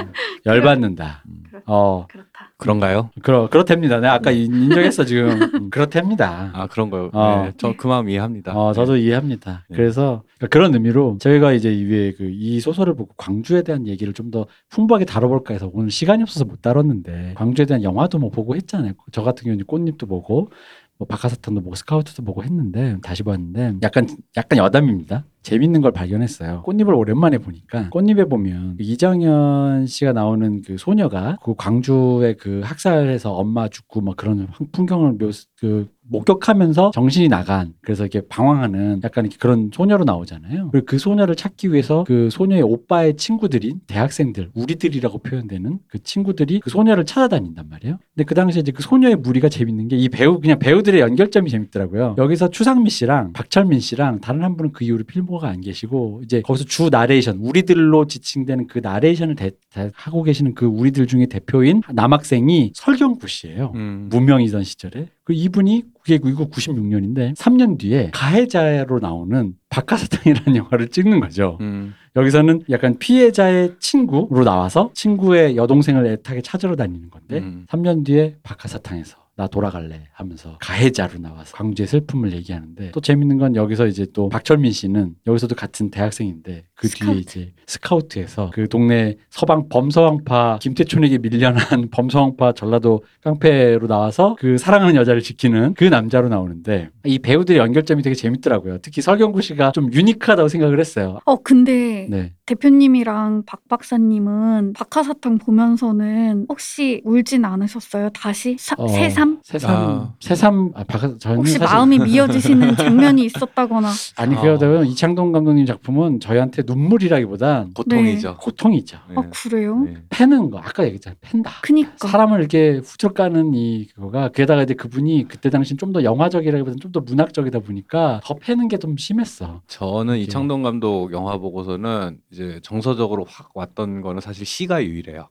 [0.00, 0.12] 음,
[0.46, 1.22] 열받는다.
[1.66, 2.30] 어 그렇다.
[2.56, 3.10] 그런가요?
[3.22, 3.96] 그렇 그렇답니다.
[4.00, 5.28] 내가 아까 인- 인정했어 지금
[5.66, 6.50] 음, 그렇답니다.
[6.54, 7.10] 아 그런 거요.
[7.12, 7.42] 어.
[7.46, 8.56] 네, 저그 마음 이해합니다.
[8.56, 9.64] 어, 저도 이해합니다.
[9.68, 9.76] 네.
[9.76, 14.30] 그래서 그러니까 그런 의미로 저희가 이제 이외에 그 이 소설을 보고 광주에 대한 얘기를 좀
[14.30, 18.92] 더 풍부하게 다뤄볼까 해서 오늘 시간이 없어서 못 다뤘는데 광주에 대한 영화도 뭐 보고 했잖아요.
[19.12, 20.50] 저 같은 경우는 꽃잎도 보고
[20.98, 24.06] 뭐 박하사탕도 보고 스카우트도 보고 했는데 다시 봤는데 약간
[24.36, 25.24] 약간 여담입니다.
[25.44, 26.62] 재밌는 걸 발견했어요.
[26.62, 33.32] 꽃잎을 오랜만에 보니까 꽃잎에 보면 그 이정현 씨가 나오는 그 소녀가 그 광주의 그 학살해서
[33.32, 39.38] 엄마 죽고 막 그런 풍경을 묘, 그 목격하면서 정신이 나간 그래서 이렇게 방황하는 약간 이렇게
[39.40, 40.68] 그런 소녀로 나오잖아요.
[40.70, 46.68] 그리고 그 소녀를 찾기 위해서 그 소녀의 오빠의 친구들인 대학생들, 우리들이라고 표현되는 그 친구들이 그
[46.68, 47.98] 소녀를 찾아다닌단 말이에요.
[48.14, 52.16] 근데 그 당시에 이제 그 소녀의 무리가 재밌는 게 이 배우 그냥 배우들의 연결점이 재밌더라고요.
[52.18, 56.40] 여기서 추상미 씨랑 박철민 씨랑 다른 한 분은 그 이후로 필모 가 안 계시고 이제
[56.42, 61.82] 거기서 주 나레이션 우리들로 지칭되는 그 나레이션을 대- 대- 하고 계시는 그 우리들 중에 대표인
[61.92, 63.72] 남학생이 설경구 씨예요.
[63.74, 64.08] 음.
[64.10, 71.58] 무명이던 시절에 그 이분이 그게 이거 96년인데 3년 뒤에 가해자로 나오는 박하사탕이라는 영화를 찍는 거죠.
[71.60, 71.94] 음.
[72.16, 77.66] 여기서는 약간 피해자의 친구로 나와서 친구의 여동생을 애타게 찾으러 다니는 건데 음.
[77.68, 83.88] 3년 뒤에 박하사탕에서 나 돌아갈래 하면서 가해자로 나와서 광주의 슬픔을 얘기하는데 또 재밌는 건 여기서
[83.88, 87.18] 이제 또 박철민 씨는 여기서도 같은 대학생인데 그 뒤에 스카우트.
[87.20, 91.56] 이제 스카우트에서 그 동네 서방 범서왕파 김태촌에게 밀려난
[91.90, 98.14] 범서왕파 전라도 깡패로 나와서 그 사랑하는 여자를 지키는 그 남자로 나오는데 이 배우들의 연결점이 되게
[98.14, 98.78] 재밌더라고요.
[98.82, 101.18] 특히 설경구 씨가 좀 유니크하다고 생각을 했어요.
[101.24, 102.32] 어 근데 네.
[102.46, 108.10] 대표님이랑 박 박사님은 박하사탕 보면서는 혹시 울진 않으셨어요?
[108.10, 108.86] 다시 사- 어,
[109.24, 109.40] 새삼?
[109.42, 110.14] 새삼 아.
[110.20, 114.40] 새삼 아 박하 저는 혹시 사실 마음이 미어지시는 장면이 있었다거나 아니 어.
[114.40, 118.36] 그러다면 이창동 감독님 작품은 저희한테 눈물이라기보단 고통이죠.
[118.40, 118.98] 고통이죠.
[119.08, 119.14] 네.
[119.16, 119.80] 어 그래요?
[119.80, 119.94] 네.
[120.08, 121.16] 패는 거 아까 얘기했잖아요.
[121.20, 121.50] 팬다.
[121.62, 126.92] 그니까 사람을 이렇게 후져 까는 이 그거가 게다가 이제 그분이 그때 당시 좀더 영화적이라기보다는 좀
[126.92, 129.62] 더 문학적이다 보니까 더 패는 게 좀 심했어.
[129.68, 130.24] 저는 이게.
[130.24, 135.28] 이창동 감독 영화 보고서는 이제 정서적으로 확 왔던 거는 사실 시가 유일해요.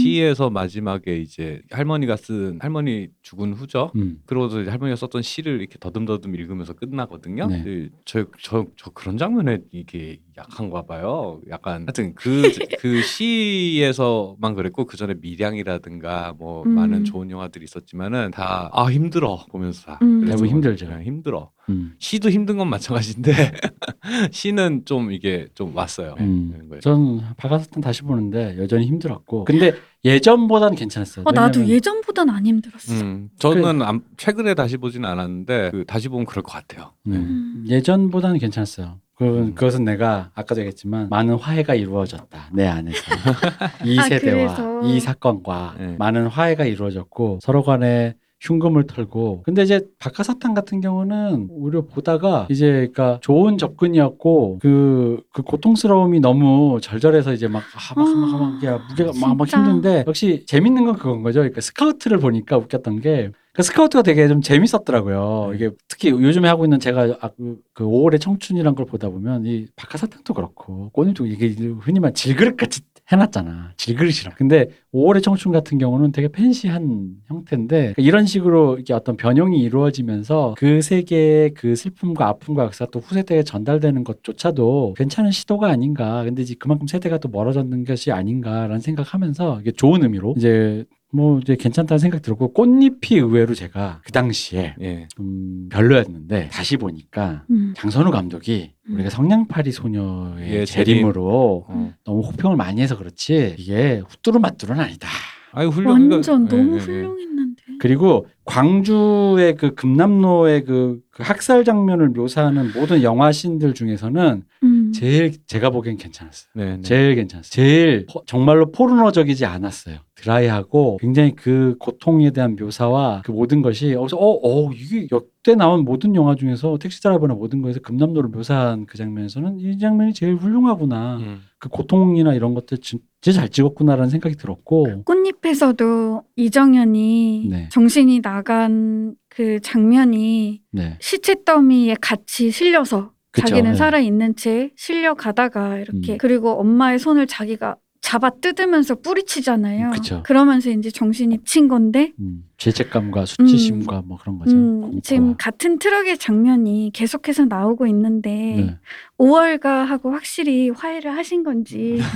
[0.00, 3.92] 음, 시에서 마지막에 이제 할머니가 쓴 할머니 죽은 후죠.
[3.96, 4.18] 음.
[4.26, 7.46] 그러고서 이제 할머니가 썼던 시를 이렇게 더듬더듬 읽으면서 끝나거든요.
[7.46, 7.62] 네.
[7.62, 11.40] 근데 저, 저, 저 그런 장면에 이게 약한가 봐요.
[11.50, 12.42] 약간 하여튼 그,
[12.80, 16.70] 그 시에서만 그랬고 그 전에 밀양이라든가 뭐 음.
[16.70, 19.98] 많은 좋은 영화들이 있었지만은 다 아 힘들어 보면서 다.
[20.02, 20.20] 음.
[20.20, 20.86] 그래서 대부분 힘들죠.
[20.86, 21.50] 그냥 힘들어.
[21.68, 21.94] 음.
[21.98, 23.32] 시도 힘든 건 마찬가지인데
[24.32, 26.14] 시는 좀 이게 좀 왔어요.
[26.20, 26.66] 음.
[26.68, 26.80] 거예요.
[26.80, 29.72] 전 박하사탕 다시 보는데 여전히 힘들었고 근데
[30.04, 31.24] 예전보다는 괜찮았어요.
[31.26, 32.94] 어, 나도 왜냐면 예전보단 안 힘들었어.
[32.94, 36.92] 음, 저는 안- 최근에 다시 보지는 않았는데 그 다시 보면 그럴 것 같아요.
[37.04, 37.16] 네.
[37.16, 38.98] 음, 예전보다는 괜찮았어요.
[39.14, 39.54] 그, 음.
[39.54, 42.96] 그것은 내가 아까도 얘기했지만 많은 화해가 이루어졌다 내 안에서
[43.84, 44.80] 이 아, 세대와 그래서.
[44.86, 45.96] 이 사건과 네.
[45.98, 52.70] 많은 화해가 이루어졌고 서로 간에 흉금을 털고 근데 이제 박하사탕 같은 경우는 오히려 보다가 이제
[52.70, 58.78] 그러니까 좋은 접근이었고 그, 그 고통스러움이 너무 절절해서 이제 막, 아, 막, 막, 막, 야,
[58.88, 59.46] 무게가 막, 막.
[59.48, 61.40] 힘든데 역시 재밌는 건 그건 거죠.
[61.40, 65.48] 그러니까 스카우트를 보니까 웃겼던 게 그 스카우트가 되게 좀 재밌었더라고요.
[65.50, 65.56] 네.
[65.56, 69.66] 이게 특히 요즘에 하고 있는 제가 아, 그, 그 5월의 청춘이란 걸 보다 보면 이
[69.74, 71.48] 박하사탕도 그렇고 꽃잎도 이게
[71.80, 72.80] 흔히 말 질그릇 같이
[73.12, 73.72] 해놨잖아.
[73.76, 74.34] 질그릇이랑.
[74.36, 80.54] 근데 5월의 청춘 같은 경우는 되게 팬시한 형태인데 그러니까 이런 식으로 이렇게 어떤 변형이 이루어지면서
[80.56, 86.24] 그 세계의 그 슬픔과 아픔과 역사가 또 후세대에 전달되는 것조차도 괜찮은 시도가 아닌가.
[86.24, 91.56] 근데 이제 그만큼 세대가 또 멀어졌는 것이 아닌가라는 생각하면서 이게 좋은 의미로 이제 뭐 이제
[91.56, 95.08] 괜찮다는 생각 들었고 꽃잎이 의외로 제가 그 당시에 예.
[95.14, 97.74] 좀 별로였는데 다시 보니까 음.
[97.76, 98.94] 장선우 감독이 음.
[98.94, 101.92] 우리가 성냥팔이 소녀의 예, 재림으로 어.
[102.04, 105.08] 너무 호평을 많이 해서 그렇지 이게 후뚜루마뚜루는 아니다.
[105.52, 107.02] 아니 훌륭 완전 그러니까- 너무 예, 예, 예.
[107.02, 107.62] 훌륭했는데.
[107.80, 114.92] 그리고 광주의 그 금남로의 그, 그 학살 장면을 묘사하는 모든 영화신들 중에서는 음.
[114.92, 116.50] 제일 제가 보기엔 괜찮았어요.
[116.54, 116.82] 네, 네.
[116.82, 117.50] 제일 괜찮았어요.
[117.50, 119.96] 제일 포- 정말로 포르노적이지 않았어요.
[120.20, 125.84] 드라이하고 굉장히 그 고통에 대한 묘사와 그 모든 것이 어, 어, 어 이게 역대 나온
[125.84, 131.16] 모든 영화 중에서 택시 드라이버나 모든 거에서 금남로를 묘사한 그 장면에서는 이 장면이 제일 훌륭하구나.
[131.18, 131.40] 음.
[131.58, 137.68] 그 고통이나 이런 것들 진짜 잘 찍었구나라는 생각이 들었고 꽃잎에서도 이정현이 네.
[137.70, 140.96] 정신이 나간 그 장면이 네.
[141.00, 143.76] 시체 더미에 같이 실려서 그쵸, 자기는 네.
[143.76, 146.18] 살아 있는 채 실려 가다가 이렇게 음.
[146.18, 149.90] 그리고 엄마의 손을 자기가 잡아 뜯으면서 뿌리치잖아요.
[149.90, 150.22] 그쵸.
[150.24, 154.56] 그러면서 이제 정신이 친 건데 음, 죄책감과 수치심과 뭐 그런 거죠.
[154.56, 155.00] 음.
[155.02, 158.78] 지금 같은 트럭의 장면이 계속해서 나오고 있는데 네.
[159.18, 162.00] 5월가 하고 확실히 화해를 하신 건지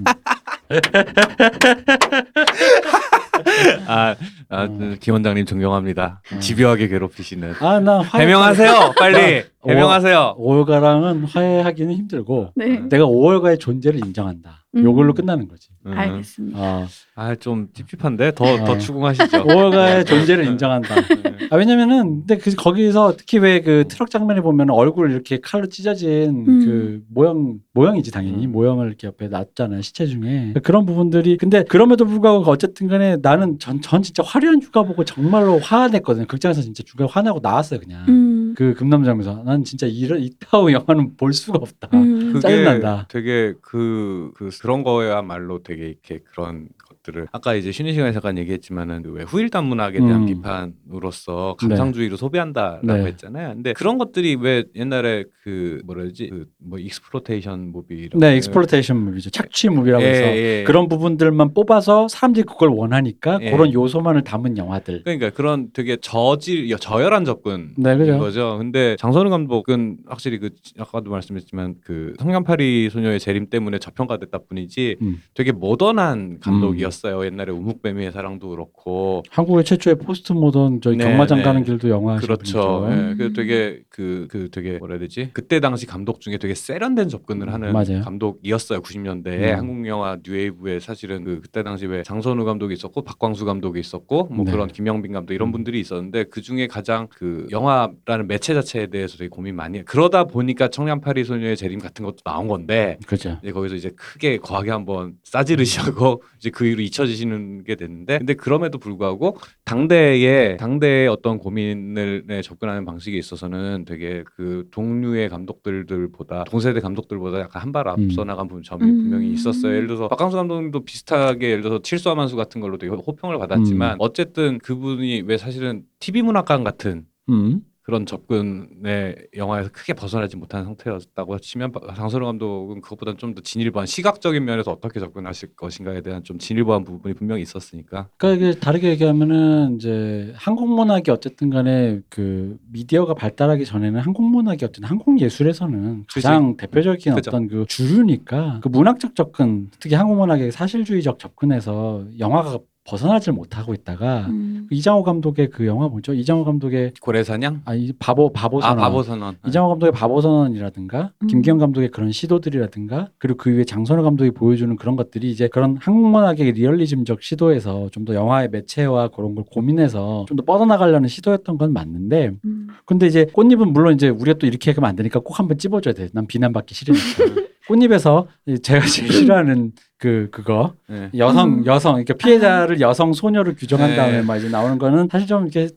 [3.86, 4.16] 아,
[4.48, 4.96] 아 음.
[5.00, 6.20] 김 원장님 존경합니다.
[6.32, 6.40] 음.
[6.40, 7.54] 집요하게 괴롭히시는.
[7.60, 9.44] 아, 나 화해 해명하세요, 빨리.
[9.60, 9.68] 어.
[9.68, 10.36] 해명하세요.
[10.38, 12.78] 5월가랑은 화해하기는 힘들고 네.
[12.78, 12.88] 음.
[12.88, 14.59] 내가 5월가의 존재를 인정한다.
[14.76, 14.84] 음.
[14.84, 15.68] 요걸로 끝나는 거지.
[15.86, 15.92] 음.
[15.96, 16.58] 알겠습니다.
[16.60, 16.86] 어,
[17.16, 18.78] 아 좀 찝찝한데 더더 어.
[18.78, 19.24] 추궁하시죠.
[19.44, 20.94] 5월가의 존재를 인정한다.
[20.94, 21.48] 네.
[21.50, 26.44] 아, 왜냐면은 근데 그 거기서 특히 왜 그 트럭 장면에 보면 얼굴 이렇게 칼로 찢어진
[26.46, 26.64] 음.
[26.64, 28.52] 그 모형 모형이지 당연히 음.
[28.52, 34.02] 모형을 이렇게 옆에 놨잖아요 시체 중에 그런 부분들이 근데 그럼에도 불구하고 어쨌든간에 나는 전, 전
[34.02, 38.49] 진짜 화려한 휴가 보고 정말로 화냈거든요 극장에서 진짜 중간에 화나고 나왔어요 그냥 음.
[38.56, 41.88] 그 금남장에서 난 진짜 이런 이따위 영화는 볼 수가 없다.
[41.94, 42.32] 음.
[42.32, 43.06] 그게 짜증난다.
[43.08, 46.68] 되게 그, 그 그런 거야말로 되게 이렇게 그런
[47.10, 50.26] 것들을 아까 이제 쉬는 시간에 잠깐 얘기했지만은 그왜 후일담 문학에 대한 음.
[50.26, 53.04] 비판으로서 감상주의로 소비한다라고 네.
[53.06, 53.54] 했잖아요.
[53.54, 59.30] 근데 그런 것들이 왜 옛날에 그 뭐라 그러지 그뭐 exploitation movie 네, exploitation movie죠.
[59.30, 60.64] 착취 movie라고 해서 예.
[60.66, 63.50] 그런 부분들만 뽑아서 사람들이 그걸 원하니까 예.
[63.50, 65.02] 그런 요소만을 담은 영화들.
[65.04, 68.18] 그러니까 그런 되게 저질 저열한 접근 네, 그죠.
[68.18, 68.56] 거죠.
[68.58, 75.22] 근데 장선우 감독은 확실히 그 아까도 말씀했지만 그 성냥팔이 소녀의 재림 때문에 저평가됐다 뿐이지 음.
[75.34, 76.99] 되게 모던한 감독이었어요.
[77.08, 81.44] 옛날에 우묵뱀이의 사랑도 그렇고 한국의 최초의 포스트 모던 저희 네, 경마장 네.
[81.44, 82.86] 가는 길도 영화 그렇죠.
[82.86, 83.12] 음.
[83.12, 85.30] 예, 그 되게 그, 그 되게 뭐라 해야 되지?
[85.32, 88.02] 그때 당시 감독 중에 되게 세련된 접근을 하는 맞아요.
[88.02, 88.80] 감독이었어요.
[88.80, 89.58] 90년대에 음.
[89.58, 94.44] 한국 영화 뉴웨이브에 사실은 그 그때 당시 왜 장선우 감독이 있었고 박광수 감독이 있었고 뭐
[94.44, 94.52] 네.
[94.52, 95.52] 그런 김영빈 감독 이런 음.
[95.52, 99.82] 분들이 있었는데 그 중에 가장 그 영화라는 매체 자체에 대해서 되게 고민 많이 해.
[99.84, 103.38] 그러다 보니까 성냥팔이 소녀의 재림 같은 것도 나온 건데 그죠.
[103.42, 108.78] 이제 거기서 이제 크게 거하게 한번 싸지르시고 이제 그 이후로 잊혀지시는 게 됐는데 근데 그럼에도
[108.78, 117.40] 불구하고 당대의 당대의 어떤 고민을 네, 접근하는 방식에 있어서는 되게 그 동류의 감독들보다 동세대 감독들보다
[117.40, 118.26] 약간 한 발 앞서 음.
[118.26, 119.02] 나간 점이 음.
[119.02, 119.72] 분명히 있었어요.
[119.72, 123.96] 예를 들어서 박강수 감독님도 비슷하게 예를 들어서 칠수와 만수 같은 걸로 되게 호평을 받았지만 음.
[124.00, 127.60] 어쨌든 그분이 왜 사실은 TV 문학관 같은 음.
[127.82, 134.44] 그런 접근의 영화에서 크게 벗어나지 못한 상태였다고 치면 장선우 감독은 그것보다는 좀 더 진일보한 시각적인
[134.44, 140.32] 면에서 어떻게 접근하실 것인가에 대한 좀 진일보한 부분이 분명히 있었으니까 그러니까 이게 다르게 얘기하면은 이제
[140.36, 146.20] 한국 문학이 어쨌든 간에 그 미디어가 발달하기 전에는 한국 문학이 어떤 한국 예술에서는 그치.
[146.22, 147.30] 가장 대표적인 그죠.
[147.30, 154.26] 어떤 그 주류니까 그 문학적 접근 특히 한국 문학의 사실주의적 접근에서 영화가 벗어나질 못하고 있다가
[154.30, 154.66] 음.
[154.68, 156.12] 그 이장호 감독의 그 영화 뭐죠?
[156.14, 161.26] 이장호 감독의 고래사냥 아이 바보 바보 아 선언 바보 선언 이장호 감독의 바보 선언이라든가 음.
[161.26, 166.08] 김기현 감독의 그런 시도들이라든가 그리고 그 위에 장선우 감독이 보여주는 그런 것들이 이제 그런 한국
[166.10, 171.72] 문학의 리얼리즘적 시도에서 좀 더 영화의 매체와 그런 걸 고민해서 좀 더 뻗어나가려는 시도였던 건
[171.74, 172.68] 맞는데 음.
[172.86, 176.08] 근데 이제 꽃잎은 물론 이제 우리가 또 이렇게 하면 안 되니까 꼭 한번 찝어줘야 돼.
[176.14, 177.02] 난 비난받기 싫으니까.
[177.70, 181.10] 꽃잎에서 이 제가 제일 싫어하는 그 그거 네.
[181.16, 181.66] 여성 음.
[181.66, 183.96] 여성 그러니까 피해자를 여성 소녀로 규정한 네.
[183.96, 185.68] 다음에 막 이제 나오는 거는 사실 좀 이렇게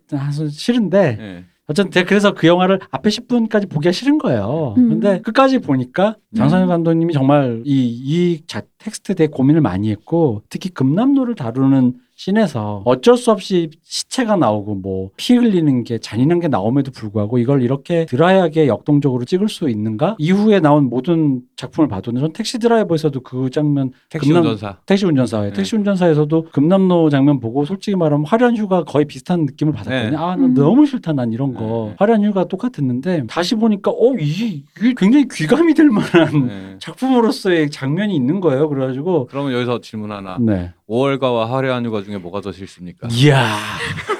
[0.49, 1.45] 싫은데 네.
[1.67, 4.73] 어쨌든 제가 그래서 그 영화를 앞에 10분까지 보기가 싫은 거예요.
[4.77, 4.89] 음.
[4.89, 10.69] 근데 끝까지 보니까 장선우 감독님이 정말 이, 이 자, 텍스트에 대해 고민을 많이 했고 특히
[10.69, 11.93] 금남로를 다루는
[12.27, 17.61] 씬에서 어쩔 수 없이 시체가 나오고 뭐 피 흘리는 게 잔인한 게 나옴에도 불구하고 이걸
[17.61, 20.15] 이렇게 드라이하게 역동적으로 찍을 수 있는가?
[20.17, 25.47] 이후에 나온 모든 작품을 봐도 전 택시 드라이버에서도 그 장면 택시 금남- 운전사 택시 운전사에
[25.49, 25.53] 네.
[25.53, 30.09] 택시 운전사에서도 금남로 장면 보고 솔직히 말하면 화려한 휴가 거의 비슷한 느낌을 받았거든요.
[30.11, 30.15] 네.
[30.17, 30.53] 아, 나 음.
[30.53, 31.87] 너무 싫다 난 이런 거.
[31.89, 31.95] 네.
[31.99, 36.75] 화려한 휴가 똑같았는데 다시 보니까 어 이, 이게 굉장히 귀감이 될 만한 네.
[36.79, 38.69] 작품으로서의 장면이 있는 거예요.
[38.69, 40.71] 그래가지고 그러면 여기서 질문 하나 네.
[40.89, 43.07] 5월가와 화려한 휴가 중에 뭐가 더 싫습니까?
[43.11, 43.57] 이야.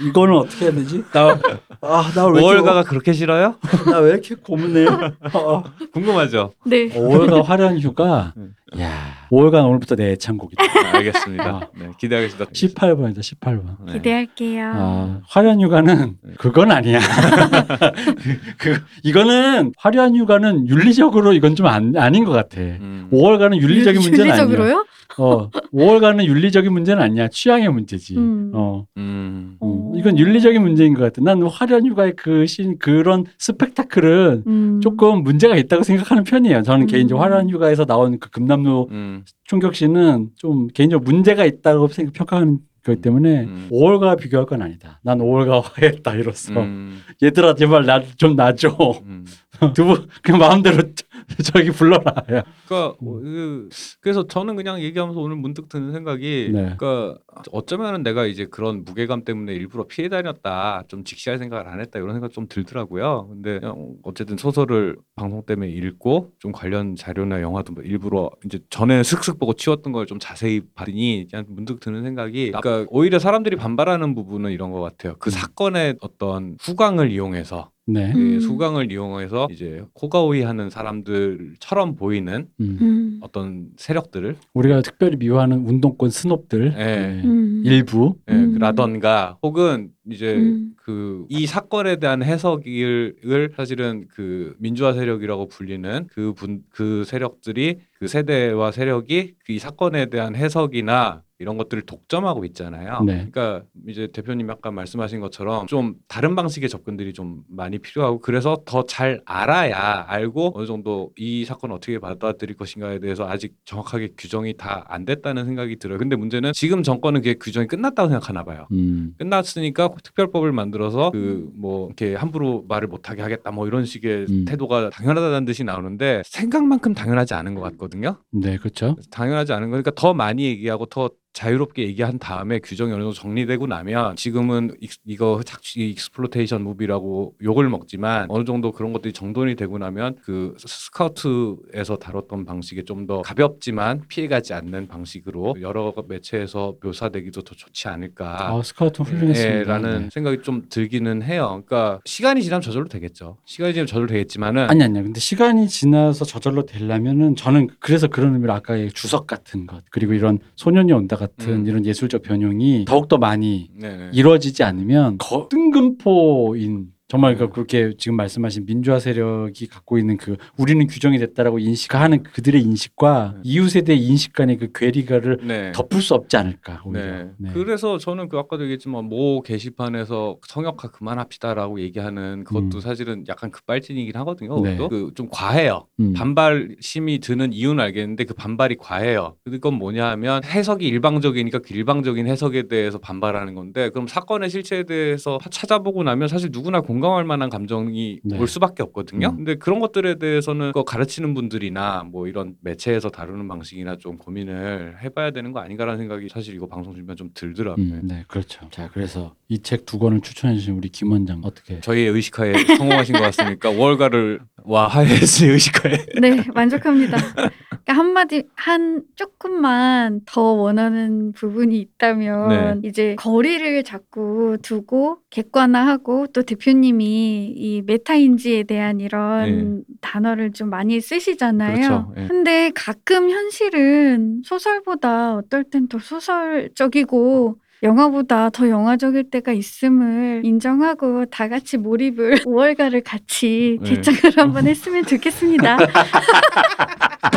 [0.00, 1.04] 이거는 어떻게 해야 되지?
[1.12, 1.38] 나,
[1.80, 3.54] 아, 나 왜 이렇게, 5월가가 그렇게 싫어요?
[3.88, 4.86] 나 왜 이렇게 고민해?
[5.32, 5.62] 어,
[5.92, 6.52] 궁금하죠.
[6.66, 6.88] 네.
[6.88, 8.32] 5월간 화려한 휴가.
[8.36, 8.54] 음.
[8.80, 8.90] 야,
[9.30, 10.64] 5월간 오늘부터 내 애창곡이다.
[10.64, 11.44] 아, 알겠습니다.
[11.46, 11.60] 아.
[11.78, 12.50] 네, 기대하겠습니다.
[12.50, 13.76] 18번이다, 18번.
[13.86, 13.92] 네.
[13.92, 14.72] 기대할게요.
[14.74, 16.34] 아, 화려한 휴가는 네.
[16.38, 16.98] 그건 아니야.
[18.58, 22.60] 그, 이거는 화려한 휴가는 윤리적으로 이건 좀 안, 아닌 것 같아.
[22.60, 23.08] 음.
[23.12, 24.42] 5월간은 윤리적인 문제는 아니야.
[24.44, 24.86] 윤리적으로요?
[25.18, 27.28] 어, 5월간은 윤리적인 문제는 아니야.
[27.28, 28.16] 취향의 문제지.
[28.16, 28.50] 음.
[28.54, 29.02] 어, 음.
[29.02, 29.92] 음, 어.
[29.96, 31.22] 이건 윤리적인 문제인 것 같아.
[31.22, 34.80] 난 화려한 휴가의 그 신, 그런 스펙타클은 음.
[34.82, 36.62] 조금 문제가 있다고 생각하는 편이에요.
[36.62, 36.86] 저는 음.
[36.86, 39.24] 개인적으로 화려한 휴가에서 나온 그 금남로 음.
[39.44, 43.68] 충격신은 좀 개인적으로 문제가 있다고 생각, 평가하는 거기 때문에 음.
[43.72, 45.00] 5월과 비교할 건 아니다.
[45.02, 47.00] 난 5월과 화해 따위로서 음.
[47.22, 48.76] 얘들아 제발 나 좀 놔줘.
[49.06, 49.24] 음.
[49.74, 50.82] 두부 그냥 마음대로
[51.52, 52.04] 저기 불러라.
[52.32, 52.42] 야.
[52.66, 53.08] 그러니까 음.
[53.08, 53.68] 어, 그,
[54.00, 56.76] 그래서 저는 그냥 얘기하면서 오늘 문득 드는 생각이 네.
[56.78, 57.18] 그러니까
[57.50, 62.12] 어쩌면은 내가 이제 그런 무게감 때문에 일부러 피해 다녔다 좀 직시할 생각을 안 했다 이런
[62.12, 67.82] 생각 좀 들더라고요 근데 그냥 어쨌든 소설을 방송 때문에 읽고 좀 관련 자료나 영화도 뭐
[67.82, 72.86] 일부러 이제 전에는 슥슥 보고 치웠던 걸 좀 자세히 봤더니 그냥 문득 드는 생각이 그러니까
[72.90, 75.32] 오히려 사람들이 반발하는 부분은 이런 것 같아요 그 음.
[75.32, 78.12] 사건의 어떤 후광을 이용해서 네.
[78.12, 78.40] 그 음.
[78.40, 82.78] 수강을 이용해서 이제 호가호위 하는 사람들처럼 보이는 음.
[82.80, 83.20] 음.
[83.22, 86.84] 어떤 세력들을 우리가 특별히 미워하는 운동권 스놉들 예.
[86.84, 87.22] 네.
[87.24, 87.62] 음.
[87.64, 88.58] 일부 예, 음.
[88.58, 90.72] 라던가 혹은 이제 음.
[90.76, 99.34] 그 이 사건에 대한 해석을 사실은 그 민주화 세력이라고 불리는 그분그 세력들이 그 세대와 세력이
[99.46, 103.00] 그 이 사건에 대한 해석이나 이런 것들을 독점하고 있잖아요.
[103.04, 103.28] 네.
[103.30, 108.84] 그러니까 이제 대표님 아까 말씀하신 것처럼 좀 다른 방식의 접근들이 좀 많이 필요하고 그래서 더
[108.86, 114.84] 잘 알아야 알고 어느 정도 이 사건을 어떻게 받아들일 것인가에 대해서 아직 정확하게 규정이 다
[114.88, 115.98] 안 됐다는 생각이 들어요.
[115.98, 118.66] 근데 문제는 지금 정권은 그게 규정이 끝났다고 생각하나 봐요.
[118.72, 119.14] 음.
[119.18, 124.44] 끝났으니까 특별법을 만들어서 그 뭐 이렇게 함부로 말을 못하게 하겠다 뭐 이런 식의 음.
[124.46, 128.18] 태도가 당연하다는 듯이 나오는데 생각만큼 당연하지 않은 것 같거든요.
[128.30, 128.96] 네, 그렇죠.
[129.10, 134.14] 당연하지 않은 거니까 더 많이 얘기하고 더 자유롭게 얘기한 다음에 규정이 어느 정도 정리되고 나면
[134.16, 140.16] 지금은 익- 이거 착취 exploitation movie라고 욕을 먹지만 어느 정도 그런 것들이 정돈이 되고 나면
[140.22, 148.52] 그 스카우트에서 다뤘던 방식에 좀더 가볍지만 피해가지 않는 방식으로 여러 매체에서 묘사되기도 더 좋지 않을까.
[148.54, 149.58] 아, 스카우트 훌륭했습니다.
[149.58, 150.08] 예, 라는 네.
[150.12, 151.62] 생각이 좀 들기는 해요.
[151.66, 153.38] 그러니까 시간이 지나면 저절로 되겠죠.
[153.44, 155.02] 시간이 지나면 저절로 되겠지만은 아니 아니요.
[155.02, 160.14] 근데 시간이 지나서 저절로 되려면은 저는 그래서 그런 의미로 아까 의 주석 같은 것 그리고
[160.14, 161.66] 이런 소년이 온다 같은 음.
[161.66, 164.10] 이런 예술적 변형이 더욱 더 많이 네네.
[164.12, 167.50] 이루어지지 않으면 거- 뜬금포인 정말 그 음.
[167.50, 173.40] 그렇게 지금 말씀하신 민주화 세력이 갖고 있는 그 우리는 규정이 됐다라고 인식하는 그들의 인식과 네.
[173.44, 175.70] 이웃 세대의 인식 간의 그 괴리가를 네.
[175.70, 177.02] 덮을 수 없지 않을까 오히려.
[177.04, 177.30] 네.
[177.38, 177.50] 네.
[177.54, 182.80] 그래서 저는 그 아까도 얘기했지만 모 게시판에서 성역화 그만합시다라고 얘기하는 그것도 음.
[182.80, 184.60] 사실은 약간 급발진이긴 하거든요.
[184.60, 184.76] 네.
[184.76, 185.86] 그것도 그 좀 과해요.
[186.00, 186.14] 음.
[186.14, 189.36] 반발심이 드는 이유는 알겠는데 그 반발이 과해요.
[189.44, 195.38] 그건 뭐냐 하면 해석이 일방적이니까 그 일방적인 해석에 대해서 반발하는 건데 그럼 사건의 실체에 대해서
[195.48, 198.38] 찾아보고 나면 사실 누구나 공감 할 만한 감정이 네.
[198.38, 199.28] 올 수밖에 없거든요.
[199.28, 199.36] 음.
[199.36, 205.30] 근데 그런 것들에 대해서는 그거 가르치는 분들이나 뭐 이런 매체에서 다루는 방식이나 좀 고민을 해봐야
[205.30, 207.84] 되는 거 아닌가라는 생각이 사실 이거 방송 준비한 좀 들더라고요.
[207.84, 208.66] 음, 네, 그렇죠.
[208.70, 211.80] 자, 그래서 이 책 두 권을 추천해 주신 우리 김 원장 어떻게?
[211.80, 217.16] 저희의 의식화에 성공하신 것 같으니까 월가를 와 하예스의 의식화에 네, 만족합니다.
[217.84, 227.52] 그러니까 한마디 한 조금만 더 원하는 부분이 있다면 이제 거리를 자꾸 두고 객관화하고 또 대표님이
[227.54, 231.74] 이 메타인지에 대한 이런 단어를 좀 많이 쓰시잖아요.
[231.74, 232.12] 그렇죠.
[232.16, 232.26] 예.
[232.26, 241.48] 근데 가끔 현실은 소설보다 어떨 땐 더 소설적이고 영화보다 더 영화적일 때가 있음을 인정하고 다
[241.48, 243.90] 같이 몰입을 5월가를 같이 네.
[243.90, 245.76] 개장을 한번 했으면 좋겠습니다.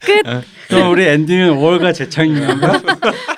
[0.00, 0.22] 끝.
[0.68, 2.80] 그럼 우리 엔딩은 5월과 재창인가?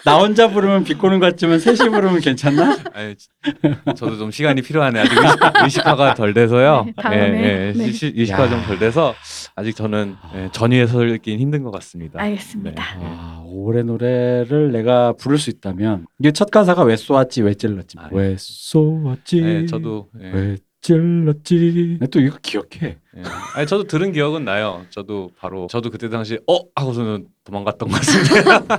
[0.05, 2.77] 나 혼자 부르면 비꼬는 것 같지만 셋이 부르면 괜찮나?
[2.95, 3.15] 아니,
[3.97, 5.01] 저도 좀 시간이 필요하네.
[5.01, 5.13] 아직
[5.65, 6.85] 의식, 화가덜 돼서요.
[6.87, 7.17] 네, 다음에.
[7.19, 7.73] 예, 예.
[7.77, 7.93] 네.
[7.93, 8.67] 시- 의식화 좀 야.
[8.67, 9.15] 덜 돼서
[9.55, 12.21] 아직 저는 예, 전위에 설기는 힘든 것 같습니다.
[12.21, 12.83] 알겠습니다.
[12.99, 13.05] 네.
[13.07, 18.09] 아, 올해 노래를 내가 부를 수 있다면 이게 첫 가사가 왜 쏘았지 왜 찔렀지 아,
[18.13, 23.23] 왜 쏘았지 예, 저도 예, 왜 찔렀지 나또 이거 기억해 예.
[23.55, 24.85] 아니 저도 들은 기억은 나요.
[24.91, 28.71] 저도 바로 저도 그때 당시 어 하고서는 도망갔던 것 같은데.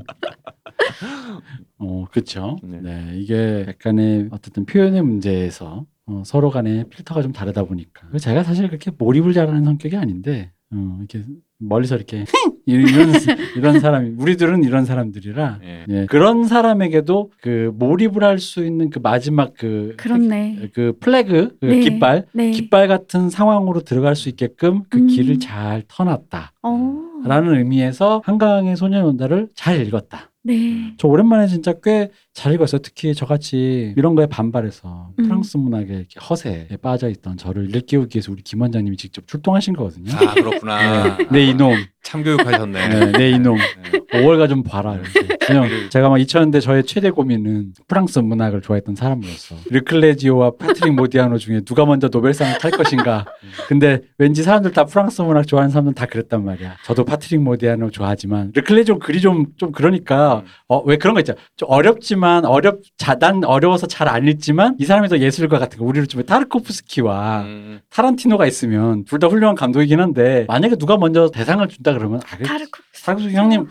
[1.78, 2.80] 어 그렇죠 네.
[2.80, 3.12] 네.
[3.16, 8.66] 이게 약간의 어쨌든 표현의 문제에서 어, 서로 간의 필터가 좀 다르다 보니까 그리고 제가 사실
[8.68, 11.24] 그렇게 몰입을 잘하는 성격이 아닌데 어, 이렇게
[11.58, 12.24] 멀리서 이렇게
[12.64, 13.12] 이런
[13.56, 15.84] 이런 사람이 우리들은 이런 사람들이라 예.
[15.88, 20.70] 예, 그런 사람에게도 그 몰입을 할 수 있는 그 마지막 그 그렇네.
[20.72, 21.80] 그 플래그 그 네.
[21.80, 22.50] 깃발 네.
[22.52, 25.06] 깃발 같은 상황으로 들어갈 수 있게끔 그 음.
[25.08, 26.52] 길을 잘 터놨다.
[26.62, 27.02] 어.
[27.24, 30.30] 라는 의미에서 한강의 소년 온다를 잘 읽었다.
[30.42, 30.94] 네.
[30.96, 32.80] 저 오랜만에 진짜 꽤잘 읽었어요.
[32.80, 35.24] 특히 저같이 이런 거에 반발해서 음.
[35.24, 40.12] 프랑스 문학의 이렇게 허세에 빠져있던 저를 일깨우기 위해서 우리 김 원장님이 직접 출동하신 거거든요.
[40.14, 41.16] 아 그렇구나.
[41.18, 42.88] 네, 내 이놈, 참교육하셨네.
[42.88, 43.56] 네, 내 이놈.
[43.56, 44.00] 네.
[44.20, 44.94] 5월가 좀 봐라.
[44.96, 45.36] 이렇게.
[45.46, 51.60] 그냥 제가 막 2000년대 저의 최대 고민은 프랑스 문학을 좋아했던 사람으로서 르클레지오와 파트릭 모디아노 중에
[51.62, 53.26] 누가 먼저 노벨상을 탈 것인가.
[53.68, 56.76] 근데 왠지 사람들 다 프랑스 문학 좋아하는 사람들은 다 그랬단 말이야.
[56.84, 61.38] 저도 파트릭 모디아노 좋아하지만 르클레지오 글이 좀 좀 그러니까 어, 왜 그런 거 있잖아.
[61.56, 66.06] 좀 어렵지만 어렵 자단 어려워서 잘 안 읽지만 이 사람이 더 예술가 같은 거 우리를
[66.08, 71.92] 좀 타르코프스키와 음, 타란티노가 있으면 둘 다 훌륭한 감독이긴 한데 만약에 누가 먼저 대상을 준다
[71.92, 72.80] 그러면 아, 그 타르코.
[72.92, 73.66] 프스키 형님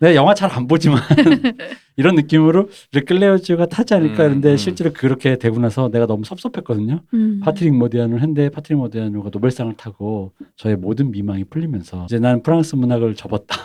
[0.00, 1.00] 내가 영화 잘 안 보지만
[1.96, 4.56] 이런 느낌으로 르클레지오가 타지 않을까 음, 했는데 음.
[4.56, 7.00] 실제로 그렇게 되고 나서 내가 너무 섭섭했거든요.
[7.14, 7.40] 음.
[7.44, 13.14] 파트릭 모디아노 했는데 파트릭 모디아노가 노벨상을 타고 저의 모든 미망이 풀리면서 이제 난 프랑스 문학을
[13.14, 13.56] 접었다.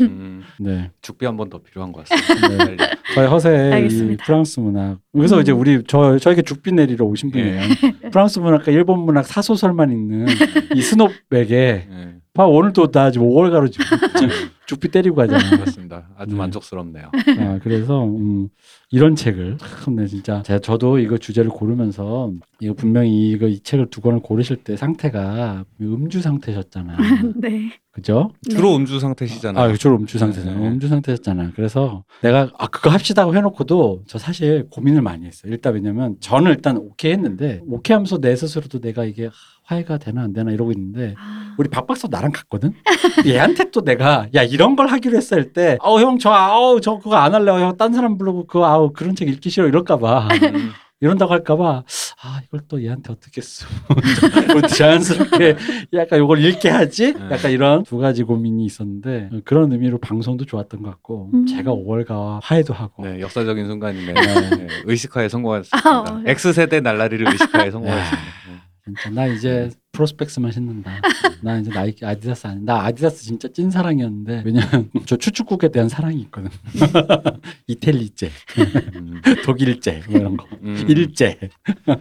[0.00, 0.90] 음, 네.
[1.02, 2.64] 죽비 한 번 더 필요한 것 같습니다.
[2.64, 2.76] 네.
[3.14, 4.24] 저의 허세 알겠습니다.
[4.24, 4.98] 프랑스 문학.
[5.12, 5.42] 그래서 음.
[5.42, 7.60] 이제 우리 저 저에게 죽비 내리러 오신 분이에요.
[7.60, 8.08] 예.
[8.10, 10.26] 프랑스 문학과 일본 문학 사소설만 있는
[10.74, 10.80] 이
[11.90, 12.14] 예.
[12.34, 13.84] 봐 오늘도 나 지금 5월 가로 지금
[14.66, 15.56] 죽비 때리고 가잖아.
[15.56, 16.08] 그렇습니다.
[16.18, 16.38] 아주 네.
[16.38, 17.10] 만족스럽네요.
[17.38, 18.48] 아, 그래서 음,
[18.90, 23.90] 이런 책을 참, 네, 진짜 제가 저도 이거 주제를 고르면서 이거 분명히 이거 이 책을
[23.90, 26.96] 두 권을 고르실 때 상태가 음주 상태셨잖아요.
[27.36, 27.72] 네.
[27.90, 28.30] 그죠?
[28.48, 29.64] 주로 음주 상태시잖아요.
[29.64, 30.60] 아, 주로 음주 상태잖아요.
[30.60, 30.68] 네.
[30.68, 31.52] 음주 상태였잖아요.
[31.56, 35.50] 그래서 내가 아 그거 합시다 고 해놓고도 저 사실 고민을 많이 했어요.
[35.50, 39.30] 일단 왜냐면 저는 일단 오케이 했는데 오케이 하면서 내 스스로도 내가 이게
[39.66, 42.72] 화해가 되나 안 되나 이러고 있는데 아, 우리 박 박사 나랑 같거든.
[43.26, 47.54] 얘한테 또 내가 야 이런 걸 하기로 했을 때, 어형저 아우 저 그거 안 할래요.
[47.54, 50.70] 형딴 사람 부르고 그거 아우 그런 책 읽기 싫어 이럴까봐 음,
[51.00, 51.82] 이런다고 할까봐
[52.22, 53.66] 아 이걸 또 얘한테 어떻게 쓰?
[54.52, 55.56] 뭐 자연스럽게
[55.94, 57.12] 약간 이걸 읽게 하지?
[57.12, 57.20] 네.
[57.32, 61.46] 약간 이런 두 가지 고민이 있었는데 그런 의미로 방송도 좋았던 것 같고 음.
[61.46, 64.12] 제가 5월가 화해도 하고 네, 역사적인 순간이네.
[64.12, 64.50] 네.
[64.56, 65.88] 네, 의식화에 성공했습니다.
[65.88, 66.22] 아, 어.
[66.24, 68.16] X 세대 날라리를 의식화에 성공했습니다.
[68.48, 68.65] 네.
[68.86, 70.92] 진짜 나 이제 프로스펙스만 신는다.
[71.42, 76.20] 나 이제 나이키 아디다스 아니 나 아디다스 진짜 찐 사랑이었는데 왜냐면 저 추축국에 대한 사랑이
[76.22, 76.50] 있거든.
[77.66, 78.30] 이탈리제,
[78.94, 81.38] 음, 독일제 뭐 이런 거, 음, 일제,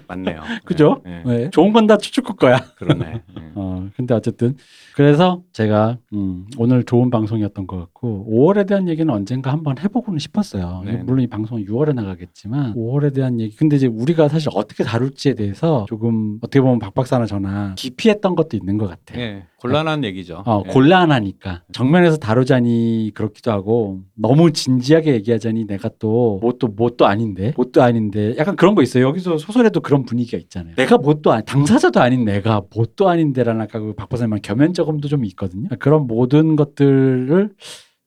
[0.08, 0.42] 맞네요.
[0.66, 1.02] 그죠?
[1.06, 1.50] 네, 네, 네.
[1.52, 2.58] 좋은 건 다 추축국 거야.
[2.78, 3.06] 그러네.
[3.06, 3.22] 네.
[3.54, 4.56] 어 근데 어쨌든
[4.96, 10.82] 그래서 제가 음, 오늘 좋은 방송이었던 것 같고 5월에 대한 얘기는 언젠가 한번 해보고는 싶었어요.
[10.84, 10.94] 네.
[11.04, 13.56] 물론 이 방송은 6월에 나가겠지만 5월에 대한 얘기.
[13.56, 18.58] 근데 이제 우리가 사실 어떻게 다룰지에 대해서 조금 어떻게 보면 박 박사나 저나 기피했던 것도
[18.58, 19.20] 있는 것 같아.
[19.20, 20.44] 예, 곤란한 얘기죠.
[20.46, 20.70] 어, 예.
[20.72, 21.64] 곤란하니까.
[21.72, 27.54] 정면에서 다루자니 그렇기도 하고 너무 진지하게 얘기하자니 내가 또 뭣도 뭣도 아닌데?
[27.56, 28.36] 뭣도 아닌데?
[28.38, 29.06] 약간 그런 거 있어요.
[29.06, 30.76] 여기서 소설에도 그런 분위기가 있잖아요.
[30.76, 35.70] 내가 뭣도 아니 당사자도 아닌 내가 뭣도 아닌데라는 아까 그 박보사님 견면적음도 좀 있거든요.
[35.80, 37.52] 그런 모든 것들을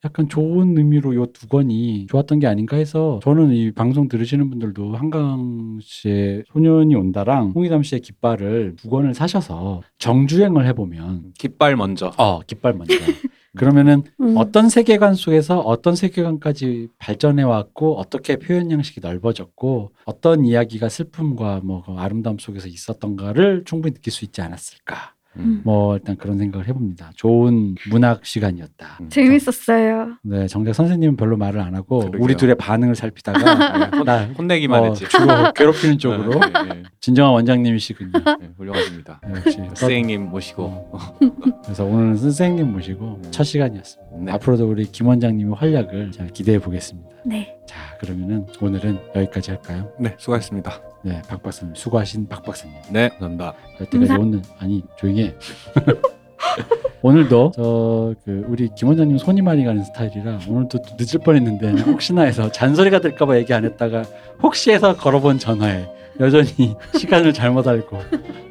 [0.04, 4.94] 약간 좋은 의미로 요 두 권이 좋았던 게 아닌가 해서 저는 이 방송 들으시는 분들도
[4.96, 12.12] 한강 씨의 소년이 온다랑 홍희담 씨의 깃발을 두 권을 사셔서 정주행을 해보면 깃발 먼저.
[12.16, 12.94] 어, 깃발 먼저.
[13.56, 14.36] 그러면은 음.
[14.36, 21.92] 어떤 세계관 속에서 어떤 세계관까지 발전해 왔고 어떻게 표현 양식이 넓어졌고 어떤 이야기가 슬픔과 뭐그
[21.92, 25.14] 아름다움 속에서 있었던가를 충분히 느낄 수 있지 않았을까.
[25.36, 25.60] 음.
[25.64, 27.12] 뭐 일단 그런 생각을 해봅니다.
[27.14, 28.98] 좋은 문학 시간이었다.
[29.00, 29.08] 음.
[29.08, 30.16] 재밌었어요.
[30.22, 32.22] 네, 정작 선생님은 별로 말을 안 하고 그러게요.
[32.22, 33.38] 우리 둘의 반응을 살피다가
[33.96, 35.08] 혼, 나 혼내기만 어, 했지.
[35.08, 38.12] 주로 괴롭히는 쪽으로 예, 예, 진정한 원장님이시군요.
[38.42, 39.20] 예, 훌륭하십니다.
[39.36, 40.92] 역시 선생님 모시고.
[41.64, 44.16] 그래서 오늘은 선생님 모시고 첫 시간이었습니다.
[44.24, 44.32] 네.
[44.32, 47.08] 앞으로도 우리 김 원장님의 활약을 잘 기대해 보겠습니다.
[47.24, 47.54] 네.
[47.66, 49.92] 자, 그러면은 오늘은 여기까지 할까요?
[50.00, 50.80] 네, 수고하셨습니다.
[51.02, 52.74] 네, 박 박사님 수고하신 박 박사님.
[52.90, 53.54] 네, 감사합니다.
[53.80, 55.34] 여태까지 감사- 오늘 아니 조용히 해.
[57.02, 62.50] 오늘도 저그 우리 김 원장님 손이 많이 가는 스타일이라 오늘도 또 늦을 뻔했는데 혹시나 해서
[62.50, 64.02] 잔소리가 될까봐 얘기 안 했다가
[64.42, 65.86] 혹시 해서 걸어본 전화에
[66.18, 67.98] 여전히 시간을 잘못 알고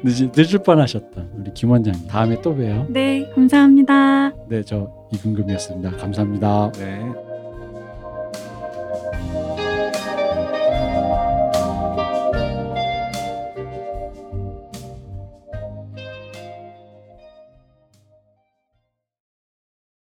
[0.02, 2.86] 늦을, 늦을 뻔하셨던 우리 김 원장님 다음에 또 봬요.
[2.88, 4.30] 네, 감사합니다.
[4.48, 5.90] 네, 저 이근금이었습니다.
[5.98, 6.72] 감사합니다.
[6.72, 7.27] 네.